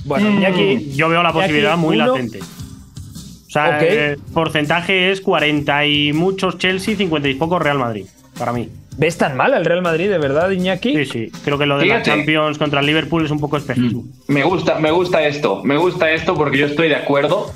Bueno, 0.05 0.31
mm, 0.31 0.45
aquí, 0.45 0.93
yo 0.95 1.09
veo 1.09 1.23
la 1.23 1.33
posibilidad 1.33 1.77
muy 1.77 1.97
latente. 1.97 2.39
O 2.39 3.51
sea, 3.53 3.79
el 3.79 4.17
porcentaje 4.17 5.11
es 5.11 5.21
40 5.21 5.85
y 5.85 6.13
muchos 6.13 6.57
Chelsea, 6.57 6.95
50 6.95 7.29
y 7.29 7.35
pocos 7.35 7.61
Real 7.61 7.77
Madrid, 7.77 8.07
para 8.37 8.51
mí. 8.51 8.69
¿Ves 8.97 9.17
tan 9.17 9.35
mal 9.35 9.53
al 9.53 9.65
Real 9.65 9.81
Madrid, 9.81 10.09
de 10.09 10.17
verdad, 10.17 10.49
Iñaki? 10.51 10.95
Sí, 10.95 11.05
sí. 11.05 11.31
Creo 11.43 11.57
que 11.57 11.65
lo 11.65 11.77
de 11.77 11.85
la 11.85 12.01
Champions 12.01 12.57
contra 12.57 12.79
el 12.79 12.85
Liverpool 12.85 13.25
es 13.25 13.31
un 13.31 13.39
poco 13.39 13.57
espejismo. 13.57 14.03
Me 14.27 14.43
gusta, 14.43 14.79
me 14.79 14.91
gusta 14.91 15.25
esto. 15.25 15.63
Me 15.63 15.77
gusta 15.77 16.11
esto 16.11 16.35
porque 16.35 16.57
yo 16.59 16.67
estoy 16.67 16.89
de 16.89 16.95
acuerdo, 16.95 17.51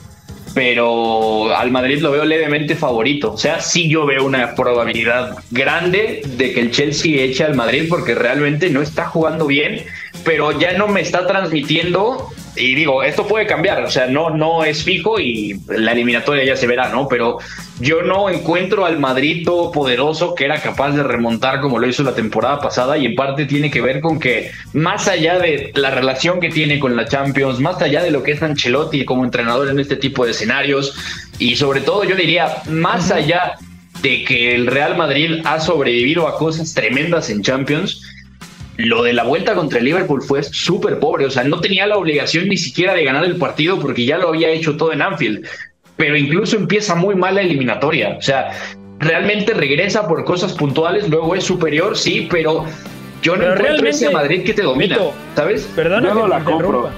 pero 0.54 1.56
al 1.56 1.70
Madrid 1.70 2.00
lo 2.02 2.12
veo 2.12 2.26
levemente 2.26 2.76
favorito. 2.76 3.34
O 3.34 3.38
sea, 3.38 3.60
sí 3.60 3.88
yo 3.88 4.06
veo 4.06 4.26
una 4.26 4.56
probabilidad 4.56 5.38
grande 5.52 6.22
de 6.26 6.54
que 6.54 6.60
el 6.60 6.72
Chelsea 6.72 7.22
eche 7.24 7.44
al 7.44 7.56
Madrid 7.56 7.86
porque 7.88 8.16
realmente 8.16 8.70
no 8.70 8.82
está 8.82 9.06
jugando 9.06 9.46
bien, 9.46 9.84
pero 10.24 10.58
ya 10.60 10.76
no 10.78 10.88
me 10.88 11.02
está 11.02 11.28
transmitiendo 11.28 12.30
y 12.58 12.76
digo, 12.76 13.04
esto 13.04 13.28
puede 13.28 13.46
cambiar, 13.46 13.84
o 13.84 13.90
sea, 13.90 14.08
no, 14.08 14.30
no 14.30 14.64
es 14.64 14.84
fijo 14.84 15.20
y 15.20 15.60
la 15.68 15.92
eliminatoria 15.92 16.44
ya 16.44 16.56
se 16.56 16.68
verá, 16.68 16.90
¿no? 16.90 17.08
Pero 17.08 17.38
yo 17.80 18.02
no 18.02 18.30
encuentro 18.30 18.86
al 18.86 19.00
Madrid 19.00 19.46
todopoderoso 19.46 20.34
que 20.36 20.46
era 20.46 20.62
capaz 20.62 20.92
de 20.92 21.04
remontar 21.04 21.62
como 21.62 21.80
lo 21.80 21.88
hizo 21.88 22.04
la 22.04 22.16
temporada 22.16 22.60
pasada 22.60 22.98
y 22.98 23.06
en 23.06 23.16
parte 23.16 23.46
tiene 23.46 23.70
que 23.70 23.82
ver 23.82 24.02
con 24.02 24.20
que 24.20 24.52
más 24.74 25.08
allá 25.08 25.38
de 25.38 25.72
la 25.76 25.92
relación 25.92 26.40
que 26.40 26.50
tiene 26.50 26.80
con 26.80 26.96
la 26.96 27.08
Champions, 27.08 27.60
más 27.60 27.82
allá 27.82 28.02
de 28.02 28.12
lo 28.12 28.24
que 28.24 28.32
es 28.32 28.42
Ancelotti 28.42 29.06
como 29.06 29.24
entrenador 29.24 29.70
en 29.70 29.80
este 29.80 29.96
tipo 29.96 30.26
de 30.26 30.32
escenarios 30.32 30.96
y 31.40 31.56
sobre 31.56 31.82
todo 31.82 32.04
yo 32.04 32.16
diría, 32.16 32.64
más 32.70 33.12
allá 33.12 33.58
de 34.02 34.24
que 34.24 34.56
el 34.56 34.68
Real 34.68 34.96
Madrid 34.96 35.42
ha 35.46 35.60
sobrevivido 35.60 36.28
a 36.28 36.38
cosas 36.38 36.74
tremendas 36.74 37.30
en 37.30 37.42
Champions, 37.42 38.02
lo 38.78 39.04
de 39.04 39.14
la 39.14 39.24
vuelta 39.24 39.56
contra 39.56 39.80
el 39.80 39.86
Liverpool 39.86 40.22
fue 40.22 40.44
súper 40.44 41.00
pobre, 41.00 41.26
o 41.26 41.32
sea, 41.32 41.44
no 41.44 41.60
tenía 41.60 41.88
la 41.88 41.98
obligación 41.98 42.48
ni 42.48 42.58
siquiera 42.58 42.94
de 42.94 43.04
ganar 43.04 43.26
el 43.26 43.36
partido 43.38 43.80
porque 43.80 44.06
ya 44.06 44.18
lo 44.18 44.30
había 44.30 44.50
hecho 44.50 44.78
todo 44.78 44.94
en 44.94 45.02
Anfield, 45.02 45.46
pero 45.96 46.16
incluso 46.16 46.56
empieza 46.56 46.96
muy 46.96 47.16
mal 47.16 47.36
la 47.36 47.42
eliminatoria, 47.42 48.16
o 48.18 48.22
sea, 48.22 48.52
realmente 49.00 49.54
regresa 49.54 50.08
por 50.08 50.24
cosas 50.26 50.54
puntuales, 50.54 51.10
luego 51.10 51.36
es 51.36 51.44
superior, 51.44 51.98
sí, 51.98 52.28
pero 52.30 52.66
yo 53.22 53.36
no 53.36 53.52
encuentro 53.52 53.88
ese 53.88 54.10
Madrid 54.12 54.44
que 54.44 54.54
te 54.54 54.62
domina, 54.62 54.98
¿sabes? 55.36 55.68
Perdona 55.76 56.14
no 56.14 56.28
la 56.28 56.44
compro. 56.44 56.90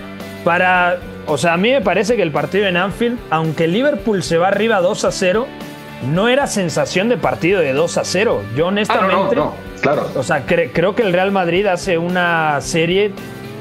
Para, 0.44 1.00
o 1.28 1.38
sea, 1.38 1.54
a 1.54 1.58
mí 1.58 1.72
me 1.72 1.82
parece 1.82 2.16
que 2.16 2.22
el 2.22 2.32
partido 2.32 2.68
en 2.68 2.78
Anfield, 2.78 3.18
aunque 3.30 3.66
el 3.66 3.74
Liverpool 3.74 4.22
se 4.24 4.38
va 4.38 4.50
arriba 4.50 4.82
2 4.82 5.06
a 5.06 5.12
0, 5.12 5.48
no 6.14 6.28
era 6.28 6.48
sensación 6.48 7.10
de 7.10 7.18
partido 7.18 7.60
de 7.60 7.74
2 7.74 7.98
a 7.98 8.06
0. 8.06 8.42
Yo 8.56 8.68
honestamente... 8.68 9.36
Ah, 9.38 9.52
Claro. 9.82 10.10
O 10.16 10.24
sea, 10.24 10.46
creo 10.46 10.96
que 10.96 11.04
el 11.04 11.14
Real 11.14 11.32
Madrid 11.32 11.66
hace 11.66 11.98
una 11.98 12.60
serie 12.62 13.12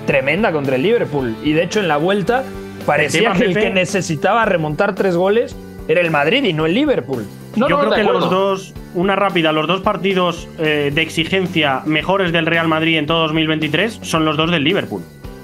tremenda 0.07 0.52
contra 0.52 0.76
el 0.76 0.83
Liverpool. 0.83 1.37
Y 1.42 1.52
de 1.52 1.64
hecho, 1.64 1.81
en 1.81 1.88
la 1.88 1.96
vuelta 1.96 2.44
parecía 2.87 3.33
que 3.33 3.44
el 3.44 3.54
que 3.54 3.70
necesitaba 3.70 4.44
remontar 4.44 4.94
tres 4.94 5.16
goles 5.16 5.57
era 5.87 6.00
el 6.00 6.11
Madrid 6.11 6.44
y 6.44 6.52
no 6.52 6.66
el 6.66 6.74
Liverpool. 6.74 7.26
Yo 7.57 7.66
creo 7.66 7.90
que 7.90 8.02
los 8.02 8.31
dos, 8.31 8.74
una 8.94 9.16
rápida, 9.16 9.52
los 9.52 9.66
dos 9.66 9.81
partidos 9.81 10.48
eh, 10.59 10.90
de 10.94 11.02
exigencia 11.02 11.83
mejores 11.87 12.33
del 12.33 12.46
Real 12.46 12.68
Madrid 12.68 12.98
en 12.98 13.07
todo 13.07 13.22
2023 13.22 14.00
son 14.02 14.24
los 14.24 14.37
dos 14.37 14.50
del 14.50 14.64
Liverpool. 14.64 15.02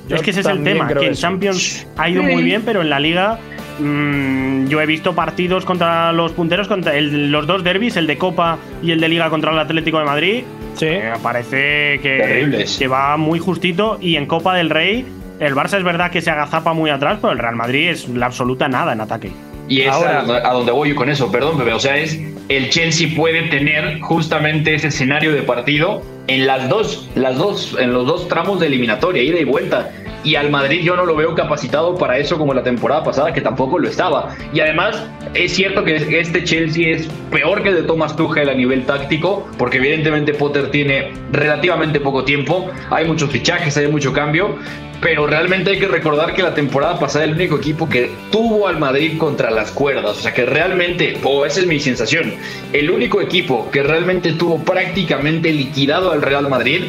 es 0.08 0.22
que 0.22 0.30
ese 0.30 0.40
es 0.40 0.46
el 0.46 0.62
tema, 0.62 0.86
que 0.88 1.06
en 1.06 1.14
Champions 1.14 1.86
ha 1.96 2.08
ido 2.08 2.22
muy 2.22 2.42
bien, 2.42 2.62
pero 2.64 2.82
en 2.82 2.90
la 2.90 3.00
liga 3.00 3.38
Mm, 3.78 4.66
yo 4.68 4.80
he 4.80 4.86
visto 4.86 5.14
partidos 5.14 5.64
contra 5.64 6.12
los 6.12 6.32
punteros, 6.32 6.68
contra 6.68 7.00
los 7.00 7.46
dos 7.46 7.64
derbis, 7.64 7.96
el 7.96 8.06
de 8.06 8.16
Copa 8.16 8.58
y 8.82 8.92
el 8.92 9.00
de 9.00 9.08
Liga 9.08 9.30
contra 9.30 9.52
el 9.52 9.58
Atlético 9.58 9.98
de 9.98 10.04
Madrid. 10.04 10.44
Sí. 10.74 10.86
Me 10.86 11.08
eh, 11.08 11.12
parece 11.22 12.00
que, 12.00 12.66
que 12.78 12.88
va 12.88 13.16
muy 13.16 13.38
justito. 13.38 13.98
Y 14.00 14.16
en 14.16 14.26
Copa 14.26 14.54
del 14.54 14.70
Rey, 14.70 15.04
el 15.40 15.54
Barça 15.54 15.78
es 15.78 15.84
verdad 15.84 16.10
que 16.10 16.20
se 16.20 16.30
agazapa 16.30 16.72
muy 16.72 16.90
atrás, 16.90 17.18
pero 17.20 17.32
el 17.32 17.38
Real 17.38 17.56
Madrid 17.56 17.90
es 17.90 18.08
la 18.08 18.26
absoluta 18.26 18.68
nada 18.68 18.92
en 18.92 19.00
ataque. 19.00 19.30
Y 19.68 19.80
es 19.80 19.94
a, 19.94 20.52
donde 20.52 20.72
voy 20.72 20.90
yo 20.90 20.94
con 20.94 21.08
eso, 21.08 21.32
perdón, 21.32 21.56
bebé. 21.58 21.72
O 21.72 21.78
sea, 21.78 21.96
es 21.96 22.20
el 22.48 22.68
Chelsea 22.70 23.08
puede 23.16 23.42
tener 23.48 24.00
justamente 24.00 24.74
ese 24.74 24.88
escenario 24.88 25.32
de 25.32 25.42
partido 25.42 26.02
en 26.26 26.46
las 26.46 26.68
dos, 26.68 27.08
las 27.14 27.38
dos, 27.38 27.76
en 27.78 27.92
los 27.92 28.06
dos 28.06 28.28
tramos 28.28 28.60
de 28.60 28.66
eliminatoria, 28.66 29.22
ida 29.22 29.38
y 29.38 29.44
vuelta 29.44 29.90
y 30.24 30.36
al 30.36 30.50
Madrid 30.50 30.80
yo 30.82 30.96
no 30.96 31.04
lo 31.04 31.14
veo 31.14 31.34
capacitado 31.34 31.96
para 31.96 32.18
eso 32.18 32.38
como 32.38 32.54
la 32.54 32.62
temporada 32.62 33.04
pasada, 33.04 33.32
que 33.32 33.40
tampoco 33.40 33.78
lo 33.78 33.88
estaba. 33.88 34.34
Y 34.52 34.60
además 34.60 35.06
es 35.34 35.52
cierto 35.52 35.84
que 35.84 35.96
este 36.18 36.42
Chelsea 36.44 36.96
es 36.96 37.08
peor 37.30 37.62
que 37.62 37.68
el 37.68 37.74
de 37.76 37.82
Thomas 37.82 38.16
Tuchel 38.16 38.48
a 38.48 38.54
nivel 38.54 38.84
táctico, 38.86 39.46
porque 39.58 39.76
evidentemente 39.76 40.32
Potter 40.34 40.70
tiene 40.70 41.12
relativamente 41.30 42.00
poco 42.00 42.24
tiempo, 42.24 42.70
hay 42.90 43.04
muchos 43.04 43.30
fichajes, 43.30 43.76
hay 43.76 43.88
mucho 43.88 44.12
cambio, 44.12 44.56
pero 45.00 45.26
realmente 45.26 45.70
hay 45.70 45.78
que 45.78 45.88
recordar 45.88 46.34
que 46.34 46.42
la 46.42 46.54
temporada 46.54 46.98
pasada 46.98 47.24
el 47.24 47.32
único 47.32 47.56
equipo 47.56 47.88
que 47.88 48.10
tuvo 48.30 48.68
al 48.68 48.78
Madrid 48.78 49.18
contra 49.18 49.50
las 49.50 49.70
cuerdas, 49.70 50.16
o 50.16 50.20
sea 50.20 50.32
que 50.32 50.46
realmente, 50.46 51.18
o 51.22 51.44
esa 51.44 51.60
es 51.60 51.66
mi 51.66 51.78
sensación, 51.78 52.32
el 52.72 52.90
único 52.90 53.20
equipo 53.20 53.70
que 53.70 53.82
realmente 53.82 54.32
tuvo 54.32 54.58
prácticamente 54.64 55.52
liquidado 55.52 56.12
al 56.12 56.22
Real 56.22 56.48
Madrid 56.48 56.84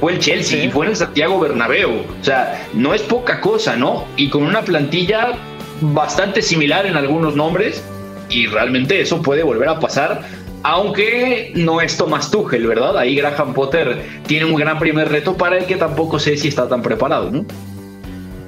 fue 0.00 0.14
el 0.14 0.18
Chelsea 0.18 0.64
y 0.64 0.70
fue 0.70 0.86
en 0.86 0.92
el 0.92 0.96
Santiago 0.96 1.38
Bernabéu. 1.38 1.90
O 2.20 2.24
sea, 2.24 2.66
no 2.72 2.94
es 2.94 3.02
poca 3.02 3.40
cosa, 3.40 3.76
¿no? 3.76 4.06
Y 4.16 4.30
con 4.30 4.42
una 4.42 4.62
plantilla 4.62 5.32
bastante 5.80 6.42
similar 6.42 6.86
en 6.86 6.96
algunos 6.96 7.36
nombres 7.36 7.84
y 8.28 8.46
realmente 8.46 9.00
eso 9.00 9.20
puede 9.20 9.42
volver 9.42 9.68
a 9.68 9.78
pasar. 9.78 10.22
Aunque 10.62 11.52
no 11.54 11.80
es 11.80 11.96
Thomas 11.96 12.30
Tuchel, 12.30 12.66
¿verdad? 12.66 12.96
Ahí 12.98 13.14
Graham 13.14 13.54
Potter 13.54 14.04
tiene 14.26 14.46
un 14.46 14.56
gran 14.56 14.78
primer 14.78 15.08
reto 15.08 15.36
para 15.36 15.58
el 15.58 15.66
que 15.66 15.76
tampoco 15.76 16.18
sé 16.18 16.36
si 16.36 16.48
está 16.48 16.68
tan 16.68 16.82
preparado, 16.82 17.30
¿no? 17.30 17.44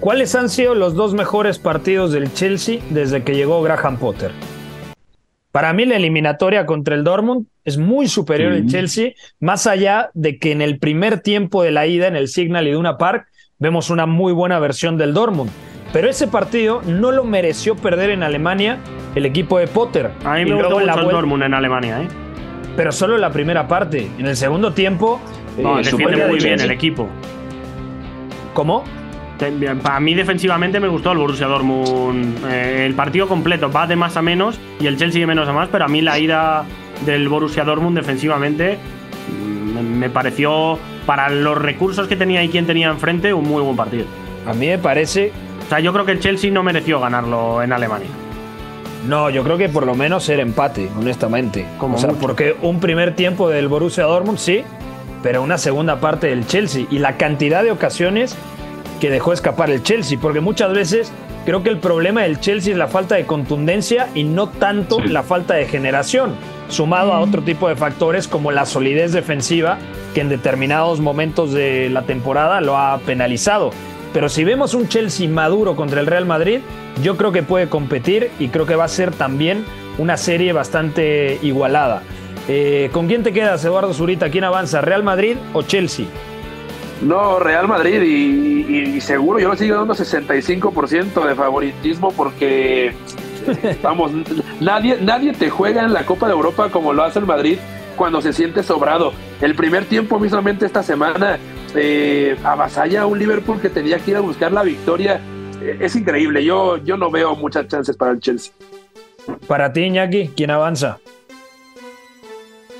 ¿Cuáles 0.00 0.34
han 0.34 0.48
sido 0.48 0.74
los 0.74 0.94
dos 0.94 1.14
mejores 1.14 1.58
partidos 1.58 2.12
del 2.12 2.32
Chelsea 2.34 2.80
desde 2.90 3.22
que 3.22 3.34
llegó 3.34 3.62
Graham 3.62 3.98
Potter? 3.98 4.32
Para 5.52 5.72
mí 5.72 5.84
la 5.84 5.96
eliminatoria 5.96 6.66
contra 6.66 6.94
el 6.94 7.04
Dortmund 7.04 7.46
es 7.64 7.78
muy 7.78 8.08
superior 8.08 8.52
al 8.52 8.66
Chelsea, 8.66 9.12
más 9.40 9.66
allá 9.66 10.10
de 10.14 10.38
que 10.38 10.52
en 10.52 10.62
el 10.62 10.78
primer 10.78 11.20
tiempo 11.20 11.62
de 11.62 11.70
la 11.70 11.86
ida 11.86 12.06
en 12.06 12.16
el 12.16 12.28
Signal 12.28 12.66
Iduna 12.66 12.98
Park 12.98 13.26
vemos 13.58 13.90
una 13.90 14.06
muy 14.06 14.32
buena 14.32 14.58
versión 14.58 14.98
del 14.98 15.14
Dortmund. 15.14 15.50
Pero 15.92 16.08
ese 16.08 16.26
partido 16.26 16.80
no 16.86 17.12
lo 17.12 17.22
mereció 17.24 17.76
perder 17.76 18.10
en 18.10 18.22
Alemania 18.22 18.78
el 19.14 19.26
equipo 19.26 19.58
de 19.58 19.66
Potter. 19.66 20.10
A 20.24 20.34
mí 20.34 20.44
me 20.46 20.54
gustó 20.54 20.80
mucho 20.80 21.00
el 21.00 21.08
Dortmund 21.08 21.42
en 21.42 21.54
Alemania, 21.54 22.02
¿eh? 22.02 22.08
Pero 22.76 22.90
solo 22.90 23.16
en 23.16 23.20
la 23.20 23.30
primera 23.30 23.68
parte. 23.68 24.08
En 24.18 24.26
el 24.26 24.36
segundo 24.36 24.72
tiempo... 24.72 25.20
No, 25.58 25.78
eh, 25.78 25.82
defiende 25.84 26.26
muy 26.26 26.38
bien 26.38 26.58
el 26.60 26.70
equipo. 26.70 27.06
¿Cómo? 28.54 28.84
Para 29.82 30.00
mí 30.00 30.14
defensivamente 30.14 30.78
me 30.78 30.88
gustó 30.88 31.12
el 31.12 31.18
Borussia 31.18 31.46
Dortmund. 31.46 32.38
Eh, 32.46 32.86
el 32.86 32.94
partido 32.94 33.28
completo 33.28 33.70
va 33.70 33.86
de 33.86 33.96
más 33.96 34.16
a 34.16 34.22
menos 34.22 34.58
y 34.80 34.86
el 34.86 34.96
Chelsea 34.96 35.20
de 35.20 35.26
menos 35.26 35.48
a 35.48 35.52
más, 35.52 35.68
pero 35.68 35.84
a 35.84 35.88
mí 35.88 36.00
la 36.00 36.18
ida 36.18 36.64
del 37.04 37.28
Borussia 37.28 37.64
Dortmund 37.64 37.96
defensivamente 37.96 38.78
mm, 39.28 39.78
me 39.98 40.10
pareció 40.10 40.78
para 41.06 41.28
los 41.30 41.58
recursos 41.58 42.06
que 42.08 42.16
tenía 42.16 42.42
y 42.44 42.48
quien 42.48 42.66
tenía 42.66 42.88
enfrente, 42.88 43.32
un 43.34 43.48
muy 43.48 43.62
buen 43.62 43.76
partido. 43.76 44.04
A 44.46 44.54
mí 44.54 44.66
me 44.68 44.78
parece. 44.78 45.32
O 45.66 45.68
sea, 45.68 45.80
yo 45.80 45.92
creo 45.92 46.04
que 46.04 46.12
el 46.12 46.20
Chelsea 46.20 46.50
no 46.50 46.62
mereció 46.62 47.00
ganarlo 47.00 47.62
en 47.62 47.72
Alemania. 47.72 48.08
No, 49.08 49.30
yo 49.30 49.42
creo 49.42 49.58
que 49.58 49.68
por 49.68 49.84
lo 49.84 49.94
menos 49.94 50.28
era 50.28 50.42
empate, 50.42 50.88
honestamente. 50.96 51.66
Como 51.78 51.96
o 51.96 51.98
sea, 51.98 52.10
mucho. 52.10 52.20
porque 52.20 52.56
un 52.62 52.78
primer 52.78 53.16
tiempo 53.16 53.48
del 53.48 53.66
Borussia 53.68 54.04
Dortmund, 54.04 54.38
sí, 54.38 54.62
pero 55.22 55.42
una 55.42 55.58
segunda 55.58 55.98
parte 56.00 56.28
del 56.28 56.46
Chelsea. 56.46 56.86
Y 56.90 56.98
la 56.98 57.16
cantidad 57.16 57.64
de 57.64 57.72
ocasiones 57.72 58.36
que 59.00 59.10
dejó 59.10 59.32
escapar 59.32 59.70
el 59.70 59.82
Chelsea, 59.82 60.18
porque 60.20 60.40
muchas 60.40 60.72
veces 60.72 61.12
creo 61.44 61.64
que 61.64 61.70
el 61.70 61.78
problema 61.78 62.22
del 62.22 62.38
Chelsea 62.38 62.72
es 62.72 62.78
la 62.78 62.86
falta 62.86 63.16
de 63.16 63.26
contundencia 63.26 64.08
y 64.14 64.22
no 64.22 64.48
tanto 64.48 64.98
Sí. 65.02 65.08
la 65.08 65.24
falta 65.24 65.54
de 65.54 65.66
generación, 65.66 66.34
sumado 66.72 67.12
a 67.12 67.20
otro 67.20 67.42
tipo 67.42 67.68
de 67.68 67.76
factores 67.76 68.26
como 68.28 68.50
la 68.52 68.66
solidez 68.66 69.12
defensiva 69.12 69.78
que 70.14 70.20
en 70.20 70.28
determinados 70.28 71.00
momentos 71.00 71.52
de 71.52 71.88
la 71.90 72.02
temporada 72.02 72.60
lo 72.60 72.76
ha 72.76 72.98
penalizado. 72.98 73.70
Pero 74.12 74.28
si 74.28 74.44
vemos 74.44 74.74
un 74.74 74.88
Chelsea 74.88 75.28
maduro 75.28 75.74
contra 75.76 76.00
el 76.00 76.06
Real 76.06 76.26
Madrid, 76.26 76.60
yo 77.02 77.16
creo 77.16 77.32
que 77.32 77.42
puede 77.42 77.68
competir 77.68 78.30
y 78.38 78.48
creo 78.48 78.66
que 78.66 78.74
va 78.76 78.84
a 78.84 78.88
ser 78.88 79.10
también 79.12 79.64
una 79.98 80.16
serie 80.16 80.52
bastante 80.52 81.38
igualada. 81.42 82.02
Eh, 82.48 82.90
¿Con 82.92 83.06
quién 83.06 83.22
te 83.22 83.32
quedas, 83.32 83.64
Eduardo 83.64 83.94
Zurita? 83.94 84.28
¿Quién 84.30 84.44
avanza, 84.44 84.80
Real 84.80 85.02
Madrid 85.02 85.36
o 85.54 85.62
Chelsea? 85.62 86.06
No, 87.00 87.38
Real 87.38 87.66
Madrid 87.68 88.02
y, 88.02 88.66
y- 88.76 88.96
y 88.96 89.00
seguro 89.00 89.38
yo 89.40 89.50
le 89.50 89.56
sigo 89.56 89.76
dando 89.76 89.94
65% 89.94 91.26
de 91.26 91.34
favoritismo 91.34 92.12
porque, 92.12 92.92
vamos, 93.82 94.12
nadie, 94.62 94.98
nadie 95.00 95.32
te 95.32 95.50
juega 95.50 95.84
en 95.84 95.92
la 95.92 96.04
Copa 96.04 96.26
de 96.26 96.32
Europa 96.32 96.70
como 96.70 96.92
lo 96.92 97.02
hace 97.02 97.18
el 97.18 97.26
Madrid 97.26 97.58
cuando 97.96 98.22
se 98.22 98.32
siente 98.32 98.62
sobrado. 98.62 99.12
El 99.40 99.54
primer 99.54 99.84
tiempo 99.84 100.18
mismamente 100.18 100.66
esta 100.66 100.82
semana 100.82 101.38
eh, 101.74 102.36
avasalla 102.44 103.02
a 103.02 103.06
un 103.06 103.18
Liverpool 103.18 103.60
que 103.60 103.68
tenía 103.68 103.98
que 103.98 104.12
ir 104.12 104.16
a 104.16 104.20
buscar 104.20 104.52
la 104.52 104.62
victoria. 104.62 105.20
Eh, 105.60 105.78
es 105.80 105.96
increíble, 105.96 106.44
yo, 106.44 106.78
yo 106.78 106.96
no 106.96 107.10
veo 107.10 107.34
muchas 107.34 107.66
chances 107.68 107.96
para 107.96 108.12
el 108.12 108.20
Chelsea. 108.20 108.52
Para 109.46 109.72
ti, 109.72 109.82
Iñaki, 109.82 110.32
¿quién 110.36 110.50
avanza? 110.50 110.98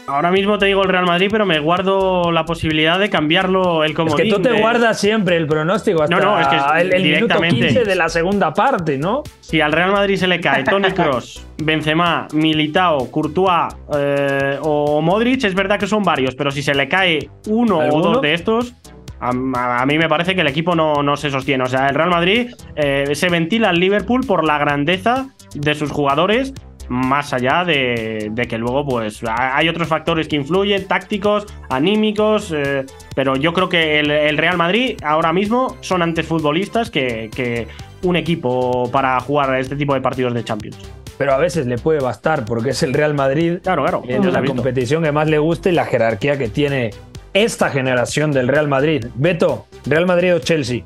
Ahora 0.06 0.30
mismo 0.32 0.58
te 0.58 0.66
digo 0.66 0.82
el 0.82 0.88
Real 0.88 1.06
Madrid, 1.06 1.28
pero 1.30 1.46
me 1.46 1.60
guardo 1.60 2.32
la 2.32 2.44
posibilidad 2.44 2.98
de 2.98 3.08
cambiarlo 3.08 3.84
el 3.84 3.90
Es 3.92 3.96
comodín. 3.96 4.16
que 4.16 4.30
tú 4.34 4.42
te 4.42 4.50
de- 4.50 4.60
guardas 4.60 5.00
siempre 5.00 5.36
el 5.36 5.46
pronóstico 5.46 6.02
hasta 6.02 6.16
No, 6.16 6.22
no, 6.22 6.40
es 6.40 6.48
que 6.48 6.56
es 6.56 6.62
el, 6.80 6.86
minuto 6.88 7.04
directamente. 7.04 7.66
15 7.68 7.84
de 7.84 7.94
la 7.94 8.08
segunda 8.08 8.52
parte, 8.52 8.98
¿no? 8.98 9.22
Si 9.40 9.60
al 9.60 9.70
Real 9.72 9.92
Madrid 9.92 10.16
se 10.16 10.26
le 10.26 10.40
cae 10.40 10.64
Tony 10.64 10.90
Cross, 10.90 11.46
Benzema, 11.58 12.26
Militao, 12.32 13.10
Courtois 13.12 13.72
eh, 13.96 14.58
o 14.60 15.00
Modric, 15.00 15.44
es 15.44 15.54
verdad 15.54 15.78
que 15.78 15.86
son 15.86 16.02
varios, 16.02 16.34
pero 16.34 16.50
si 16.50 16.62
se 16.62 16.74
le 16.74 16.88
cae 16.88 17.30
uno 17.48 17.78
o 17.78 18.00
dos 18.02 18.20
de 18.20 18.34
estos, 18.34 18.74
a 19.20 19.86
mí 19.86 19.98
me 19.98 20.08
parece 20.08 20.34
que 20.34 20.40
el 20.40 20.48
equipo 20.48 20.74
no, 20.74 21.00
no 21.04 21.16
se 21.16 21.30
sostiene. 21.30 21.62
O 21.62 21.68
sea, 21.68 21.86
el 21.86 21.94
Real 21.94 22.10
Madrid 22.10 22.50
eh, 22.74 23.14
se 23.14 23.28
ventila 23.28 23.68
al 23.68 23.78
Liverpool 23.78 24.22
por 24.26 24.44
la 24.44 24.58
grandeza 24.58 25.28
de 25.54 25.76
sus 25.76 25.92
jugadores. 25.92 26.52
Más 26.94 27.32
allá 27.32 27.64
de, 27.64 28.28
de 28.32 28.46
que 28.46 28.58
luego, 28.58 28.84
pues, 28.86 29.22
ha- 29.24 29.56
hay 29.56 29.66
otros 29.68 29.88
factores 29.88 30.28
que 30.28 30.36
influyen, 30.36 30.86
tácticos, 30.86 31.46
anímicos, 31.70 32.52
eh, 32.54 32.84
pero 33.16 33.34
yo 33.36 33.54
creo 33.54 33.70
que 33.70 33.98
el, 33.98 34.10
el 34.10 34.36
Real 34.36 34.58
Madrid 34.58 34.98
ahora 35.02 35.32
mismo 35.32 35.78
son 35.80 36.02
antes 36.02 36.26
futbolistas 36.26 36.90
que, 36.90 37.30
que 37.34 37.66
un 38.02 38.16
equipo 38.16 38.90
para 38.92 39.18
jugar 39.20 39.58
este 39.58 39.74
tipo 39.76 39.94
de 39.94 40.02
partidos 40.02 40.34
de 40.34 40.44
Champions. 40.44 40.76
Pero 41.16 41.32
a 41.32 41.38
veces 41.38 41.66
le 41.66 41.78
puede 41.78 42.00
bastar 42.00 42.44
porque 42.44 42.70
es 42.70 42.82
el 42.82 42.92
Real 42.92 43.14
Madrid 43.14 43.58
Claro, 43.62 43.82
claro. 43.84 44.02
se 44.06 44.30
la 44.30 44.44
competición 44.44 45.02
que 45.02 45.12
más 45.12 45.28
le 45.28 45.38
gusta 45.38 45.70
y 45.70 45.72
la 45.72 45.86
jerarquía 45.86 46.36
que 46.36 46.48
tiene 46.48 46.90
esta 47.32 47.70
generación 47.70 48.32
del 48.32 48.48
Real 48.48 48.68
Madrid. 48.68 49.06
Beto, 49.14 49.66
¿Real 49.86 50.04
Madrid 50.04 50.34
o 50.34 50.40
Chelsea? 50.40 50.82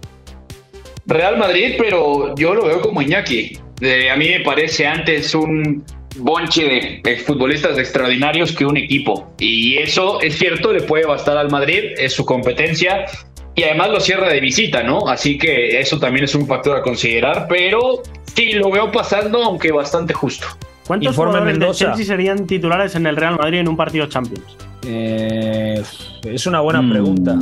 Real 1.07 1.37
Madrid, 1.37 1.75
pero 1.79 2.35
yo 2.37 2.55
lo 2.55 2.67
veo 2.67 2.81
como 2.81 3.03
Iñaki. 3.03 3.59
Eh, 3.81 4.11
a 4.11 4.17
mí 4.17 4.29
me 4.29 4.41
parece 4.41 4.87
antes 4.87 5.35
un 5.35 5.85
bonche 6.19 6.65
de 7.05 7.11
exfutbolistas 7.13 7.79
extraordinarios 7.79 8.53
que 8.53 8.65
un 8.67 8.77
equipo. 8.77 9.33
Y 9.39 9.79
eso 9.79 10.21
es 10.21 10.37
cierto, 10.39 10.73
le 10.73 10.83
puede 10.83 11.07
bastar 11.07 11.37
al 11.37 11.51
Madrid, 11.51 11.93
es 11.99 12.13
su 12.15 12.25
competencia. 12.25 13.07
Y 13.55 13.63
además 13.63 13.89
lo 13.91 14.01
cierra 14.01 14.29
de 14.29 14.39
visita, 14.41 14.83
¿no? 14.83 15.09
Así 15.09 15.39
que 15.39 15.81
eso 15.81 15.99
también 15.99 16.25
es 16.25 16.35
un 16.35 16.47
factor 16.47 16.77
a 16.77 16.83
considerar, 16.83 17.47
pero 17.49 18.03
sí, 18.35 18.53
lo 18.53 18.71
veo 18.71 18.93
pasando, 18.93 19.43
aunque 19.43 19.73
bastante 19.73 20.13
justo. 20.13 20.47
¿Cuántos 20.87 21.09
Informe 21.13 21.33
jugadores 21.33 21.59
Mendoza. 21.59 21.85
del 21.87 21.95
Chelsea 21.95 22.15
serían 22.15 22.47
titulares 22.47 22.95
en 22.95 23.07
el 23.07 23.17
Real 23.17 23.37
Madrid 23.37 23.59
en 23.61 23.69
un 23.69 23.77
partido 23.77 24.07
Champions? 24.07 24.57
Eh, 24.87 25.83
es 26.25 26.47
una 26.47 26.61
buena 26.61 26.83
Mm. 26.83 26.91
pregunta. 26.93 27.39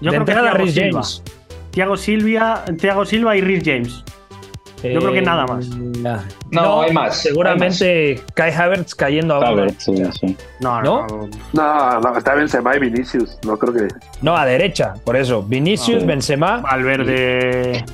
Yo 0.00 0.10
de 0.10 0.16
creo 0.18 0.24
que 0.26 0.32
Thiago 0.32 0.66
Silva. 0.66 0.90
James. 1.02 1.22
Thiago 1.70 1.96
Silva, 1.96 2.64
Thiago 2.78 3.04
Silva 3.06 3.36
y 3.36 3.40
Rhys 3.40 3.62
James. 3.64 4.04
Yo 4.82 5.00
creo 5.00 5.12
que 5.12 5.22
nada 5.22 5.46
más. 5.46 5.68
No, 6.50 6.82
hay 6.82 6.92
más, 6.92 7.16
Seguramente 7.22 8.20
Kai 8.34 8.50
Havertz 8.52 8.94
cayendo 8.94 9.36
a 9.36 9.68
sí, 9.78 9.94
sí. 10.20 10.36
No, 10.60 10.80
¿No? 10.82 11.06
no. 11.06 11.28
No, 11.52 12.00
no, 12.00 12.16
está 12.18 12.34
Benzema 12.34 12.76
y 12.76 12.80
Vinicius, 12.80 13.38
no 13.46 13.56
creo 13.58 13.72
que... 13.74 13.88
No, 14.22 14.36
a 14.36 14.44
derecha, 14.46 14.94
por 15.04 15.16
eso. 15.16 15.42
Vinicius, 15.42 16.02
Ah. 16.02 16.06
Benzema. 16.06 16.56
Valverde. 16.60 17.84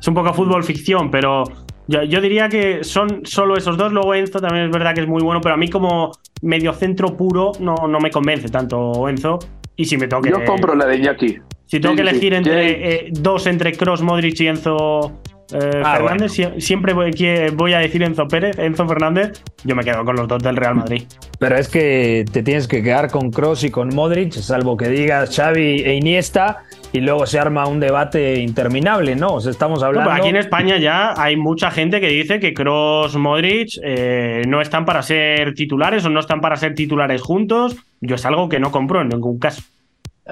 Es 0.00 0.08
un 0.08 0.14
poco 0.14 0.32
fútbol 0.34 0.62
ficción, 0.62 1.10
pero 1.10 1.44
yo, 1.88 2.02
yo 2.02 2.20
diría 2.20 2.48
que 2.48 2.84
son 2.84 3.22
solo 3.24 3.56
esos 3.56 3.76
dos. 3.76 3.92
Luego 3.92 4.14
Enzo 4.14 4.40
también 4.40 4.66
es 4.66 4.70
verdad 4.70 4.94
que 4.94 5.00
es 5.00 5.08
muy 5.08 5.22
bueno, 5.22 5.40
pero 5.40 5.54
a 5.54 5.58
mí 5.58 5.68
como 5.68 6.12
mediocentro 6.42 7.16
puro 7.16 7.52
no, 7.60 7.74
no 7.88 7.98
me 8.00 8.10
convence 8.10 8.48
tanto 8.48 9.08
Enzo. 9.08 9.38
Y 9.76 9.84
si 9.84 9.96
me 9.96 10.08
Yo 10.08 10.44
compro 10.44 10.74
la 10.74 10.86
de 10.86 10.96
Iñaki. 10.96 11.38
si 11.66 11.80
tengo 11.80 11.94
Sí, 11.94 11.96
que 11.96 12.02
elegir 12.08 12.32
sí. 12.32 12.36
entre 12.36 12.94
eh, 12.94 13.08
dos 13.12 13.46
entre 13.46 13.72
Cross, 13.72 14.00
Modric 14.02 14.40
y 14.40 14.46
Enzo 14.48 15.20
eh, 15.52 15.82
Ah, 15.84 15.96
Fernández, 15.96 16.32
sie- 16.32 16.60
siempre 16.60 16.92
voy, 16.92 17.10
que- 17.12 17.50
voy 17.54 17.72
a 17.74 17.78
decir 17.78 18.02
Enzo 18.02 18.26
Pérez, 18.28 18.58
Enzo 18.58 18.86
Fernández. 18.86 19.42
Yo 19.64 19.74
me 19.76 19.84
quedo 19.84 20.04
con 20.04 20.16
los 20.16 20.26
dos 20.28 20.42
del 20.42 20.56
Real 20.56 20.74
Madrid. 20.74 21.04
Pero 21.38 21.56
es 21.56 21.68
que 21.68 22.24
te 22.32 22.42
tienes 22.42 22.66
que 22.68 22.82
quedar 22.82 23.10
con 23.10 23.30
Cross 23.30 23.64
y 23.64 23.70
con 23.70 23.88
Modric, 23.94 24.32
salvo 24.32 24.76
que 24.76 24.88
digas 24.88 25.34
Xavi 25.36 25.82
e 25.84 25.94
Iniesta, 25.94 26.62
y 26.92 27.00
luego 27.00 27.26
se 27.26 27.38
arma 27.38 27.66
un 27.66 27.78
debate 27.80 28.40
interminable, 28.40 29.16
¿no? 29.16 29.34
O 29.34 29.40
sea, 29.40 29.50
estamos 29.50 29.82
hablando. 29.82 30.10
aquí 30.10 30.28
en 30.28 30.36
España 30.36 30.78
ya 30.78 31.14
hay 31.16 31.36
mucha 31.36 31.70
gente 31.70 32.00
que 32.00 32.08
dice 32.08 32.40
que 32.40 32.54
Cross, 32.54 33.16
Modric 33.16 33.78
eh, 33.82 34.42
no 34.48 34.60
están 34.62 34.84
para 34.84 35.02
ser 35.02 35.54
titulares 35.54 36.04
o 36.04 36.10
no 36.10 36.20
están 36.20 36.40
para 36.40 36.56
ser 36.56 36.74
titulares 36.74 37.20
juntos. 37.22 37.76
Yo 38.00 38.14
es 38.14 38.24
algo 38.24 38.48
que 38.48 38.58
no 38.60 38.70
compro 38.70 39.02
en 39.02 39.08
ningún 39.08 39.38
caso. 39.38 39.62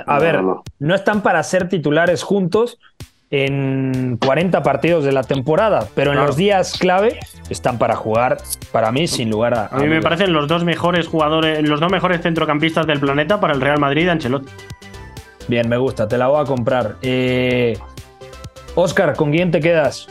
A 0.06 0.18
ver, 0.18 0.40
no 0.80 0.94
están 0.94 1.22
para 1.22 1.42
ser 1.44 1.68
titulares 1.68 2.22
juntos 2.22 2.78
en 3.30 4.16
40 4.24 4.62
partidos 4.62 5.04
de 5.04 5.12
la 5.12 5.22
temporada, 5.22 5.88
pero 5.94 6.10
en 6.10 6.16
Claro. 6.16 6.28
los 6.28 6.36
días 6.36 6.76
clave 6.78 7.18
están 7.50 7.78
para 7.78 7.96
jugar, 7.96 8.38
para 8.70 8.92
mí, 8.92 9.06
sin 9.08 9.30
lugar 9.30 9.54
a. 9.54 9.66
A 9.66 9.78
mí 9.78 9.88
me 9.88 10.00
parecen 10.00 10.32
los 10.32 10.46
dos 10.46 10.64
mejores 10.64 11.08
jugadores, 11.08 11.66
los 11.68 11.80
dos 11.80 11.90
mejores 11.90 12.20
centrocampistas 12.22 12.86
del 12.86 13.00
planeta 13.00 13.40
para 13.40 13.54
el 13.54 13.60
Real 13.60 13.78
Madrid, 13.80 14.08
Ancelotti. 14.08 14.50
Bien, 15.48 15.68
me 15.68 15.76
gusta, 15.76 16.06
te 16.08 16.16
la 16.16 16.28
voy 16.28 16.42
a 16.42 16.44
comprar. 16.44 16.96
Eh, 17.02 17.76
Oscar, 18.76 19.14
¿con 19.14 19.30
quién 19.30 19.50
te 19.50 19.60
quedas? 19.60 20.08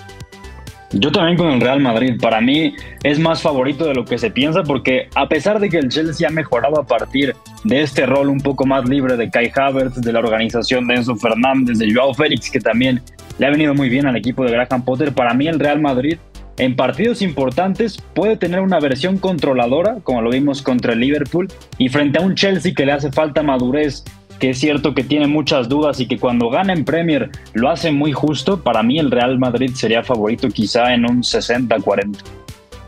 Yo 0.93 1.11
también 1.11 1.37
con 1.37 1.47
el 1.47 1.59
Real 1.59 1.79
Madrid. 1.79 2.19
Para 2.21 2.39
mí 2.39 2.75
es 3.03 3.17
más 3.19 3.41
favorito 3.41 3.85
de 3.85 3.95
lo 3.95 4.05
que 4.05 4.17
se 4.17 4.29
piensa 4.29 4.63
porque 4.63 5.09
a 5.15 5.27
pesar 5.27 5.59
de 5.59 5.69
que 5.69 5.77
el 5.77 5.89
Chelsea 5.89 6.27
ha 6.27 6.31
mejorado 6.31 6.79
a 6.79 6.85
partir 6.85 7.35
de 7.63 7.81
este 7.81 8.05
rol 8.05 8.29
un 8.29 8.39
poco 8.39 8.65
más 8.65 8.87
libre 8.87 9.17
de 9.17 9.29
Kai 9.29 9.51
Havertz, 9.55 10.01
de 10.01 10.13
la 10.13 10.19
organización 10.19 10.87
de 10.87 10.95
Enzo 10.95 11.15
Fernández, 11.15 11.79
de 11.79 11.91
Joao 11.91 12.13
Félix, 12.13 12.51
que 12.51 12.59
también 12.59 13.01
le 13.39 13.47
ha 13.47 13.49
venido 13.49 13.73
muy 13.73 13.89
bien 13.89 14.05
al 14.05 14.15
equipo 14.15 14.43
de 14.45 14.51
Graham 14.51 14.85
Potter, 14.85 15.13
para 15.13 15.33
mí 15.33 15.47
el 15.47 15.59
Real 15.59 15.81
Madrid 15.81 16.17
en 16.57 16.75
partidos 16.75 17.23
importantes 17.23 17.97
puede 18.13 18.37
tener 18.37 18.59
una 18.59 18.79
versión 18.79 19.17
controladora, 19.17 19.97
como 20.03 20.21
lo 20.21 20.29
vimos 20.29 20.61
contra 20.61 20.93
el 20.93 20.99
Liverpool, 20.99 21.47
y 21.79 21.89
frente 21.89 22.19
a 22.19 22.21
un 22.21 22.35
Chelsea 22.35 22.73
que 22.75 22.85
le 22.85 22.91
hace 22.91 23.11
falta 23.11 23.41
madurez, 23.41 24.03
que 24.39 24.51
es 24.51 24.59
cierto 24.59 24.93
que 24.93 25.03
tiene 25.03 25.27
muchas 25.27 25.69
dudas 25.69 25.99
y 25.99 26.07
que 26.07 26.19
cuando 26.19 26.49
gana 26.49 26.73
en 26.73 26.85
Premier 26.85 27.29
lo 27.53 27.69
hace 27.69 27.91
muy 27.91 28.11
justo, 28.11 28.61
para 28.61 28.83
mí 28.83 28.99
el 28.99 29.11
Real 29.11 29.39
Madrid 29.39 29.71
sería 29.73 30.03
favorito 30.03 30.47
quizá 30.49 30.93
en 30.93 31.05
un 31.05 31.21
60-40. 31.21 32.17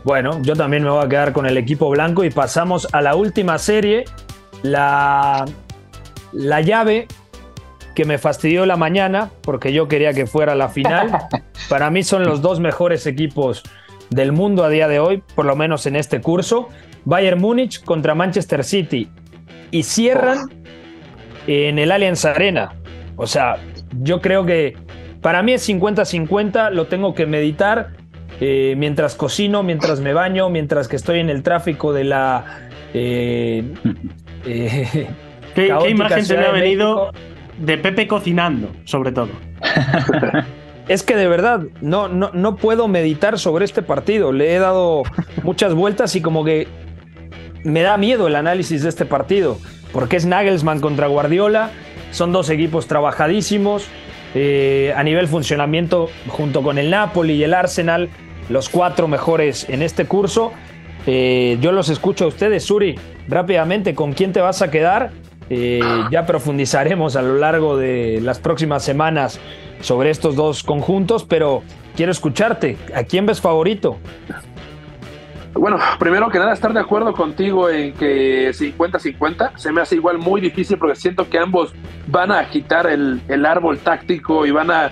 Bueno, 0.04 0.40
yo 0.42 0.54
también 0.54 0.84
me 0.84 0.90
voy 0.90 1.04
a 1.04 1.08
quedar 1.08 1.32
con 1.32 1.46
el 1.46 1.56
equipo 1.56 1.90
blanco 1.90 2.24
y 2.24 2.30
pasamos 2.30 2.86
a 2.92 3.02
la 3.02 3.16
última 3.16 3.58
serie, 3.58 4.04
la, 4.62 5.44
la 6.32 6.60
llave 6.60 7.08
que 7.96 8.04
me 8.04 8.18
fastidió 8.18 8.66
la 8.66 8.76
mañana 8.76 9.30
porque 9.40 9.72
yo 9.72 9.88
quería 9.88 10.12
que 10.12 10.26
fuera 10.26 10.54
la 10.54 10.68
final. 10.68 11.10
Para 11.68 11.90
mí 11.90 12.04
son 12.04 12.24
los 12.24 12.42
dos 12.42 12.60
mejores 12.60 13.06
equipos 13.06 13.64
del 14.10 14.30
mundo 14.30 14.62
a 14.62 14.68
día 14.68 14.86
de 14.86 15.00
hoy, 15.00 15.22
por 15.34 15.46
lo 15.46 15.56
menos 15.56 15.86
en 15.86 15.96
este 15.96 16.20
curso. 16.20 16.68
Bayern 17.04 17.40
Múnich 17.40 17.82
contra 17.82 18.14
Manchester 18.14 18.62
City 18.62 19.08
y 19.70 19.82
cierran 19.82 20.50
en 21.46 21.78
el 21.78 21.92
Allianz 21.92 22.24
Arena. 22.24 22.72
O 23.16 23.26
sea, 23.26 23.56
yo 24.00 24.20
creo 24.20 24.44
que 24.44 24.76
para 25.20 25.42
mí 25.42 25.52
es 25.52 25.68
50-50, 25.68 26.70
lo 26.70 26.86
tengo 26.86 27.14
que 27.14 27.26
meditar 27.26 27.90
eh, 28.40 28.74
mientras 28.76 29.14
cocino, 29.14 29.62
mientras 29.62 30.00
me 30.00 30.12
baño, 30.12 30.50
mientras 30.50 30.88
que 30.88 30.96
estoy 30.96 31.20
en 31.20 31.30
el 31.30 31.42
tráfico 31.42 31.92
de 31.92 32.04
la... 32.04 32.68
eh, 32.94 33.64
eh, 34.46 35.08
¿Qué, 35.54 35.72
imagen 35.88 36.24
se 36.24 36.36
me 36.36 36.44
ha 36.44 36.52
venido 36.52 37.12
de 37.58 37.78
Pepe 37.78 38.06
cocinando, 38.06 38.70
sobre 38.84 39.12
todo? 39.12 39.30
Es 40.88 41.02
que 41.02 41.16
de 41.16 41.26
verdad, 41.26 41.64
no, 41.80 42.06
no, 42.06 42.30
no 42.32 42.54
puedo 42.54 42.86
meditar 42.86 43.40
sobre 43.40 43.64
este 43.64 43.82
partido. 43.82 44.30
Le 44.30 44.54
he 44.54 44.58
dado 44.60 45.02
muchas 45.42 45.74
vueltas 45.74 46.14
y 46.14 46.20
como 46.20 46.44
que 46.44 46.68
me 47.64 47.82
da 47.82 47.96
miedo 47.96 48.28
el 48.28 48.36
análisis 48.36 48.84
de 48.84 48.88
este 48.90 49.04
partido, 49.04 49.58
porque 49.96 50.16
es 50.16 50.26
Nagelsmann 50.26 50.82
contra 50.82 51.06
Guardiola, 51.06 51.70
son 52.10 52.30
dos 52.30 52.50
equipos 52.50 52.86
trabajadísimos, 52.86 53.88
eh, 54.34 54.92
a 54.94 55.02
nivel 55.02 55.26
funcionamiento 55.26 56.10
junto 56.28 56.60
con 56.60 56.76
el 56.76 56.90
Napoli 56.90 57.32
y 57.32 57.44
el 57.44 57.54
Arsenal, 57.54 58.10
los 58.50 58.68
cuatro 58.68 59.08
mejores 59.08 59.66
en 59.70 59.80
este 59.80 60.04
curso. 60.04 60.52
Eh, 61.06 61.56
yo 61.62 61.72
los 61.72 61.88
escucho 61.88 62.26
a 62.26 62.28
ustedes, 62.28 62.64
Suri, 62.64 62.96
rápidamente, 63.26 63.94
¿con 63.94 64.12
quién 64.12 64.34
te 64.34 64.42
vas 64.42 64.60
a 64.60 64.70
quedar? 64.70 65.12
Eh, 65.48 65.80
ya 66.10 66.26
profundizaremos 66.26 67.16
a 67.16 67.22
lo 67.22 67.36
largo 67.36 67.78
de 67.78 68.20
las 68.22 68.38
próximas 68.38 68.84
semanas 68.84 69.40
sobre 69.80 70.10
estos 70.10 70.36
dos 70.36 70.62
conjuntos, 70.62 71.24
pero 71.24 71.62
quiero 71.96 72.12
escucharte. 72.12 72.76
¿A 72.94 73.04
quién 73.04 73.24
ves 73.24 73.40
favorito? 73.40 73.96
Bueno, 75.58 75.78
primero 75.98 76.28
que 76.28 76.38
nada, 76.38 76.52
estar 76.52 76.72
de 76.72 76.80
acuerdo 76.80 77.12
contigo 77.12 77.68
en 77.70 77.92
que 77.94 78.50
50-50 78.50 79.52
se 79.56 79.72
me 79.72 79.80
hace 79.80 79.94
igual 79.96 80.18
muy 80.18 80.40
difícil 80.40 80.78
porque 80.78 80.96
siento 80.96 81.28
que 81.28 81.38
ambos 81.38 81.72
van 82.06 82.30
a 82.30 82.40
agitar 82.40 82.86
el, 82.86 83.20
el 83.28 83.46
árbol 83.46 83.78
táctico 83.78 84.44
y 84.46 84.50
van 84.50 84.70
a 84.70 84.90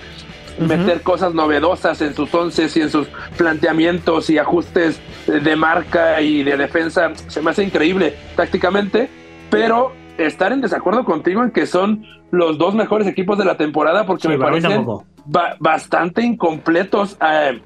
meter 0.59 1.01
cosas 1.01 1.33
novedosas 1.33 2.01
en 2.01 2.15
sus 2.15 2.33
once 2.33 2.67
y 2.73 2.81
en 2.81 2.89
sus 2.89 3.07
planteamientos 3.37 4.29
y 4.29 4.37
ajustes 4.37 4.99
de 5.27 5.55
marca 5.55 6.21
y 6.21 6.43
de 6.43 6.55
defensa. 6.57 7.11
Se 7.27 7.41
me 7.41 7.51
hace 7.51 7.63
increíble 7.63 8.15
tácticamente, 8.35 9.09
pero 9.49 9.91
estar 10.17 10.51
en 10.53 10.61
desacuerdo 10.61 11.03
contigo 11.03 11.43
en 11.43 11.51
que 11.51 11.65
son 11.65 12.05
los 12.31 12.57
dos 12.57 12.73
mejores 12.73 13.07
equipos 13.07 13.37
de 13.37 13.45
la 13.45 13.57
temporada 13.57 14.05
porque 14.05 14.23
Sí, 14.23 14.27
me 14.29 14.37
parecen 14.37 14.85
ba- 15.25 15.55
bastante 15.59 16.21
incompletos 16.21 17.17
eh, 17.21 17.61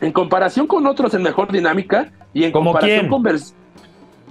en 0.00 0.12
comparación 0.12 0.66
con 0.66 0.86
otros 0.86 1.12
en 1.14 1.22
mejor 1.22 1.50
dinámica 1.52 2.12
y 2.34 2.44
en 2.44 2.52
¿Como 2.52 2.72
comparación 2.72 2.98
quién? 3.00 3.10
con 3.10 3.22
Vers- 3.24 3.54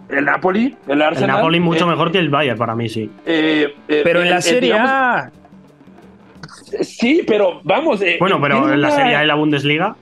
el 0.09 0.25
Napoli, 0.25 0.75
el 0.87 0.93
El 0.93 1.01
Arsenal. 1.03 1.37
Napoli 1.37 1.59
mucho 1.59 1.85
eh, 1.85 1.89
mejor 1.89 2.11
que 2.11 2.17
el 2.17 2.29
Bayern 2.29 2.57
para 2.57 2.75
mí, 2.75 2.89
sí. 2.89 3.09
eh, 3.25 3.75
eh, 3.87 4.01
Pero 4.03 4.21
en 4.23 4.29
la 4.31 4.41
Serie 4.41 4.73
A, 4.73 5.31
Sí, 6.81 7.23
pero 7.25 7.61
vamos. 7.63 8.01
Bueno, 8.19 8.39
pero 8.41 8.71
en 8.71 8.81
la 8.81 8.91
Serie 8.91 9.15
A 9.15 9.23
y 9.23 9.27
la 9.27 9.35
Bundesliga. 9.35 9.95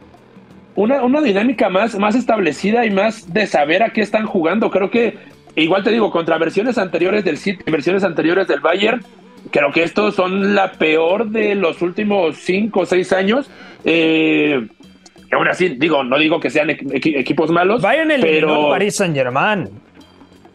una, 0.75 1.01
una 1.03 1.21
dinámica 1.21 1.69
más, 1.69 1.97
más 1.97 2.15
establecida 2.15 2.85
y 2.85 2.91
más 2.91 3.31
de 3.33 3.47
saber 3.47 3.83
a 3.83 3.89
qué 3.91 4.01
están 4.01 4.25
jugando. 4.25 4.69
Creo 4.69 4.89
que, 4.89 5.17
igual 5.55 5.83
te 5.83 5.91
digo, 5.91 6.11
contra 6.11 6.37
versiones 6.37 6.77
anteriores 6.77 7.23
del 7.23 7.37
City, 7.37 7.63
versiones 7.71 8.03
anteriores 8.03 8.47
del 8.47 8.59
Bayern, 8.59 9.01
creo 9.51 9.71
que 9.71 9.83
estos 9.83 10.15
son 10.15 10.55
la 10.55 10.73
peor 10.73 11.29
de 11.29 11.55
los 11.55 11.81
últimos 11.81 12.35
cinco 12.37 12.81
o 12.81 12.85
seis 12.85 13.13
años. 13.13 13.49
Eh, 13.85 14.67
y 15.31 15.35
aún 15.35 15.47
así, 15.47 15.69
digo, 15.69 16.03
no 16.03 16.17
digo 16.17 16.39
que 16.39 16.49
sean 16.49 16.69
equi- 16.69 16.91
equi- 16.91 17.17
equipos 17.17 17.49
malos, 17.51 17.81
Bayern 17.81 18.11
eliminó 18.11 18.47
pero 18.47 18.65
al 18.65 18.71
Paris 18.71 18.95
Saint 18.95 19.15
Germain. 19.15 19.69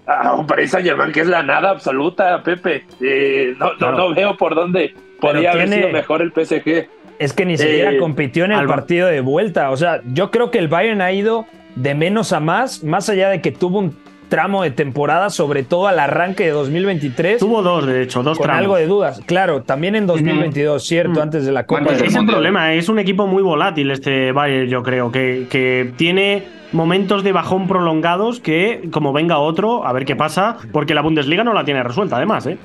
Ah, 0.06 0.34
un 0.34 0.46
Paris 0.46 0.70
Saint 0.70 0.86
Germain 0.86 1.12
que 1.12 1.20
es 1.20 1.26
la 1.28 1.42
nada 1.42 1.70
absoluta, 1.70 2.42
Pepe. 2.42 2.84
Eh, 3.00 3.54
no, 3.58 3.72
no- 3.72 3.78
Claro. 3.78 3.96
no 3.98 4.14
veo 4.14 4.36
por 4.36 4.54
dónde 4.54 4.94
podría 5.20 5.52
haber 5.52 5.68
sido 5.68 5.88
mejor 5.90 6.22
el 6.22 6.32
PSG. 6.32 6.88
Es 7.18 7.32
que 7.32 7.44
ni 7.46 7.56
siquiera 7.56 7.92
Eh, 7.92 7.98
compitió 7.98 8.44
en 8.44 8.52
el 8.52 8.58
Alba. 8.58 8.74
partido 8.76 9.06
de 9.06 9.20
vuelta. 9.20 9.70
O 9.70 9.76
sea, 9.76 10.00
yo 10.12 10.30
creo 10.32 10.50
que 10.50 10.58
el 10.58 10.66
Bayern 10.68 11.00
ha 11.00 11.12
ido 11.12 11.46
de 11.76 11.94
menos 11.94 12.32
a 12.32 12.40
más, 12.40 12.82
más 12.82 13.08
allá 13.08 13.28
de 13.30 13.40
que 13.40 13.52
tuvo 13.52 13.78
un 13.78 13.96
tramo 14.32 14.62
de 14.62 14.70
temporada, 14.70 15.28
sobre 15.28 15.62
todo 15.62 15.88
al 15.88 15.98
arranque 15.98 16.44
de 16.46 16.52
2023, 16.52 17.38
Tuvo 17.38 17.60
dos, 17.62 17.84
de 17.86 18.00
hecho, 18.02 18.22
dos 18.22 18.38
con 18.38 18.46
tramos. 18.46 18.62
algo 18.62 18.76
de 18.76 18.86
dudas. 18.86 19.20
Claro, 19.26 19.60
también 19.60 19.94
en 19.94 20.06
2022, 20.06 20.82
cierto, 20.82 21.20
Mm. 21.20 21.22
antes 21.22 21.44
de 21.44 21.52
la 21.52 21.66
Copa 21.66 21.82
Es 21.92 22.00
el 22.00 22.04
Mundial. 22.12 22.26
problema, 22.26 22.72
es 22.72 22.88
un 22.88 22.98
equipo 22.98 23.26
muy 23.26 23.42
volátil 23.42 23.90
este 23.90 24.32
Bayern, 24.32 24.68
yo 24.70 24.82
creo, 24.82 25.12
que, 25.12 25.48
que 25.50 25.92
tiene 25.98 26.44
momentos 26.72 27.22
de 27.24 27.32
bajón 27.32 27.68
prolongados 27.68 28.40
que, 28.40 28.88
como 28.90 29.12
venga 29.12 29.36
otro, 29.36 29.86
a 29.86 29.92
ver 29.92 30.06
qué 30.06 30.16
pasa, 30.16 30.56
porque 30.72 30.94
la 30.94 31.02
Bundesliga 31.02 31.44
no 31.44 31.52
la 31.52 31.66
tiene 31.66 31.82
resuelta, 31.82 32.16
además, 32.16 32.46
¿eh? 32.46 32.56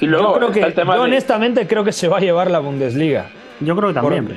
Y 0.00 0.06
luego 0.06 0.28
Yo 0.28 0.34
creo 0.36 0.48
está 0.50 0.60
que, 0.60 0.66
el 0.68 0.74
tema 0.74 0.94
yo 0.94 1.02
de- 1.02 1.08
honestamente 1.08 1.66
creo 1.66 1.82
que 1.82 1.90
se 1.90 2.06
va 2.06 2.18
a 2.18 2.20
llevar 2.20 2.48
la 2.48 2.60
Bundesliga. 2.60 3.26
Yo 3.58 3.74
creo 3.74 3.88
que 3.88 3.94
también. 3.94 4.26
Por- 4.26 4.36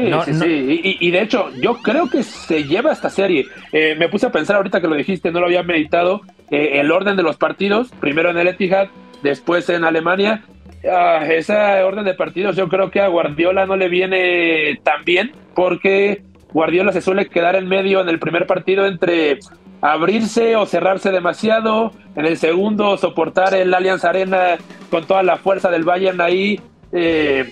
Sí, 0.00 0.08
No, 0.10 0.24
sí, 0.24 0.32
no. 0.32 0.40
sí. 0.40 0.50
Y, 0.82 0.88
y- 0.90 1.08
y 1.08 1.10
de 1.10 1.22
hecho, 1.22 1.50
yo 1.60 1.74
creo 1.82 2.08
que 2.10 2.22
se 2.22 2.64
lleva 2.64 2.92
esta 2.92 3.10
serie. 3.10 3.46
Eh, 3.72 3.94
me 3.98 4.08
puse 4.08 4.26
a 4.26 4.32
pensar 4.32 4.56
ahorita 4.56 4.80
que 4.80 4.88
lo 4.88 4.96
dijiste, 4.96 5.30
no 5.30 5.40
lo 5.40 5.46
había 5.46 5.62
meditado. 5.62 6.22
eh, 6.50 6.80
el 6.80 6.92
orden 6.92 7.16
de 7.16 7.22
los 7.22 7.36
partidos, 7.36 7.90
primero 8.00 8.30
en 8.30 8.36
el 8.38 8.46
Etihad, 8.48 8.88
después 9.22 9.68
en 9.70 9.82
Alemania. 9.84 10.44
Ah, 10.88 11.24
esa 11.26 11.84
orden 11.86 12.04
de 12.04 12.12
partidos 12.14 12.54
yo 12.56 12.68
creo 12.68 12.90
que 12.90 13.00
a 13.00 13.08
Guardiola 13.08 13.64
no 13.64 13.76
le 13.76 13.88
viene 13.88 14.78
tan 14.82 15.04
bien 15.04 15.32
porque 15.54 16.22
Guardiola 16.52 16.92
se 16.92 17.00
suele 17.00 17.26
quedar 17.26 17.56
en 17.56 17.66
medio 17.66 18.02
en 18.02 18.08
el 18.10 18.18
primer 18.18 18.46
partido 18.46 18.84
entre 18.86 19.38
abrirse 19.80 20.56
o 20.56 20.66
cerrarse 20.66 21.10
demasiado, 21.10 21.92
en 22.16 22.26
el 22.26 22.36
segundo 22.36 22.96
soportar 22.98 23.54
el 23.54 23.72
Allianz 23.72 24.04
Arena 24.04 24.56
con 24.90 25.06
toda 25.06 25.22
la 25.22 25.36
fuerza 25.36 25.70
del 25.70 25.84
Bayern 25.84 26.20
ahí. 26.20 26.60
Eh, 26.96 27.50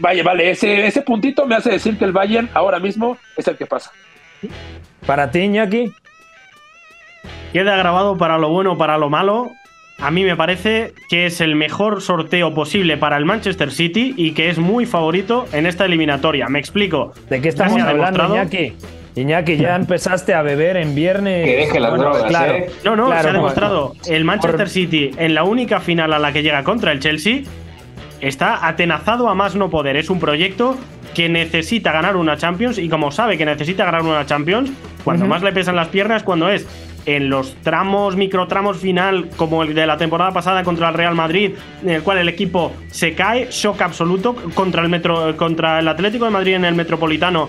vaya, 0.00 0.22
vale, 0.24 0.50
ese, 0.50 0.86
ese 0.86 1.02
puntito 1.02 1.46
me 1.46 1.54
hace 1.54 1.70
decir 1.70 1.96
que 1.96 2.04
el 2.04 2.12
Bayern 2.12 2.50
ahora 2.54 2.80
mismo 2.80 3.16
es 3.36 3.46
el 3.46 3.56
que 3.56 3.64
pasa. 3.66 3.92
Para 5.06 5.30
ti, 5.30 5.40
Iñaki, 5.40 5.92
Queda 7.52 7.76
grabado 7.76 8.16
para 8.16 8.38
lo 8.38 8.48
bueno 8.48 8.72
o 8.72 8.78
para 8.78 8.96
lo 8.98 9.10
malo. 9.10 9.50
A 9.98 10.10
mí 10.10 10.24
me 10.24 10.36
parece 10.36 10.94
que 11.10 11.26
es 11.26 11.40
el 11.40 11.56
mejor 11.56 12.00
sorteo 12.00 12.54
posible 12.54 12.96
para 12.96 13.16
el 13.16 13.24
Manchester 13.24 13.70
City 13.70 14.14
y 14.16 14.32
que 14.32 14.48
es 14.48 14.58
muy 14.58 14.86
favorito 14.86 15.46
en 15.52 15.66
esta 15.66 15.84
eliminatoria. 15.84 16.48
Me 16.48 16.58
explico. 16.58 17.12
¿de 17.28 17.40
qué 17.40 17.48
estamos 17.48 17.72
hablando, 17.82 18.22
demostrado- 18.22 18.34
Iñaki? 18.36 18.72
Iñaki, 19.16 19.56
ya 19.56 19.74
empezaste 19.74 20.32
a 20.32 20.42
beber 20.42 20.76
en 20.76 20.94
viernes. 20.94 21.44
Que 21.44 21.56
deje 21.56 21.80
las 21.80 21.98
drogas, 21.98 22.22
claro. 22.24 22.52
¿eh? 22.54 22.70
No, 22.84 22.94
no, 22.96 23.06
Claro, 23.06 23.22
se 23.22 23.28
ha 23.28 23.32
demostrado. 23.32 23.92
El 24.08 24.24
Manchester 24.24 24.68
City, 24.68 25.10
en 25.16 25.34
la 25.34 25.42
única 25.42 25.80
final 25.80 26.12
a 26.12 26.18
la 26.20 26.32
que 26.32 26.42
llega 26.44 26.62
contra 26.62 26.92
el 26.92 27.00
Chelsea, 27.00 27.40
está 28.20 28.66
atenazado 28.66 29.28
a 29.28 29.34
más 29.34 29.54
no 29.54 29.70
poder. 29.70 29.96
Es 29.96 30.10
un 30.10 30.20
proyecto 30.20 30.76
que 31.14 31.28
necesita 31.28 31.92
ganar 31.92 32.16
una 32.16 32.36
Champions 32.36 32.78
y 32.78 32.88
como 32.88 33.10
sabe 33.10 33.36
que 33.36 33.44
necesita 33.44 33.84
ganar 33.84 34.02
una 34.02 34.26
Champions, 34.26 34.70
cuando 35.04 35.26
más 35.26 35.42
le 35.42 35.52
pesan 35.52 35.76
las 35.76 35.88
piernas, 35.88 36.22
cuando 36.22 36.48
es 36.48 36.66
en 37.06 37.30
los 37.30 37.54
tramos, 37.62 38.16
microtramos 38.16 38.76
final, 38.76 39.30
como 39.36 39.62
el 39.62 39.74
de 39.74 39.86
la 39.86 39.96
temporada 39.96 40.32
pasada 40.32 40.62
contra 40.62 40.88
el 40.88 40.94
Real 40.94 41.14
Madrid, 41.14 41.52
en 41.82 41.90
el 41.90 42.02
cual 42.02 42.18
el 42.18 42.28
equipo 42.28 42.72
se 42.90 43.14
cae, 43.14 43.48
shock 43.50 43.80
absoluto 43.80 44.36
contra 44.54 44.82
el 44.82 44.88
metro, 44.88 45.36
contra 45.36 45.78
el 45.78 45.88
Atlético 45.88 46.26
de 46.26 46.30
Madrid 46.30 46.54
en 46.54 46.64
el 46.64 46.74
Metropolitano. 46.74 47.48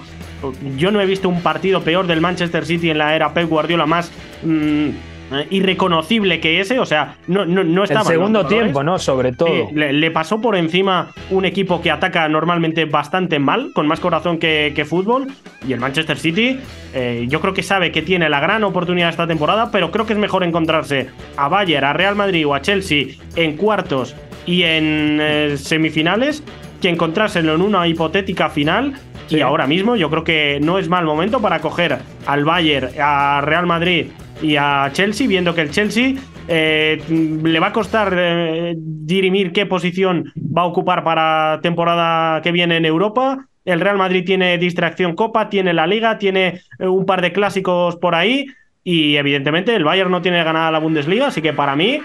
Yo 0.77 0.91
no 0.91 1.01
he 1.01 1.05
visto 1.05 1.29
un 1.29 1.41
partido 1.41 1.81
peor 1.81 2.07
del 2.07 2.21
Manchester 2.21 2.65
City 2.65 2.89
en 2.89 2.97
la 2.97 3.15
era 3.15 3.33
Pep 3.33 3.47
Guardiola 3.47 3.85
más 3.85 4.11
mm, 4.43 4.89
eh, 5.31 5.47
irreconocible 5.49 6.39
que 6.39 6.59
ese. 6.59 6.79
O 6.79 6.85
sea, 6.85 7.15
no, 7.27 7.45
no, 7.45 7.63
no 7.63 7.83
El 7.83 7.89
estaba. 7.89 8.05
segundo 8.05 8.45
tiempo, 8.45 8.83
¿no? 8.83 8.99
Sobre 8.99 9.31
todo. 9.31 9.69
Le, 9.73 9.93
le 9.93 10.11
pasó 10.11 10.41
por 10.41 10.55
encima 10.55 11.11
un 11.29 11.45
equipo 11.45 11.81
que 11.81 11.91
ataca 11.91 12.27
normalmente 12.27 12.85
bastante 12.85 13.39
mal, 13.39 13.71
con 13.73 13.87
más 13.87 13.99
corazón 13.99 14.37
que, 14.37 14.73
que 14.75 14.85
fútbol. 14.85 15.27
Y 15.67 15.73
el 15.73 15.79
Manchester 15.79 16.17
City, 16.17 16.59
eh, 16.93 17.25
yo 17.29 17.39
creo 17.39 17.53
que 17.53 17.63
sabe 17.63 17.91
que 17.91 18.01
tiene 18.01 18.29
la 18.29 18.39
gran 18.39 18.63
oportunidad 18.63 19.09
esta 19.09 19.27
temporada, 19.27 19.69
pero 19.71 19.91
creo 19.91 20.05
que 20.05 20.13
es 20.13 20.19
mejor 20.19 20.43
encontrarse 20.43 21.07
a 21.37 21.47
Bayern, 21.47 21.85
a 21.85 21.93
Real 21.93 22.15
Madrid 22.15 22.47
o 22.47 22.55
a 22.55 22.61
Chelsea 22.61 23.07
en 23.35 23.57
cuartos 23.57 24.15
y 24.45 24.63
en 24.63 25.19
eh, 25.21 25.55
semifinales 25.57 26.43
que 26.81 26.89
encontrárselo 26.89 27.53
en 27.53 27.61
una 27.61 27.87
hipotética 27.87 28.49
final. 28.49 28.93
Sí. 29.27 29.37
Y 29.37 29.41
ahora 29.41 29.67
mismo 29.67 29.95
yo 29.95 30.09
creo 30.09 30.23
que 30.23 30.59
no 30.61 30.79
es 30.79 30.89
mal 30.89 31.05
momento 31.05 31.39
para 31.39 31.59
coger 31.59 31.99
al 32.25 32.43
Bayern, 32.43 32.89
a 32.99 33.41
Real 33.41 33.65
Madrid 33.67 34.07
y 34.41 34.55
a 34.55 34.89
Chelsea, 34.91 35.27
viendo 35.27 35.53
que 35.53 35.61
el 35.61 35.71
Chelsea 35.71 36.15
eh, 36.47 37.01
le 37.07 37.59
va 37.59 37.67
a 37.67 37.73
costar 37.73 38.13
eh, 38.17 38.73
dirimir 38.77 39.51
qué 39.51 39.65
posición 39.65 40.31
va 40.35 40.63
a 40.63 40.65
ocupar 40.65 41.03
para 41.03 41.59
temporada 41.61 42.41
que 42.41 42.51
viene 42.51 42.77
en 42.77 42.85
Europa. 42.85 43.45
El 43.63 43.79
Real 43.79 43.97
Madrid 43.97 44.23
tiene 44.25 44.57
distracción 44.57 45.15
Copa, 45.15 45.49
tiene 45.49 45.73
la 45.73 45.87
Liga, 45.87 46.17
tiene 46.17 46.61
eh, 46.79 46.87
un 46.87 47.05
par 47.05 47.21
de 47.21 47.31
clásicos 47.31 47.95
por 47.97 48.15
ahí 48.15 48.47
y 48.83 49.15
evidentemente 49.15 49.75
el 49.75 49.83
Bayern 49.83 50.09
no 50.09 50.21
tiene 50.21 50.43
ganada 50.43 50.71
la 50.71 50.79
Bundesliga, 50.79 51.27
así 51.27 51.41
que 51.41 51.53
para 51.53 51.75
mí, 51.75 52.01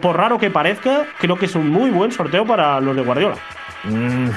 por, 0.00 0.16
raro 0.16 0.38
que 0.38 0.50
parezca, 0.50 1.06
creo 1.18 1.36
que 1.36 1.44
es 1.44 1.54
un 1.54 1.68
muy 1.68 1.90
buen 1.90 2.10
sorteo 2.10 2.46
para 2.46 2.80
los 2.80 2.96
de 2.96 3.02
Guardiola. 3.02 3.36
Mm. 3.84 4.30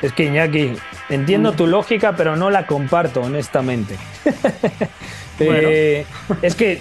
Es 0.00 0.12
que 0.12 0.26
Iñaki, 0.26 0.74
entiendo 1.08 1.52
tu 1.52 1.66
lógica, 1.66 2.14
pero 2.16 2.36
no 2.36 2.50
la 2.50 2.66
comparto, 2.66 3.22
honestamente. 3.22 3.96
Eh, 5.40 6.04
es 6.42 6.54
que 6.54 6.80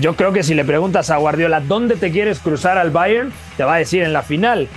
yo 0.00 0.16
creo 0.16 0.32
que 0.32 0.42
si 0.42 0.54
le 0.54 0.64
preguntas 0.64 1.10
a 1.10 1.16
Guardiola 1.16 1.60
dónde 1.60 1.96
te 1.96 2.10
quieres 2.10 2.38
cruzar 2.38 2.78
al 2.78 2.90
Bayern, 2.90 3.32
te 3.56 3.64
va 3.64 3.74
a 3.74 3.78
decir 3.78 4.02
en 4.02 4.12
la 4.12 4.22
final. 4.22 4.68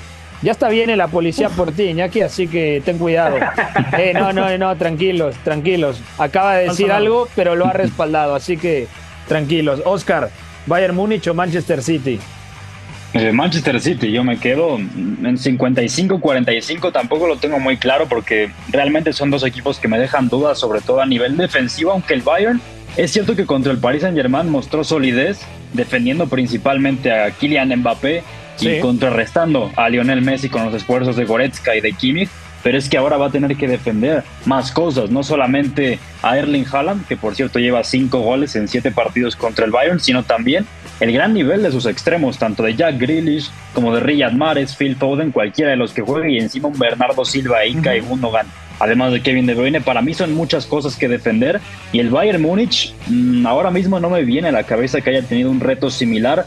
Ya 0.41 0.53
está 0.53 0.70
viene 0.70 0.95
la 0.95 1.09
policía 1.09 1.49
por 1.49 1.74
ti, 1.74 1.84
Iñaki, 1.84 2.22
así 2.22 2.47
que 2.47 2.82
ten 2.86 2.97
cuidado. 2.97 3.38
Eh, 3.97 4.13
no, 4.13 4.32
no, 4.32 4.55
no, 4.57 4.76
tranquilos, 4.78 5.36
tranquilos. 5.43 6.01
Acaba 6.17 6.55
de 6.55 6.65
decir 6.65 6.91
algo, 6.91 7.28
pero 7.36 7.55
lo 7.55 7.65
ha 7.65 7.74
respaldado, 7.74 8.36
así 8.36 8.55
que 8.55 8.88
tranquilos. 9.28 9.82
Oscar, 9.84 10.30
Bayern 10.65 10.95
Múnich 10.95 11.28
o 11.28 11.34
Manchester 11.34 11.82
City. 11.82 12.20
Eh, 13.13 13.32
Manchester 13.32 13.82
City, 13.82 14.11
yo 14.11 14.24
me 14.24 14.38
quedo 14.38 14.78
en 14.78 15.38
55-45, 15.38 16.91
tampoco 16.91 17.28
lo 17.28 17.38
tengo 17.38 17.59
muy 17.59 17.78
claro 17.78 18.07
porque 18.07 18.51
realmente 18.70 19.11
son 19.13 19.32
dos 19.32 19.43
equipos 19.43 19.80
que 19.80 19.88
me 19.88 19.97
dejan 19.97 20.30
dudas, 20.30 20.59
sobre 20.59 20.82
todo 20.82 21.01
a 21.01 21.05
nivel 21.05 21.36
defensivo, 21.36 21.91
aunque 21.91 22.13
el 22.13 22.22
Bayern 22.22 22.61
es 22.98 23.12
cierto 23.12 23.36
que 23.36 23.46
contra 23.46 23.72
el 23.72 23.78
Paris 23.78 24.02
Saint 24.02 24.18
Germain 24.18 24.50
mostró 24.50 24.84
solidez, 24.84 25.40
defendiendo 25.74 26.28
principalmente 26.28 27.12
a 27.12 27.32
Kylian 27.32 27.76
Mbappé 27.80 28.24
y 28.60 28.80
contrarrestando 28.80 29.72
a 29.76 29.90
Lionel 29.90 30.22
Messi 30.22 30.50
con 30.50 30.66
los 30.66 30.74
esfuerzos 30.74 31.16
de 31.16 31.26
Goretzka 31.26 31.76
y 31.76 31.82
de 31.82 31.94
Kimmich, 31.94 32.30
pero 32.64 32.78
es 32.78 32.90
que 32.90 32.98
ahora 32.98 33.18
va 33.18 33.28
a 33.28 33.32
tener 33.32 33.56
que 33.56 33.68
defender 33.68 34.24
más 34.46 34.72
cosas, 34.72 35.10
no 35.10 35.24
solamente 35.24 36.00
a 36.22 36.38
Erling 36.38 36.66
Haaland, 36.70 37.08
que 37.08 37.16
por 37.16 37.36
cierto 37.36 37.60
lleva 37.60 37.84
cinco 37.84 38.20
goles 38.20 38.56
en 38.56 38.68
siete 38.68 38.92
partidos 38.92 39.36
contra 39.36 39.66
el 39.66 39.72
Bayern, 39.72 40.00
sino 40.00 40.24
también 40.24 40.66
el 41.00 41.14
gran 41.14 41.34
nivel 41.34 41.64
de 41.64 41.72
sus 41.72 41.86
extremos, 41.86 42.38
tanto 42.38 42.64
de 42.64 42.76
Jack 42.76 42.98
Grealish 42.98 43.50
como 43.74 43.94
de 43.96 44.02
Riyad 44.02 44.34
Mahrez, 44.34 44.76
Phil 44.76 44.98
Foden, 44.98 45.32
cualquiera 45.32 45.72
de 45.72 45.78
los 45.78 45.94
que 45.94 46.02
juegue, 46.02 46.34
y 46.34 46.40
encima 46.40 46.68
un 46.68 46.78
Bernardo 46.78 47.24
Silva, 47.24 47.66
Ica 47.66 47.96
y 47.96 48.02
Gundogan. 48.02 48.48
Además 48.80 49.11
de 49.11 49.21
Kevin 49.21 49.45
De 49.45 49.55
Bruyne, 49.55 49.82
para 49.82 50.01
mí 50.01 50.13
son 50.13 50.34
muchas 50.34 50.65
cosas 50.65 50.95
que 50.95 51.07
defender 51.07 51.59
y 51.91 51.99
el 51.99 52.09
Bayern 52.09 52.41
Múnich 52.41 52.93
mm, 53.07 53.45
ahora 53.45 53.71
mismo 53.71 53.99
no 53.99 54.09
me 54.09 54.23
viene 54.23 54.49
a 54.49 54.51
la 54.51 54.63
cabeza 54.63 55.01
que 55.01 55.09
haya 55.09 55.21
tenido 55.21 55.51
un 55.51 55.59
reto 55.59 55.89
similar 55.89 56.45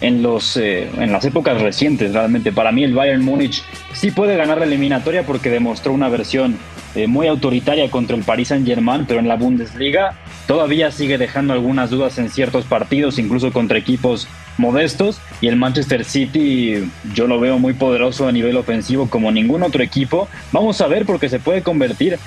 en, 0.00 0.22
los, 0.22 0.56
eh, 0.56 0.88
en 0.98 1.12
las 1.12 1.24
épocas 1.24 1.60
recientes, 1.60 2.12
realmente. 2.12 2.52
Para 2.52 2.72
mí 2.72 2.84
el 2.84 2.94
Bayern 2.94 3.24
Múnich 3.24 3.62
sí 3.92 4.10
puede 4.10 4.36
ganar 4.36 4.58
la 4.58 4.64
eliminatoria 4.64 5.24
porque 5.24 5.50
demostró 5.50 5.92
una 5.92 6.08
versión 6.08 6.58
eh, 6.94 7.06
muy 7.06 7.26
autoritaria 7.26 7.90
contra 7.90 8.16
el 8.16 8.22
Paris 8.22 8.48
Saint 8.48 8.66
Germain, 8.66 9.04
pero 9.06 9.20
en 9.20 9.28
la 9.28 9.36
Bundesliga 9.36 10.18
todavía 10.46 10.90
sigue 10.90 11.18
dejando 11.18 11.52
algunas 11.52 11.90
dudas 11.90 12.18
en 12.18 12.30
ciertos 12.30 12.64
partidos, 12.64 13.18
incluso 13.18 13.52
contra 13.52 13.78
equipos 13.78 14.28
modestos. 14.58 15.18
Y 15.40 15.48
el 15.48 15.56
Manchester 15.56 16.04
City 16.04 16.90
yo 17.14 17.26
lo 17.26 17.40
veo 17.40 17.58
muy 17.58 17.72
poderoso 17.72 18.28
a 18.28 18.32
nivel 18.32 18.56
ofensivo 18.56 19.08
como 19.08 19.30
ningún 19.32 19.62
otro 19.62 19.82
equipo. 19.82 20.28
Vamos 20.52 20.80
a 20.80 20.86
ver 20.86 21.06
porque 21.06 21.28
se 21.28 21.38
puede 21.38 21.62
convertir 21.62 22.18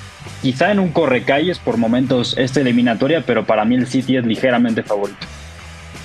quizá 0.41 0.71
en 0.71 0.79
un 0.79 0.89
correcalles 0.89 1.59
por 1.59 1.77
momentos 1.77 2.37
esta 2.37 2.61
eliminatoria, 2.61 3.23
pero 3.25 3.45
para 3.45 3.65
mí 3.65 3.75
el 3.75 3.87
City 3.87 4.17
es 4.17 4.25
ligeramente 4.25 4.83
favorito. 4.83 5.25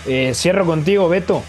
Eh, 0.07 0.33
cierro 0.35 0.67
contigo, 0.67 1.09
Beto. 1.09 1.43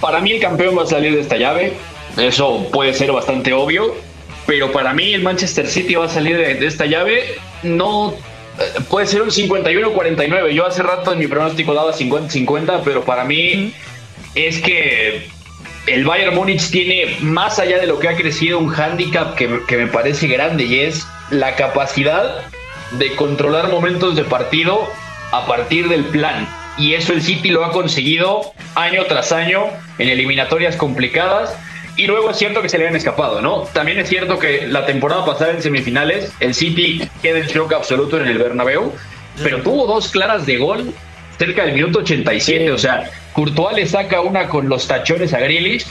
Para 0.00 0.20
mí 0.20 0.32
el 0.32 0.40
campeón 0.40 0.76
va 0.76 0.82
a 0.82 0.86
salir 0.86 1.14
de 1.14 1.20
esta 1.20 1.36
llave. 1.36 1.74
Eso 2.16 2.68
puede 2.70 2.92
ser 2.94 3.12
bastante 3.12 3.52
obvio. 3.52 3.94
Pero 4.46 4.70
para 4.70 4.92
mí 4.92 5.12
el 5.12 5.22
Manchester 5.22 5.66
City 5.66 5.96
va 5.96 6.06
a 6.06 6.08
salir 6.08 6.36
de, 6.36 6.64
esta 6.66 6.86
llave. 6.86 7.24
No 7.62 8.14
puede 8.88 9.06
ser 9.06 9.22
un 9.22 9.30
51-49. 9.30 10.50
Yo 10.50 10.66
hace 10.66 10.82
rato 10.82 11.12
en 11.12 11.18
mi 11.18 11.26
pronóstico 11.26 11.74
daba 11.74 11.92
50-50, 11.92 12.82
pero 12.84 13.04
para 13.04 13.24
mí 13.24 13.72
es 14.34 14.60
que 14.60 15.26
el 15.86 16.04
Bayern 16.04 16.34
Múnich 16.34 16.70
tiene, 16.70 17.16
más 17.20 17.58
allá 17.58 17.78
de 17.78 17.86
lo 17.86 17.98
que 17.98 18.08
ha 18.08 18.16
crecido, 18.16 18.58
un 18.58 18.68
hándicap 18.68 19.34
que, 19.34 19.60
que 19.66 19.76
me 19.76 19.86
parece 19.86 20.26
grande 20.26 20.64
y 20.64 20.80
es 20.80 21.06
la 21.30 21.54
capacidad 21.56 22.42
de 22.92 23.14
controlar 23.16 23.68
momentos 23.68 24.16
de 24.16 24.24
partido 24.24 24.88
a 25.32 25.46
partir 25.46 25.88
del 25.88 26.04
plan 26.04 26.48
y 26.78 26.94
eso 26.94 27.12
el 27.12 27.22
City 27.22 27.50
lo 27.50 27.64
ha 27.64 27.72
conseguido 27.72 28.52
año 28.74 29.04
tras 29.04 29.32
año 29.32 29.64
en 29.98 30.08
eliminatorias 30.08 30.76
complicadas. 30.76 31.56
Y 31.96 32.06
luego 32.06 32.30
es 32.30 32.36
cierto 32.36 32.60
que 32.60 32.68
se 32.68 32.78
le 32.78 32.86
han 32.86 32.94
escapado, 32.94 33.40
¿no? 33.40 33.62
También 33.72 33.98
es 33.98 34.08
cierto 34.08 34.38
que 34.38 34.66
la 34.66 34.84
temporada 34.84 35.24
pasada 35.24 35.52
en 35.52 35.62
semifinales, 35.62 36.30
el 36.40 36.54
City 36.54 37.08
queda 37.22 37.38
en 37.38 37.46
shock 37.46 37.72
absoluto 37.72 38.20
en 38.20 38.26
el 38.26 38.38
Bernabéu, 38.38 38.92
pero 39.42 39.62
tuvo 39.62 39.86
dos 39.86 40.10
claras 40.10 40.44
de 40.44 40.58
gol 40.58 40.92
cerca 41.38 41.64
del 41.64 41.74
minuto 41.74 42.00
87. 42.00 42.70
O 42.70 42.78
sea, 42.78 43.10
Courtois 43.32 43.76
le 43.76 43.86
saca 43.86 44.20
una 44.20 44.48
con 44.48 44.68
los 44.68 44.86
tachones 44.86 45.32
a 45.32 45.38
Grealish, 45.38 45.86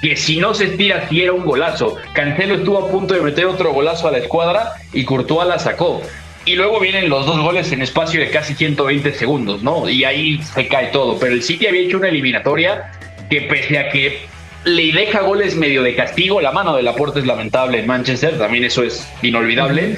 que 0.00 0.16
si 0.16 0.38
no 0.38 0.54
se 0.54 0.64
estira, 0.64 1.06
sí 1.08 1.22
era 1.22 1.32
un 1.32 1.44
golazo. 1.44 1.96
Cancelo 2.14 2.54
estuvo 2.54 2.78
a 2.78 2.88
punto 2.90 3.12
de 3.12 3.20
meter 3.20 3.44
otro 3.44 3.72
golazo 3.72 4.08
a 4.08 4.12
la 4.12 4.18
escuadra 4.18 4.72
y 4.94 5.04
Courtois 5.04 5.46
la 5.46 5.58
sacó. 5.58 6.00
Y 6.46 6.54
luego 6.54 6.80
vienen 6.80 7.10
los 7.10 7.26
dos 7.26 7.38
goles 7.38 7.70
en 7.70 7.82
espacio 7.82 8.18
de 8.18 8.30
casi 8.30 8.54
120 8.54 9.12
segundos, 9.12 9.62
¿no? 9.62 9.90
Y 9.90 10.04
ahí 10.04 10.42
se 10.42 10.66
cae 10.68 10.86
todo. 10.86 11.18
Pero 11.18 11.34
el 11.34 11.42
City 11.42 11.66
había 11.66 11.82
hecho 11.82 11.98
una 11.98 12.08
eliminatoria 12.08 12.92
que 13.28 13.42
pese 13.42 13.78
a 13.78 13.90
que 13.90 14.22
le 14.64 14.92
deja 14.92 15.20
goles 15.20 15.56
medio 15.56 15.82
de 15.82 15.94
castigo, 15.94 16.40
la 16.40 16.52
mano 16.52 16.76
del 16.76 16.86
aporte 16.88 17.20
es 17.20 17.26
lamentable 17.26 17.80
en 17.80 17.86
Manchester, 17.86 18.38
también 18.38 18.64
eso 18.64 18.82
es 18.82 19.08
inolvidable. 19.22 19.96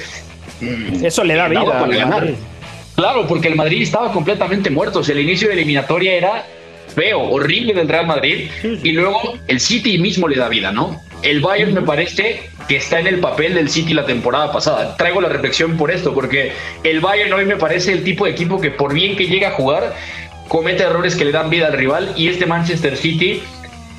Eso 1.01 1.23
le 1.23 1.35
da 1.35 1.47
vida. 1.47 1.65
Para 1.65 1.95
ganar. 1.95 2.29
Claro, 2.95 3.27
porque 3.27 3.47
el 3.47 3.55
Madrid 3.55 3.81
estaba 3.81 4.11
completamente 4.11 4.69
muerto. 4.69 4.99
O 4.99 5.03
sea, 5.03 5.15
el 5.15 5.21
inicio 5.21 5.47
de 5.47 5.55
eliminatoria 5.55 6.13
era 6.13 6.45
feo, 6.93 7.21
horrible 7.21 7.73
del 7.73 7.89
Real 7.89 8.05
Madrid. 8.05 8.49
Y 8.83 8.91
luego 8.91 9.37
el 9.47 9.59
City 9.59 9.97
mismo 9.97 10.27
le 10.27 10.37
da 10.37 10.47
vida, 10.47 10.71
¿no? 10.71 11.01
El 11.23 11.41
Bayern 11.41 11.73
me 11.73 11.81
parece 11.81 12.49
que 12.67 12.77
está 12.77 12.99
en 12.99 13.07
el 13.07 13.19
papel 13.19 13.55
del 13.55 13.69
City 13.69 13.93
la 13.93 14.05
temporada 14.05 14.51
pasada. 14.51 14.95
Traigo 14.95 15.21
la 15.21 15.29
reflexión 15.29 15.75
por 15.75 15.91
esto, 15.91 16.13
porque 16.13 16.51
el 16.83 16.99
Bayern 16.99 17.33
hoy 17.33 17.45
me 17.45 17.57
parece 17.57 17.91
el 17.91 18.03
tipo 18.03 18.25
de 18.25 18.31
equipo 18.31 18.61
que 18.61 18.71
por 18.71 18.93
bien 18.93 19.15
que 19.15 19.27
llega 19.27 19.49
a 19.49 19.51
jugar, 19.51 19.95
comete 20.47 20.83
errores 20.83 21.15
que 21.15 21.25
le 21.25 21.31
dan 21.31 21.49
vida 21.49 21.67
al 21.67 21.73
rival 21.73 22.13
y 22.15 22.27
este 22.27 22.45
Manchester 22.45 22.95
City 22.95 23.41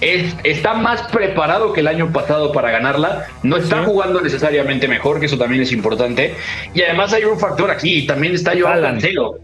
es, 0.00 0.34
está 0.44 0.74
más 0.74 1.02
preparado 1.08 1.72
que 1.72 1.80
el 1.80 1.88
año 1.88 2.12
pasado 2.12 2.52
para 2.52 2.70
ganarla. 2.70 3.26
No 3.42 3.56
está 3.56 3.84
jugando 3.84 4.20
necesariamente 4.20 4.88
mejor, 4.88 5.20
que 5.20 5.26
eso 5.26 5.38
también 5.38 5.62
es 5.62 5.72
importante. 5.72 6.34
Y 6.74 6.82
además 6.82 7.12
hay 7.12 7.24
un 7.24 7.38
factor 7.38 7.70
aquí, 7.70 8.06
también 8.06 8.34
está 8.34 8.52
Joao 8.58 8.80
Cancelo. 8.80 9.38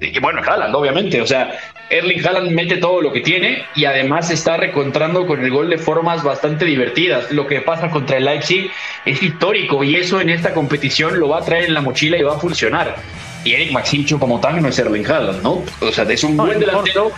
Y 0.00 0.18
bueno, 0.20 0.42
Haaland, 0.46 0.74
obviamente. 0.74 1.20
O 1.20 1.26
sea, 1.26 1.58
Erling 1.88 2.24
Haaland 2.26 2.50
mete 2.50 2.76
todo 2.76 3.00
lo 3.00 3.12
que 3.12 3.20
tiene 3.20 3.64
y 3.74 3.86
además 3.86 4.30
está 4.30 4.56
recontrando 4.56 5.26
con 5.26 5.42
el 5.42 5.50
gol 5.50 5.70
de 5.70 5.78
formas 5.78 6.22
bastante 6.22 6.64
divertidas. 6.64 7.30
Lo 7.30 7.46
que 7.46 7.62
pasa 7.62 7.90
contra 7.90 8.18
el 8.18 8.26
Leipzig 8.26 8.70
es 9.06 9.22
histórico 9.22 9.82
y 9.84 9.96
eso 9.96 10.20
en 10.20 10.30
esta 10.30 10.52
competición 10.52 11.18
lo 11.18 11.28
va 11.28 11.38
a 11.38 11.42
traer 11.42 11.64
en 11.64 11.74
la 11.74 11.80
mochila 11.80 12.18
y 12.18 12.22
va 12.22 12.34
a 12.34 12.38
funcionar. 12.38 12.96
Y 13.44 13.54
Eric 13.54 13.72
Maximcho 13.72 14.18
como 14.18 14.40
tal 14.40 14.60
no 14.60 14.68
es 14.68 14.78
Erling 14.78 15.06
Haaland, 15.06 15.42
¿no? 15.42 15.62
O 15.80 15.92
sea, 15.92 16.04
es 16.04 16.24
un 16.24 16.36
buen 16.36 16.58
delantero. 16.58 17.12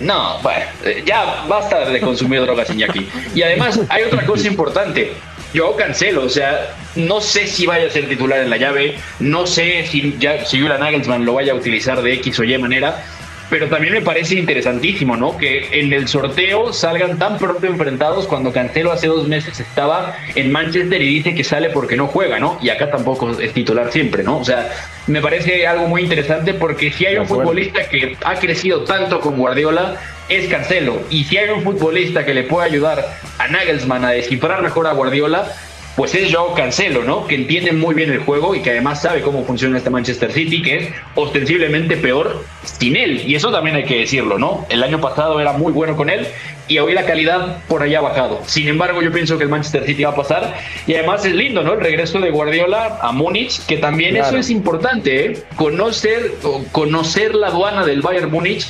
No, 0.00 0.38
bueno, 0.42 0.64
eh, 0.84 1.02
ya 1.04 1.44
basta 1.48 1.88
de 1.88 2.00
consumir 2.00 2.40
drogas, 2.42 2.70
Iñaki. 2.70 3.08
Y 3.34 3.42
además 3.42 3.80
hay 3.88 4.04
otra 4.04 4.24
cosa 4.24 4.46
importante. 4.46 5.12
Yo 5.54 5.74
cancelo, 5.76 6.24
o 6.24 6.28
sea, 6.28 6.76
no 6.94 7.20
sé 7.20 7.46
si 7.46 7.66
vaya 7.66 7.86
a 7.86 7.90
ser 7.90 8.06
titular 8.06 8.40
en 8.40 8.50
la 8.50 8.58
llave, 8.58 8.98
no 9.18 9.46
sé 9.46 9.86
si, 9.86 10.14
ya, 10.18 10.44
si 10.44 10.60
Julian 10.60 10.80
Nagelsmann 10.80 11.24
lo 11.24 11.34
vaya 11.34 11.52
a 11.52 11.56
utilizar 11.56 12.02
de 12.02 12.12
X 12.14 12.38
o 12.38 12.44
Y 12.44 12.58
manera, 12.58 13.02
pero 13.50 13.68
también 13.68 13.94
me 13.94 14.02
parece 14.02 14.34
interesantísimo, 14.34 15.16
¿no? 15.16 15.36
Que 15.36 15.80
en 15.80 15.92
el 15.92 16.08
sorteo 16.08 16.72
salgan 16.72 17.18
tan 17.18 17.38
pronto 17.38 17.66
enfrentados 17.66 18.26
cuando 18.26 18.52
Cancelo 18.52 18.92
hace 18.92 19.06
dos 19.06 19.26
meses 19.26 19.58
estaba 19.60 20.16
en 20.34 20.52
Manchester 20.52 21.00
y 21.00 21.08
dice 21.08 21.34
que 21.34 21.44
sale 21.44 21.70
porque 21.70 21.96
no 21.96 22.06
juega, 22.06 22.38
¿no? 22.38 22.58
Y 22.62 22.68
acá 22.68 22.90
tampoco 22.90 23.30
es 23.30 23.52
titular 23.52 23.90
siempre, 23.90 24.22
¿no? 24.22 24.38
O 24.38 24.44
sea, 24.44 24.70
me 25.06 25.20
parece 25.20 25.66
algo 25.66 25.88
muy 25.88 26.02
interesante 26.02 26.54
porque 26.54 26.92
si 26.92 27.06
hay 27.06 27.16
un 27.16 27.26
futbolista 27.26 27.88
que 27.88 28.16
ha 28.24 28.34
crecido 28.34 28.84
tanto 28.84 29.20
con 29.20 29.36
Guardiola, 29.36 29.96
es 30.28 30.48
Cancelo. 30.48 31.00
Y 31.10 31.24
si 31.24 31.38
hay 31.38 31.48
un 31.50 31.62
futbolista 31.62 32.24
que 32.24 32.34
le 32.34 32.42
puede 32.42 32.68
ayudar 32.68 33.18
a 33.38 33.48
Nagelsmann 33.48 34.04
a 34.04 34.10
descifrar 34.10 34.62
mejor 34.62 34.86
a 34.86 34.92
Guardiola, 34.92 35.50
pues 35.98 36.14
es 36.14 36.32
Joao 36.32 36.54
Cancelo, 36.54 37.02
¿no? 37.02 37.26
Que 37.26 37.34
entiende 37.34 37.72
muy 37.72 37.92
bien 37.92 38.12
el 38.12 38.20
juego 38.20 38.54
y 38.54 38.62
que 38.62 38.70
además 38.70 39.02
sabe 39.02 39.20
cómo 39.20 39.44
funciona 39.44 39.78
este 39.78 39.90
Manchester 39.90 40.30
City, 40.32 40.62
que 40.62 40.76
es 40.76 40.88
ostensiblemente 41.16 41.96
peor 41.96 42.44
sin 42.62 42.94
él. 42.94 43.22
Y 43.26 43.34
eso 43.34 43.50
también 43.50 43.74
hay 43.74 43.84
que 43.84 43.98
decirlo, 43.98 44.38
¿no? 44.38 44.64
El 44.68 44.84
año 44.84 45.00
pasado 45.00 45.40
era 45.40 45.54
muy 45.54 45.72
bueno 45.72 45.96
con 45.96 46.08
él 46.08 46.28
y 46.68 46.78
hoy 46.78 46.94
la 46.94 47.04
calidad 47.04 47.64
por 47.66 47.82
allá 47.82 47.98
ha 47.98 48.02
bajado. 48.02 48.42
Sin 48.46 48.68
embargo, 48.68 49.02
yo 49.02 49.10
pienso 49.10 49.38
que 49.38 49.42
el 49.42 49.50
Manchester 49.50 49.86
City 49.86 50.04
va 50.04 50.10
a 50.10 50.14
pasar 50.14 50.54
y 50.86 50.94
además 50.94 51.24
es 51.24 51.34
lindo, 51.34 51.64
¿no? 51.64 51.72
El 51.72 51.80
regreso 51.80 52.20
de 52.20 52.30
Guardiola 52.30 53.00
a 53.02 53.10
Múnich, 53.10 53.66
que 53.66 53.78
también 53.78 54.16
eso 54.16 54.36
es 54.36 54.50
importante, 54.50 55.26
¿eh? 55.26 55.38
Conocer, 55.56 56.34
conocer 56.70 57.34
la 57.34 57.48
aduana 57.48 57.84
del 57.84 58.02
Bayern 58.02 58.30
Múnich 58.30 58.68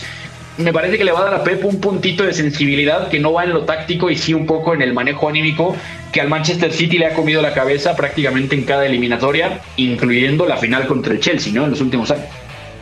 me 0.59 0.73
parece 0.73 0.99
que 0.99 1.05
le 1.05 1.13
va 1.13 1.21
a 1.21 1.25
dar 1.25 1.35
a 1.35 1.45
Pep 1.45 1.65
un 1.65 1.81
puntito 1.81 2.25
de 2.25 2.33
sensibilidad 2.33 3.09
que 3.09 3.21
no 3.21 3.33
va 3.33 3.45
en 3.45 3.51
lo 3.51 3.65
táctico 3.65 4.11
y 4.11 4.17
sí 4.17 4.35
un 4.35 4.47
poco 4.47 4.75
en 4.75 4.83
el 4.83 4.93
manejo 4.93 5.29
anímico 5.29 5.75
que 6.13 6.21
al 6.21 6.29
Manchester 6.29 6.73
City 6.73 6.99
le 6.99 7.07
ha 7.07 7.15
comido 7.15 7.41
la 7.41 7.55
cabeza 7.55 7.95
prácticamente 7.95 8.55
en 8.55 8.65
cada 8.65 8.87
eliminatoria, 8.87 9.61
incluyendo 9.77 10.47
la 10.47 10.57
final 10.57 10.87
contra 10.87 11.13
el 11.13 11.21
Chelsea, 11.21 11.53
¿no? 11.53 11.65
En 11.65 11.71
los 11.71 11.81
últimos 11.81 12.11
años. 12.11 12.27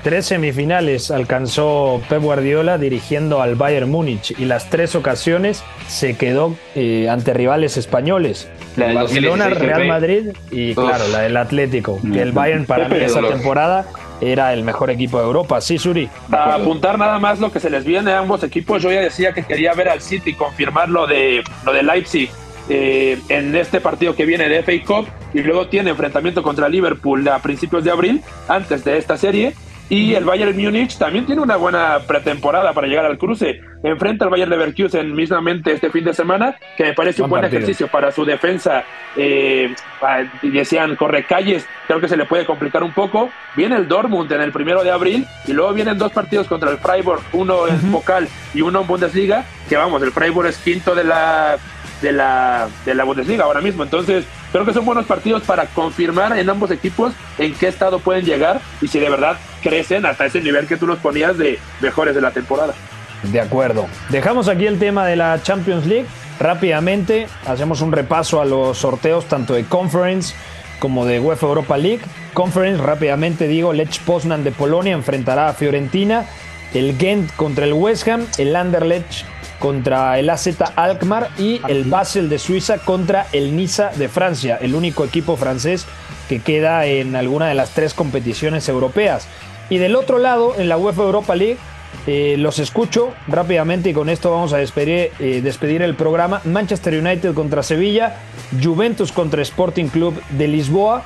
Tres 0.02 0.26
semifinales 0.26 1.10
alcanzó 1.10 2.00
Pep 2.08 2.22
Guardiola 2.22 2.78
dirigiendo 2.78 3.42
al 3.42 3.56
Bayern 3.56 3.90
Múnich 3.90 4.32
y 4.38 4.44
las 4.44 4.70
tres 4.70 4.94
ocasiones 4.94 5.64
se 5.88 6.16
quedó 6.16 6.56
eh, 6.76 7.08
ante 7.10 7.34
rivales 7.34 7.76
españoles. 7.76 8.48
La 8.76 8.92
Barcelona, 8.92 9.48
Real 9.48 9.88
Madrid 9.88 10.28
y 10.52 10.74
claro, 10.74 11.08
la 11.08 11.22
del 11.22 11.36
Atlético. 11.36 11.98
Que 12.12 12.22
el 12.22 12.30
Bayern 12.30 12.66
para 12.66 12.88
mí 12.88 12.98
esa 13.00 13.20
temporada 13.20 13.86
era 14.20 14.52
el 14.52 14.62
mejor 14.62 14.90
equipo 14.90 15.18
de 15.18 15.24
Europa, 15.24 15.60
sí, 15.60 15.78
Suri. 15.78 16.08
Para 16.30 16.54
apuntar 16.54 16.98
nada 16.98 17.18
más 17.18 17.38
lo 17.38 17.52
que 17.52 17.60
se 17.60 17.70
les 17.70 17.84
viene 17.84 18.12
a 18.12 18.18
ambos 18.18 18.42
equipos, 18.42 18.82
yo 18.82 18.90
ya 18.90 19.00
decía 19.00 19.32
que 19.32 19.42
quería 19.42 19.74
ver 19.74 19.88
al 19.88 20.00
City 20.00 20.34
confirmar 20.34 20.88
lo 20.88 21.06
de, 21.06 21.42
lo 21.64 21.72
de 21.72 21.82
Leipzig 21.82 22.30
eh, 22.68 23.20
en 23.28 23.54
este 23.54 23.80
partido 23.80 24.16
que 24.16 24.26
viene 24.26 24.48
de 24.48 24.62
FA 24.62 24.72
Cup 24.84 25.08
y 25.32 25.42
luego 25.42 25.68
tiene 25.68 25.90
enfrentamiento 25.90 26.42
contra 26.42 26.68
Liverpool 26.68 27.26
a 27.28 27.38
principios 27.40 27.84
de 27.84 27.90
abril, 27.90 28.22
antes 28.48 28.84
de 28.84 28.98
esta 28.98 29.16
serie. 29.16 29.54
Y 29.88 30.14
el 30.14 30.24
Bayern 30.24 30.56
Múnich 30.56 30.98
también 30.98 31.26
tiene 31.26 31.40
una 31.40 31.56
buena 31.56 32.00
pretemporada 32.06 32.72
para 32.72 32.88
llegar 32.88 33.04
al 33.04 33.18
cruce. 33.18 33.60
Enfrenta 33.84 34.24
al 34.24 34.32
Bayern 34.32 34.50
Leverkusen 34.50 35.14
mismamente 35.14 35.72
este 35.72 35.90
fin 35.90 36.04
de 36.04 36.12
semana, 36.12 36.56
que 36.76 36.84
me 36.84 36.92
parece 36.92 37.22
un 37.22 37.30
buen 37.30 37.44
ejercicio 37.44 37.86
para 37.86 38.10
su 38.10 38.24
defensa. 38.24 38.82
Eh, 39.16 39.72
decían, 40.42 40.96
corre 40.96 41.24
calles, 41.24 41.66
creo 41.86 42.00
que 42.00 42.08
se 42.08 42.16
le 42.16 42.24
puede 42.24 42.44
complicar 42.44 42.82
un 42.82 42.92
poco. 42.92 43.30
Viene 43.54 43.76
el 43.76 43.86
Dortmund 43.86 44.30
en 44.32 44.40
el 44.40 44.50
primero 44.50 44.82
de 44.82 44.90
abril 44.90 45.24
y 45.46 45.52
luego 45.52 45.72
vienen 45.72 45.98
dos 45.98 46.10
partidos 46.10 46.48
contra 46.48 46.70
el 46.70 46.78
Freiburg, 46.78 47.22
uno 47.32 47.68
en 47.68 47.92
Vocal 47.92 48.28
y 48.54 48.62
uno 48.62 48.80
en 48.80 48.86
Bundesliga, 48.88 49.44
que 49.68 49.76
vamos, 49.76 50.02
el 50.02 50.10
Freiburg 50.10 50.48
es 50.48 50.58
quinto 50.58 50.96
de 50.96 51.04
la 51.04 51.58
de 52.02 52.12
la, 52.12 52.68
de 52.84 52.94
la 52.94 53.04
Bundesliga 53.04 53.44
ahora 53.44 53.60
mismo. 53.60 53.82
Entonces, 53.82 54.26
creo 54.56 54.64
que 54.64 54.72
son 54.72 54.86
buenos 54.86 55.04
partidos 55.04 55.42
para 55.42 55.66
confirmar 55.66 56.38
en 56.38 56.48
ambos 56.48 56.70
equipos 56.70 57.12
en 57.36 57.52
qué 57.54 57.68
estado 57.68 57.98
pueden 57.98 58.24
llegar 58.24 58.62
y 58.80 58.88
si 58.88 58.98
de 58.98 59.10
verdad 59.10 59.36
crecen 59.62 60.06
hasta 60.06 60.24
ese 60.24 60.40
nivel 60.40 60.66
que 60.66 60.78
tú 60.78 60.86
los 60.86 60.98
ponías 60.98 61.36
de 61.36 61.58
mejores 61.82 62.14
de 62.14 62.22
la 62.22 62.30
temporada. 62.30 62.72
De 63.24 63.38
acuerdo. 63.38 63.86
Dejamos 64.08 64.48
aquí 64.48 64.66
el 64.66 64.78
tema 64.78 65.04
de 65.04 65.16
la 65.16 65.42
Champions 65.42 65.84
League. 65.84 66.06
Rápidamente 66.40 67.26
hacemos 67.46 67.82
un 67.82 67.92
repaso 67.92 68.40
a 68.40 68.46
los 68.46 68.78
sorteos 68.78 69.26
tanto 69.26 69.52
de 69.52 69.64
Conference 69.64 70.34
como 70.78 71.04
de 71.04 71.20
UEFA 71.20 71.48
Europa 71.48 71.76
League. 71.76 72.00
Conference, 72.32 72.82
rápidamente 72.82 73.48
digo, 73.48 73.74
Lech 73.74 74.00
Poznan 74.04 74.42
de 74.42 74.52
Polonia 74.52 74.94
enfrentará 74.94 75.48
a 75.48 75.52
Fiorentina, 75.52 76.24
el 76.72 76.96
Gent 76.96 77.30
contra 77.36 77.66
el 77.66 77.74
West 77.74 78.08
Ham, 78.08 78.26
el 78.38 78.56
Anderlecht 78.56 79.26
contra 79.58 80.18
el 80.18 80.30
AZ 80.30 80.48
Alkmaar 80.76 81.30
y 81.38 81.60
el 81.68 81.84
Basel 81.84 82.28
de 82.28 82.38
Suiza 82.38 82.78
contra 82.78 83.26
el 83.32 83.56
Niza 83.56 83.90
de 83.96 84.08
Francia, 84.08 84.58
el 84.60 84.74
único 84.74 85.04
equipo 85.04 85.36
francés 85.36 85.86
que 86.28 86.40
queda 86.40 86.86
en 86.86 87.16
alguna 87.16 87.48
de 87.48 87.54
las 87.54 87.70
tres 87.70 87.94
competiciones 87.94 88.68
europeas. 88.68 89.28
Y 89.70 89.78
del 89.78 89.96
otro 89.96 90.18
lado, 90.18 90.54
en 90.58 90.68
la 90.68 90.76
UEFA 90.76 91.02
Europa 91.02 91.34
League, 91.34 91.58
eh, 92.06 92.36
los 92.38 92.58
escucho 92.58 93.14
rápidamente 93.26 93.90
y 93.90 93.92
con 93.92 94.08
esto 94.08 94.30
vamos 94.30 94.52
a 94.52 94.58
despedir, 94.58 95.10
eh, 95.18 95.40
despedir 95.42 95.82
el 95.82 95.94
programa. 95.94 96.40
Manchester 96.44 96.94
United 96.94 97.34
contra 97.34 97.62
Sevilla, 97.62 98.16
Juventus 98.62 99.10
contra 99.10 99.42
Sporting 99.42 99.86
Club 99.86 100.20
de 100.30 100.48
Lisboa, 100.48 101.04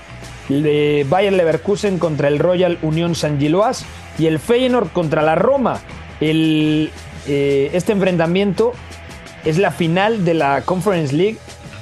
Bayern 0.49 1.37
Leverkusen 1.37 1.99
contra 1.99 2.29
el 2.29 2.39
Royal 2.39 2.79
Unión 2.83 3.15
San 3.15 3.39
Giloas 3.39 3.87
y 4.19 4.27
el 4.27 4.39
Feyenoord 4.41 4.89
contra 4.89 5.23
la 5.23 5.37
Roma. 5.37 5.81
El 6.21 6.91
eh, 7.33 7.71
este 7.75 7.93
enfrentamiento 7.93 8.73
es 9.45 9.57
la 9.57 9.71
final 9.71 10.25
de 10.25 10.35
la 10.35 10.63
Conference 10.63 11.15
League 11.15 11.39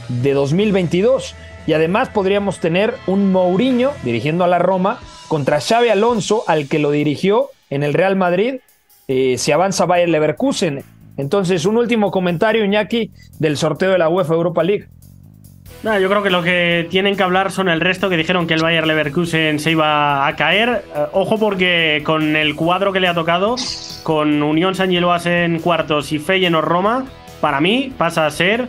de 0.08 0.34
2022. 0.34 1.34
Y 1.66 1.72
además 1.72 2.10
podríamos 2.10 2.60
tener 2.60 2.92
un 3.06 3.32
Mourinho 3.32 3.92
dirigiendo 4.02 4.44
a 4.44 4.46
la 4.46 4.58
Roma 4.58 5.00
contra 5.26 5.60
Xavi 5.62 5.88
Alonso, 5.88 6.44
al 6.46 6.68
que 6.68 6.78
lo 6.78 6.90
dirigió 6.90 7.48
en 7.70 7.82
el 7.82 7.94
Real 7.94 8.14
Madrid. 8.14 8.56
Eh, 9.08 9.38
se 9.38 9.54
avanza 9.54 9.86
Bayern 9.86 10.12
Leverkusen. 10.12 10.84
Entonces, 11.16 11.64
un 11.64 11.78
último 11.78 12.10
comentario, 12.10 12.62
Iñaki, 12.62 13.10
del 13.38 13.56
sorteo 13.56 13.90
de 13.90 13.98
la 13.98 14.10
UEFA 14.10 14.34
Europa 14.34 14.62
League 14.62 14.88
yo 15.82 16.08
creo 16.08 16.22
que 16.22 16.30
lo 16.30 16.42
que 16.42 16.86
tienen 16.90 17.16
que 17.16 17.22
hablar 17.22 17.52
son 17.52 17.68
el 17.68 17.80
resto 17.80 18.08
que 18.08 18.16
dijeron 18.16 18.46
que 18.46 18.54
el 18.54 18.62
Bayer 18.62 18.86
Leverkusen 18.86 19.58
se 19.58 19.70
iba 19.70 20.26
a 20.26 20.36
caer. 20.36 20.84
Eh, 20.94 21.06
ojo 21.12 21.38
porque 21.38 22.02
con 22.04 22.36
el 22.36 22.56
cuadro 22.56 22.92
que 22.92 23.00
le 23.00 23.08
ha 23.08 23.14
tocado, 23.14 23.56
con 24.02 24.42
Unión 24.42 24.74
San 24.74 24.90
Giloas 24.90 25.26
en 25.26 25.60
cuartos 25.60 26.12
y 26.12 26.18
Feyenoord 26.18 26.64
Roma, 26.64 27.04
para 27.40 27.60
mí 27.60 27.92
pasa 27.96 28.26
a 28.26 28.30
ser 28.30 28.68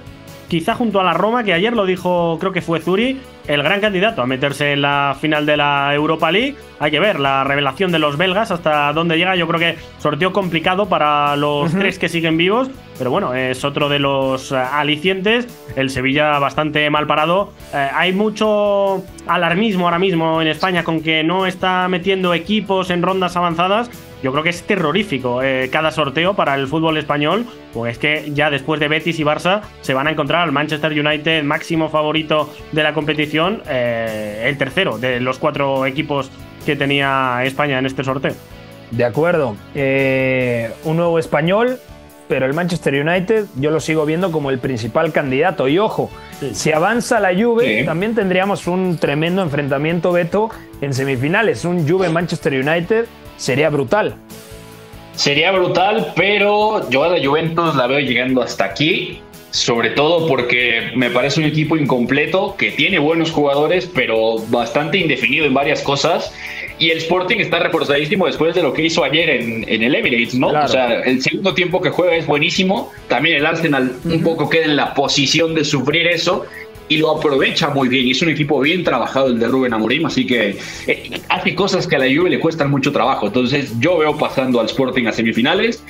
quizá 0.50 0.76
junto 0.76 1.00
a 1.00 1.04
la 1.04 1.14
Roma, 1.14 1.44
que 1.44 1.54
ayer 1.54 1.74
lo 1.74 1.86
dijo, 1.86 2.38
creo 2.40 2.52
que 2.52 2.62
fue 2.62 2.82
Zuri, 2.82 3.22
el 3.48 3.64
gran 3.64 3.80
candidato 3.80 4.22
a 4.22 4.28
meterse 4.28 4.74
en 4.74 4.82
la 4.82 5.16
final 5.20 5.46
de 5.46 5.56
la 5.56 5.94
Europa 5.94 6.32
League. 6.32 6.56
Hay 6.80 6.92
que 6.92 7.00
ver 7.00 7.20
la 7.20 7.44
revelación 7.44 7.92
de 7.92 8.00
los 8.00 8.18
belgas 8.18 8.52
hasta 8.52 8.92
dónde 8.94 9.18
llega. 9.18 9.36
Yo 9.36 9.48
creo 9.48 9.60
que 9.60 9.78
sorteo 10.00 10.34
complicado 10.34 10.88
para 10.88 11.36
los 11.36 11.72
tres 11.72 11.98
que 11.98 12.10
siguen 12.10 12.36
vivos, 12.38 12.70
pero 12.98 13.12
bueno, 13.12 13.34
es 13.34 13.64
otro 13.64 13.90
de 13.90 14.00
los 14.00 14.52
eh, 14.52 14.58
alicientes. 14.58 15.48
El 15.76 15.90
Sevilla 15.90 16.38
bastante 16.40 16.90
mal 16.90 17.08
parado. 17.08 17.54
Eh, 17.74 17.90
hay 17.94 18.12
mucho 18.12 19.04
alarmismo 19.28 19.86
ahora 19.86 20.00
mismo 20.00 20.42
en 20.42 20.48
España 20.48 20.84
con 20.84 21.02
que 21.02 21.24
no 21.24 21.46
está 21.46 21.88
metiendo 21.88 22.34
equipos 22.34 22.90
en 22.90 23.02
rondas 23.02 23.36
avanzadas 23.36 23.90
yo 24.22 24.32
creo 24.32 24.44
que 24.44 24.50
es 24.50 24.64
terrorífico 24.64 25.42
eh, 25.42 25.70
cada 25.72 25.92
sorteo 25.92 26.34
para 26.34 26.56
el 26.56 26.68
fútbol 26.68 26.98
español, 26.98 27.46
pues 27.74 27.94
es 27.94 27.98
que 27.98 28.32
ya 28.34 28.50
después 28.50 28.80
de 28.80 28.88
Betis 28.88 29.20
y 29.20 29.24
Barça 29.24 29.62
se 29.82 29.94
van 29.94 30.08
a 30.08 30.12
encontrar 30.12 30.42
al 30.42 30.52
Manchester 30.52 30.92
United 30.92 31.44
máximo 31.44 31.90
favorito 31.90 32.54
de 32.72 32.84
la 32.84 32.94
competición, 32.94 33.62
eh, 33.68 34.46
el 34.48 34.58
tercero 34.58 34.98
de 34.98 35.20
los 35.20 35.40
cuatro 35.40 35.86
equipos 35.86 36.32
que 36.66 36.76
tenía 36.76 37.42
España 37.44 37.80
en 37.80 37.86
este 37.86 38.04
sorteo. 38.04 38.34
De 38.92 39.06
acuerdo. 39.06 39.56
Eh, 39.76 40.72
un 40.84 40.98
nuevo 40.98 41.20
español, 41.20 41.80
pero 42.28 42.46
el 42.46 42.54
Manchester 42.54 42.94
United 42.94 43.46
yo 43.56 43.72
lo 43.72 43.80
sigo 43.80 44.06
viendo 44.06 44.32
como 44.32 44.50
el 44.50 44.60
principal 44.60 45.12
candidato. 45.12 45.68
Y 45.68 45.80
ojo, 45.80 46.10
si 46.54 46.72
avanza 46.72 47.20
la 47.20 47.34
Juve, 47.34 47.84
también 47.84 48.16
tendríamos 48.16 48.68
un 48.68 48.98
tremendo 48.98 49.42
enfrentamiento, 49.42 50.12
Beto, 50.12 50.50
en 50.82 50.94
semifinales. 50.94 51.66
Un 51.66 51.88
Juve-Manchester 51.88 52.54
United 52.54 53.06
sería 53.40 53.70
brutal. 53.70 54.16
Sería 55.16 55.52
brutal, 55.52 56.14
pero 56.16 56.88
yo 56.90 57.04
a 57.04 57.10
la 57.10 57.26
Juventus 57.26 57.76
la 57.76 57.88
veo 57.88 58.00
llegando 58.00 58.42
hasta 58.42 58.66
aquí. 58.66 59.22
Sobre 59.52 59.90
todo 59.90 60.28
porque 60.28 60.92
me 60.96 61.10
parece 61.10 61.40
un 61.40 61.48
equipo 61.48 61.76
incompleto 61.76 62.56
que 62.56 62.70
tiene 62.70 63.00
buenos 63.00 63.32
jugadores, 63.32 63.90
pero 63.92 64.36
bastante 64.50 65.00
indefinido 65.00 65.46
en 65.48 65.56
varias 65.56 65.82
cosas. 65.82 66.32
Y 66.78 66.92
el 66.92 67.00
Sporting 67.00 67.38
está 67.38 67.58
reforzadísimo 67.58 68.28
después 68.28 68.54
de 68.54 68.62
lo 68.62 68.74
que 68.74 68.84
hizo 68.84 69.04
ayer 69.04 69.30
en, 69.30 69.84
el 69.84 69.96
Emirates, 69.96 70.36
¿no? 70.36 70.50
O 70.50 70.68
sea, 70.68 71.02
el 71.02 71.22
segundo 71.22 71.56
tiempo 71.56 71.82
que 71.82 71.90
juega 71.90 72.16
es 72.16 72.28
buenísimo. 72.28 72.92
También 73.08 73.38
el 73.38 73.46
Arsenal 73.46 73.96
un 74.06 74.24
poco 74.24 74.50
queda 74.50 74.66
en 74.66 74.76
la 74.76 74.94
posición 74.94 75.56
de 75.56 75.66
sufrir 75.66 76.08
eso 76.08 76.46
y 76.90 76.98
lo 76.98 77.12
aprovecha 77.12 77.70
muy 77.70 77.88
bien. 77.88 78.08
Y 78.08 78.12
es 78.12 78.22
un 78.22 78.30
equipo 78.30 78.60
bien 78.60 78.84
trabajado 78.84 79.28
el 79.28 79.40
de 79.40 79.48
Rubén 79.48 79.74
Amorim, 79.74 80.06
así 80.06 80.26
que 80.26 80.58
eh, 80.88 81.22
hace 81.30 81.56
cosas 81.56 81.88
que 81.88 81.96
a 81.96 82.00
la 82.00 82.06
Juve 82.06 82.32
le 82.32 82.40
cuestan 82.40 82.70
mucho 82.70 82.92
trabajo. 82.92 83.28
Entonces 83.28 83.74
yo 83.80 84.00
veo 84.00 84.18
pasando 84.18 84.60
al 84.60 84.66
Sporting 84.66 85.06
a 85.06 85.14
semifinales. 85.14 85.84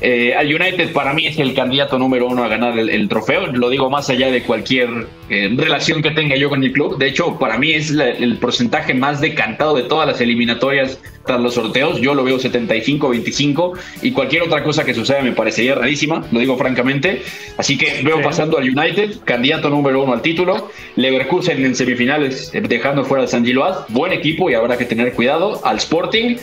Eh, 0.00 0.34
al 0.34 0.46
United 0.46 0.92
para 0.92 1.12
mí 1.12 1.26
es 1.26 1.38
el 1.38 1.54
candidato 1.54 1.98
número 1.98 2.28
uno 2.28 2.44
a 2.44 2.48
ganar 2.48 2.78
el, 2.78 3.08
trofeo, 3.08 3.48
lo 3.48 3.68
digo 3.68 3.90
más 3.90 4.08
allá 4.10 4.30
de 4.30 4.44
cualquier 4.44 5.08
eh, 5.28 5.52
relación 5.56 6.02
que 6.02 6.12
tenga 6.12 6.36
yo 6.36 6.48
con 6.48 6.62
el 6.62 6.72
club. 6.72 6.98
De 6.98 7.08
hecho, 7.08 7.36
para 7.38 7.58
mí 7.58 7.72
es 7.72 7.90
el 7.90 8.36
porcentaje 8.38 8.94
más 8.94 9.20
decantado 9.20 9.74
de 9.74 9.82
todas 9.82 10.06
las 10.06 10.20
eliminatorias 10.20 11.00
tras 11.26 11.40
los 11.40 11.54
sorteos. 11.54 12.00
Yo 12.00 12.14
lo 12.14 12.24
veo 12.24 12.38
75-25 12.38 13.72
y 14.02 14.12
cualquier 14.12 14.42
otra 14.42 14.62
cosa 14.62 14.84
que 14.84 14.94
suceda 14.94 15.22
me 15.22 15.32
parecería 15.32 15.74
rarísima, 15.74 16.24
lo 16.30 16.38
digo 16.38 16.56
francamente. 16.56 17.22
Así 17.56 17.76
que 17.76 18.02
veo 18.02 18.22
pasando 18.22 18.56
al 18.58 18.68
United, 18.68 19.20
candidato 19.24 19.68
número 19.68 20.02
uno 20.02 20.12
al 20.12 20.22
título. 20.22 20.70
Leverkusen 20.96 21.64
en 21.64 21.74
semifinales, 21.74 22.54
eh, 22.54 22.60
dejando 22.60 23.04
fuera 23.04 23.22
al 23.22 23.28
San 23.28 23.44
Giloas, 23.44 23.84
buen 23.88 24.12
equipo 24.12 24.48
y 24.48 24.54
habrá 24.54 24.78
que 24.78 24.84
tener 24.84 25.12
cuidado. 25.12 25.64
Al 25.64 25.76
Sporting 25.76 26.36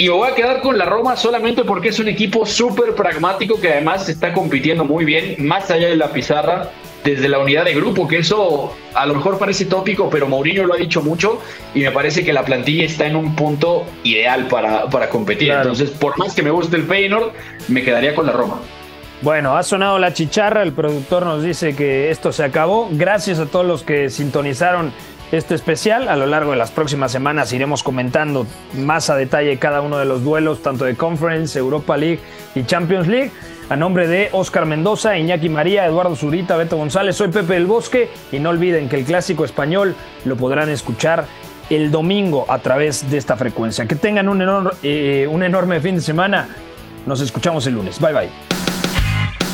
y 0.00 0.08
me 0.08 0.14
voy 0.14 0.30
a 0.30 0.34
quedar 0.34 0.62
con 0.62 0.78
la 0.78 0.86
Roma 0.86 1.14
solamente 1.14 1.62
porque 1.62 1.90
es 1.90 1.98
un 1.98 2.08
equipo 2.08 2.46
súper 2.46 2.94
pragmático 2.94 3.60
que 3.60 3.70
además 3.70 4.08
está 4.08 4.32
compitiendo 4.32 4.82
muy 4.82 5.04
bien, 5.04 5.36
más 5.46 5.70
allá 5.70 5.88
de 5.88 5.96
la 5.96 6.10
pizarra, 6.10 6.70
desde 7.04 7.28
la 7.28 7.38
unidad 7.38 7.66
de 7.66 7.74
grupo, 7.74 8.08
que 8.08 8.16
eso 8.16 8.74
a 8.94 9.04
lo 9.04 9.12
mejor 9.12 9.38
parece 9.38 9.66
tópico, 9.66 10.08
pero 10.08 10.26
Mourinho 10.26 10.64
lo 10.64 10.72
ha 10.72 10.78
dicho 10.78 11.02
mucho 11.02 11.42
y 11.74 11.80
me 11.80 11.90
parece 11.90 12.24
que 12.24 12.32
la 12.32 12.46
plantilla 12.46 12.86
está 12.86 13.06
en 13.08 13.14
un 13.14 13.36
punto 13.36 13.84
ideal 14.02 14.48
para, 14.48 14.88
para 14.88 15.10
competir. 15.10 15.50
Entonces, 15.50 15.90
por 15.90 16.16
más 16.16 16.34
que 16.34 16.42
me 16.42 16.50
guste 16.50 16.76
el 16.76 16.84
Feyenoord, 16.84 17.32
me 17.68 17.82
quedaría 17.82 18.14
con 18.14 18.24
la 18.24 18.32
Roma. 18.32 18.58
Bueno, 19.20 19.54
ha 19.54 19.62
sonado 19.62 19.98
la 19.98 20.14
chicharra, 20.14 20.62
el 20.62 20.72
productor 20.72 21.26
nos 21.26 21.42
dice 21.42 21.76
que 21.76 22.10
esto 22.10 22.32
se 22.32 22.42
acabó. 22.42 22.88
Gracias 22.90 23.38
a 23.38 23.44
todos 23.44 23.66
los 23.66 23.82
que 23.82 24.08
sintonizaron 24.08 24.94
este 25.32 25.54
especial. 25.54 26.08
A 26.08 26.16
lo 26.16 26.26
largo 26.26 26.52
de 26.52 26.56
las 26.56 26.70
próximas 26.70 27.12
semanas 27.12 27.52
iremos 27.52 27.82
comentando 27.82 28.46
más 28.74 29.10
a 29.10 29.16
detalle 29.16 29.58
cada 29.58 29.80
uno 29.80 29.98
de 29.98 30.04
los 30.04 30.24
duelos, 30.24 30.62
tanto 30.62 30.84
de 30.84 30.96
Conference, 30.96 31.58
Europa 31.58 31.96
League 31.96 32.20
y 32.54 32.64
Champions 32.64 33.08
League. 33.08 33.30
A 33.68 33.76
nombre 33.76 34.08
de 34.08 34.30
Oscar 34.32 34.66
Mendoza, 34.66 35.16
Iñaki 35.16 35.48
María, 35.48 35.86
Eduardo 35.86 36.16
Zurita, 36.16 36.56
Beto 36.56 36.76
González, 36.76 37.14
soy 37.14 37.28
Pepe 37.28 37.54
del 37.54 37.66
Bosque 37.66 38.10
y 38.32 38.40
no 38.40 38.50
olviden 38.50 38.88
que 38.88 38.96
el 38.96 39.04
clásico 39.04 39.44
español 39.44 39.94
lo 40.24 40.36
podrán 40.36 40.68
escuchar 40.70 41.26
el 41.70 41.92
domingo 41.92 42.46
a 42.48 42.58
través 42.58 43.08
de 43.08 43.16
esta 43.16 43.36
frecuencia. 43.36 43.86
Que 43.86 43.94
tengan 43.94 44.28
un, 44.28 44.70
eh, 44.82 45.28
un 45.30 45.42
enorme 45.44 45.80
fin 45.80 45.94
de 45.94 46.00
semana. 46.00 46.48
Nos 47.06 47.20
escuchamos 47.20 47.64
el 47.68 47.74
lunes. 47.74 48.00
Bye 48.00 48.12
bye. 48.12 48.59